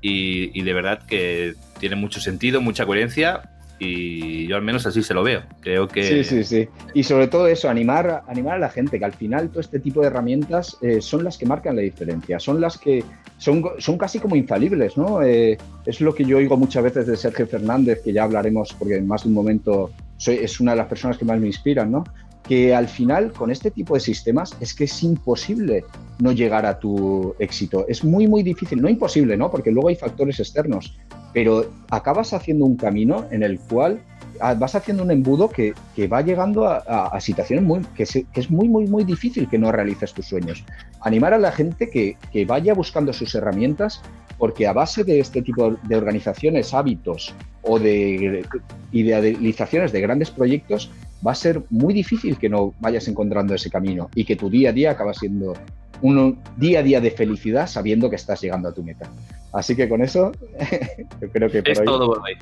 y, 0.00 0.60
de 0.60 0.72
verdad 0.74 1.02
que 1.06 1.54
tiene 1.80 1.96
mucho 1.96 2.20
sentido, 2.20 2.60
mucha 2.60 2.84
coherencia 2.84 3.50
y 3.78 4.46
yo 4.46 4.56
al 4.56 4.62
menos 4.62 4.86
así 4.86 5.02
se 5.02 5.14
lo 5.14 5.24
veo. 5.24 5.42
Creo 5.60 5.88
que... 5.88 6.04
Sí, 6.04 6.24
sí, 6.24 6.44
sí. 6.44 6.68
Y 6.92 7.04
sobre 7.04 7.26
todo 7.26 7.48
eso, 7.48 7.70
animar, 7.70 8.22
animar 8.28 8.56
a 8.56 8.58
la 8.58 8.68
gente, 8.68 8.98
que 8.98 9.04
al 9.04 9.14
final 9.14 9.48
todo 9.48 9.60
este 9.60 9.80
tipo 9.80 10.02
de 10.02 10.08
herramientas 10.08 10.76
eh, 10.82 11.00
son 11.00 11.24
las 11.24 11.38
que 11.38 11.46
marcan 11.46 11.76
la 11.76 11.82
diferencia, 11.82 12.38
son 12.38 12.60
las 12.60 12.76
que 12.76 13.02
son, 13.38 13.64
son 13.78 13.96
casi 13.96 14.18
como 14.18 14.36
infalibles, 14.36 14.96
¿no? 14.96 15.22
Eh, 15.22 15.56
es 15.86 16.00
lo 16.02 16.14
que 16.14 16.24
yo 16.24 16.36
oigo 16.36 16.56
muchas 16.56 16.84
veces 16.84 17.06
de 17.06 17.16
Sergio 17.16 17.46
Fernández, 17.46 18.02
que 18.04 18.12
ya 18.12 18.24
hablaremos 18.24 18.74
porque 18.78 18.96
en 18.96 19.08
más 19.08 19.22
de 19.22 19.28
un 19.30 19.34
momento 19.34 19.90
es 20.26 20.60
una 20.60 20.72
de 20.72 20.76
las 20.76 20.86
personas 20.86 21.16
que 21.16 21.24
más 21.24 21.40
me 21.40 21.46
inspiran, 21.46 21.90
¿no? 21.90 22.04
Que 22.46 22.74
al 22.74 22.88
final 22.88 23.32
con 23.32 23.50
este 23.50 23.70
tipo 23.70 23.94
de 23.94 24.00
sistemas 24.00 24.54
es 24.60 24.74
que 24.74 24.84
es 24.84 25.02
imposible 25.02 25.84
no 26.18 26.32
llegar 26.32 26.66
a 26.66 26.78
tu 26.78 27.34
éxito. 27.38 27.86
Es 27.88 28.04
muy, 28.04 28.28
muy 28.28 28.42
difícil, 28.42 28.80
no 28.80 28.88
imposible, 28.88 29.36
¿no? 29.36 29.50
Porque 29.50 29.70
luego 29.70 29.88
hay 29.88 29.96
factores 29.96 30.38
externos, 30.38 30.96
pero 31.32 31.70
acabas 31.90 32.32
haciendo 32.34 32.66
un 32.66 32.76
camino 32.76 33.26
en 33.30 33.42
el 33.42 33.58
cual 33.58 34.00
ah, 34.40 34.54
vas 34.54 34.74
haciendo 34.74 35.02
un 35.02 35.10
embudo 35.10 35.48
que, 35.48 35.74
va 36.06 36.20
llegando 36.20 36.68
a, 36.68 37.18
situaciones 37.20 37.64
muy, 37.64 37.80
que, 37.94 38.02
es 38.02 38.50
muy, 38.50 38.68
muy, 38.68 38.86
muy 38.86 39.04
difícil 39.04 39.48
que 39.48 39.58
no 39.58 39.72
realices 39.72 40.12
tus 40.12 40.26
sueños. 40.26 40.64
Animar 41.00 41.32
a 41.32 41.38
la 41.38 41.50
gente 41.50 41.88
que, 41.88 42.18
que 42.30 42.44
vaya 42.44 42.74
buscando 42.74 43.12
sus 43.14 43.34
herramientas 43.34 44.02
porque 44.38 44.66
a 44.66 44.72
base 44.72 45.04
de 45.04 45.20
este 45.20 45.42
tipo 45.42 45.76
de 45.82 45.96
organizaciones, 45.96 46.74
hábitos 46.74 47.34
o 47.62 47.78
de 47.78 48.44
idealizaciones 48.92 49.92
de 49.92 50.00
grandes 50.00 50.30
proyectos, 50.30 50.90
va 51.26 51.32
a 51.32 51.34
ser 51.34 51.62
muy 51.70 51.94
difícil 51.94 52.36
que 52.38 52.48
no 52.48 52.74
vayas 52.80 53.08
encontrando 53.08 53.54
ese 53.54 53.70
camino 53.70 54.10
y 54.14 54.24
que 54.24 54.36
tu 54.36 54.50
día 54.50 54.70
a 54.70 54.72
día 54.72 54.90
acaba 54.90 55.14
siendo 55.14 55.54
un 56.02 56.38
día 56.56 56.80
a 56.80 56.82
día 56.82 57.00
de 57.00 57.10
felicidad 57.10 57.66
sabiendo 57.66 58.10
que 58.10 58.16
estás 58.16 58.40
llegando 58.40 58.68
a 58.68 58.74
tu 58.74 58.82
meta. 58.82 59.08
Así 59.52 59.76
que 59.76 59.88
con 59.88 60.02
eso, 60.02 60.32
yo 61.20 61.30
creo 61.30 61.50
que 61.50 61.62
por 61.62 61.88
hoy 61.88 62.36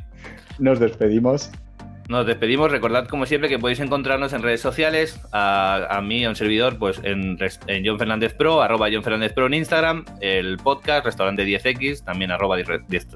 nos 0.58 0.80
despedimos. 0.80 1.50
Nos 2.08 2.26
despedimos. 2.26 2.70
Recordad, 2.70 3.06
como 3.06 3.26
siempre, 3.26 3.48
que 3.48 3.58
podéis 3.58 3.80
encontrarnos 3.80 4.32
en 4.32 4.42
redes 4.42 4.60
sociales. 4.60 5.20
A, 5.32 6.00
mí, 6.02 6.24
a 6.24 6.28
un 6.28 6.36
servidor, 6.36 6.78
pues 6.78 7.00
en, 7.04 7.38
en, 7.66 7.86
John 7.86 7.98
Fernández 7.98 8.34
Pro, 8.34 8.60
arroba 8.60 8.88
John 8.92 9.02
Fernández 9.02 9.32
Pro 9.32 9.46
en 9.46 9.54
Instagram. 9.54 10.04
El 10.20 10.58
podcast, 10.58 11.06
Restaurante 11.06 11.44
10X, 11.46 12.04
también 12.04 12.30
arroba 12.30 12.56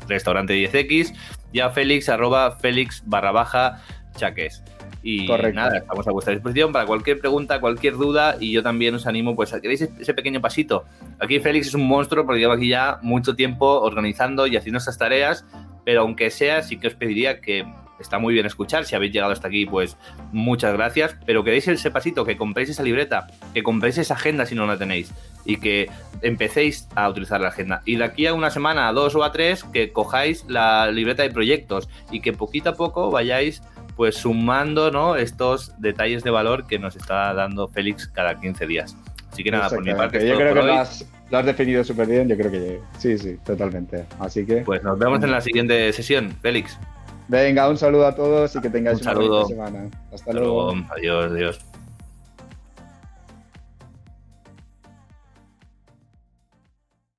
Restaurante 0.08 0.54
10X. 0.54 1.14
Y 1.52 1.60
a 1.60 1.70
Félix, 1.70 2.08
arroba 2.08 2.52
Félix 2.52 3.02
barra 3.06 3.32
baja 3.32 3.82
Chaques. 4.16 4.62
Y 5.02 5.28
nada, 5.52 5.78
estamos 5.78 6.06
a 6.08 6.10
vuestra 6.10 6.34
disposición 6.34 6.72
para 6.72 6.84
cualquier 6.84 7.20
pregunta, 7.20 7.60
cualquier 7.60 7.94
duda. 7.94 8.36
Y 8.40 8.52
yo 8.52 8.62
también 8.62 8.94
os 8.94 9.06
animo, 9.06 9.36
pues, 9.36 9.52
a 9.52 9.60
que 9.60 9.68
deis 9.68 9.82
ese 9.82 10.14
pequeño 10.14 10.40
pasito. 10.40 10.84
Aquí 11.20 11.38
Félix 11.38 11.68
es 11.68 11.74
un 11.74 11.86
monstruo 11.86 12.24
porque 12.24 12.40
lleva 12.40 12.54
aquí 12.54 12.68
ya 12.68 12.98
mucho 13.02 13.36
tiempo 13.36 13.80
organizando 13.82 14.46
y 14.46 14.56
haciendo 14.56 14.78
estas 14.78 14.98
tareas. 14.98 15.44
Pero 15.84 16.00
aunque 16.00 16.30
sea, 16.30 16.62
sí 16.62 16.78
que 16.78 16.88
os 16.88 16.94
pediría 16.94 17.40
que 17.40 17.64
está 17.98 18.18
muy 18.18 18.34
bien 18.34 18.46
escuchar. 18.46 18.84
Si 18.84 18.94
habéis 18.94 19.12
llegado 19.12 19.32
hasta 19.32 19.48
aquí, 19.48 19.66
pues 19.66 19.96
muchas 20.32 20.72
gracias. 20.74 21.16
Pero 21.26 21.44
que 21.44 21.50
deis 21.50 21.68
ese 21.68 21.90
pasito, 21.90 22.24
que 22.24 22.36
compréis 22.36 22.70
esa 22.70 22.82
libreta, 22.82 23.26
que 23.54 23.62
compréis 23.62 23.98
esa 23.98 24.14
agenda 24.14 24.46
si 24.46 24.54
no 24.54 24.66
la 24.66 24.78
tenéis 24.78 25.12
y 25.44 25.58
que 25.58 25.88
empecéis 26.22 26.88
a 26.94 27.08
utilizar 27.08 27.40
la 27.40 27.48
agenda. 27.48 27.82
Y 27.84 27.96
de 27.96 28.04
aquí 28.04 28.26
a 28.26 28.34
una 28.34 28.50
semana, 28.50 28.88
a 28.88 28.92
dos 28.92 29.14
o 29.14 29.24
a 29.24 29.32
tres, 29.32 29.64
que 29.64 29.92
cojáis 29.92 30.44
la 30.48 30.90
libreta 30.90 31.22
de 31.22 31.30
proyectos 31.30 31.88
y 32.10 32.20
que 32.20 32.32
poquito 32.32 32.70
a 32.70 32.74
poco 32.74 33.10
vayáis 33.10 33.62
pues 33.96 34.16
sumando 34.16 34.90
¿no? 34.90 35.16
estos 35.16 35.72
detalles 35.80 36.22
de 36.22 36.30
valor 36.30 36.66
que 36.66 36.78
nos 36.78 36.96
está 36.96 37.32
dando 37.32 37.66
Félix 37.68 38.06
cada 38.06 38.38
15 38.38 38.66
días. 38.66 38.96
Así 39.32 39.42
que 39.42 39.50
nada, 39.50 39.68
por 39.68 39.82
mi 39.82 39.94
parte. 39.94 40.26
Yo 40.26 40.36
creo 40.36 40.54
que 40.54 40.62
lo 40.62 40.72
has, 40.74 41.06
lo 41.30 41.38
has, 41.38 41.46
definido 41.46 41.84
súper 41.84 42.06
bien, 42.06 42.28
yo 42.28 42.36
creo 42.36 42.50
que 42.50 42.80
sí, 42.98 43.18
sí, 43.18 43.36
totalmente. 43.44 44.06
Así 44.18 44.46
que. 44.46 44.56
Pues 44.58 44.82
nos 44.82 44.98
vemos 44.98 45.22
en 45.22 45.30
la 45.30 45.40
siguiente 45.40 45.92
sesión, 45.92 46.30
Félix. 46.40 46.78
Venga, 47.28 47.68
un 47.68 47.76
saludo 47.76 48.06
a 48.06 48.14
todos 48.14 48.54
y 48.54 48.60
que 48.60 48.70
tengáis 48.70 49.00
un 49.04 49.16
una 49.16 49.46
semana. 49.46 49.90
Hasta, 50.12 50.32
luego. 50.32 50.72
Adiós, 50.90 51.32
adiós. 51.32 51.60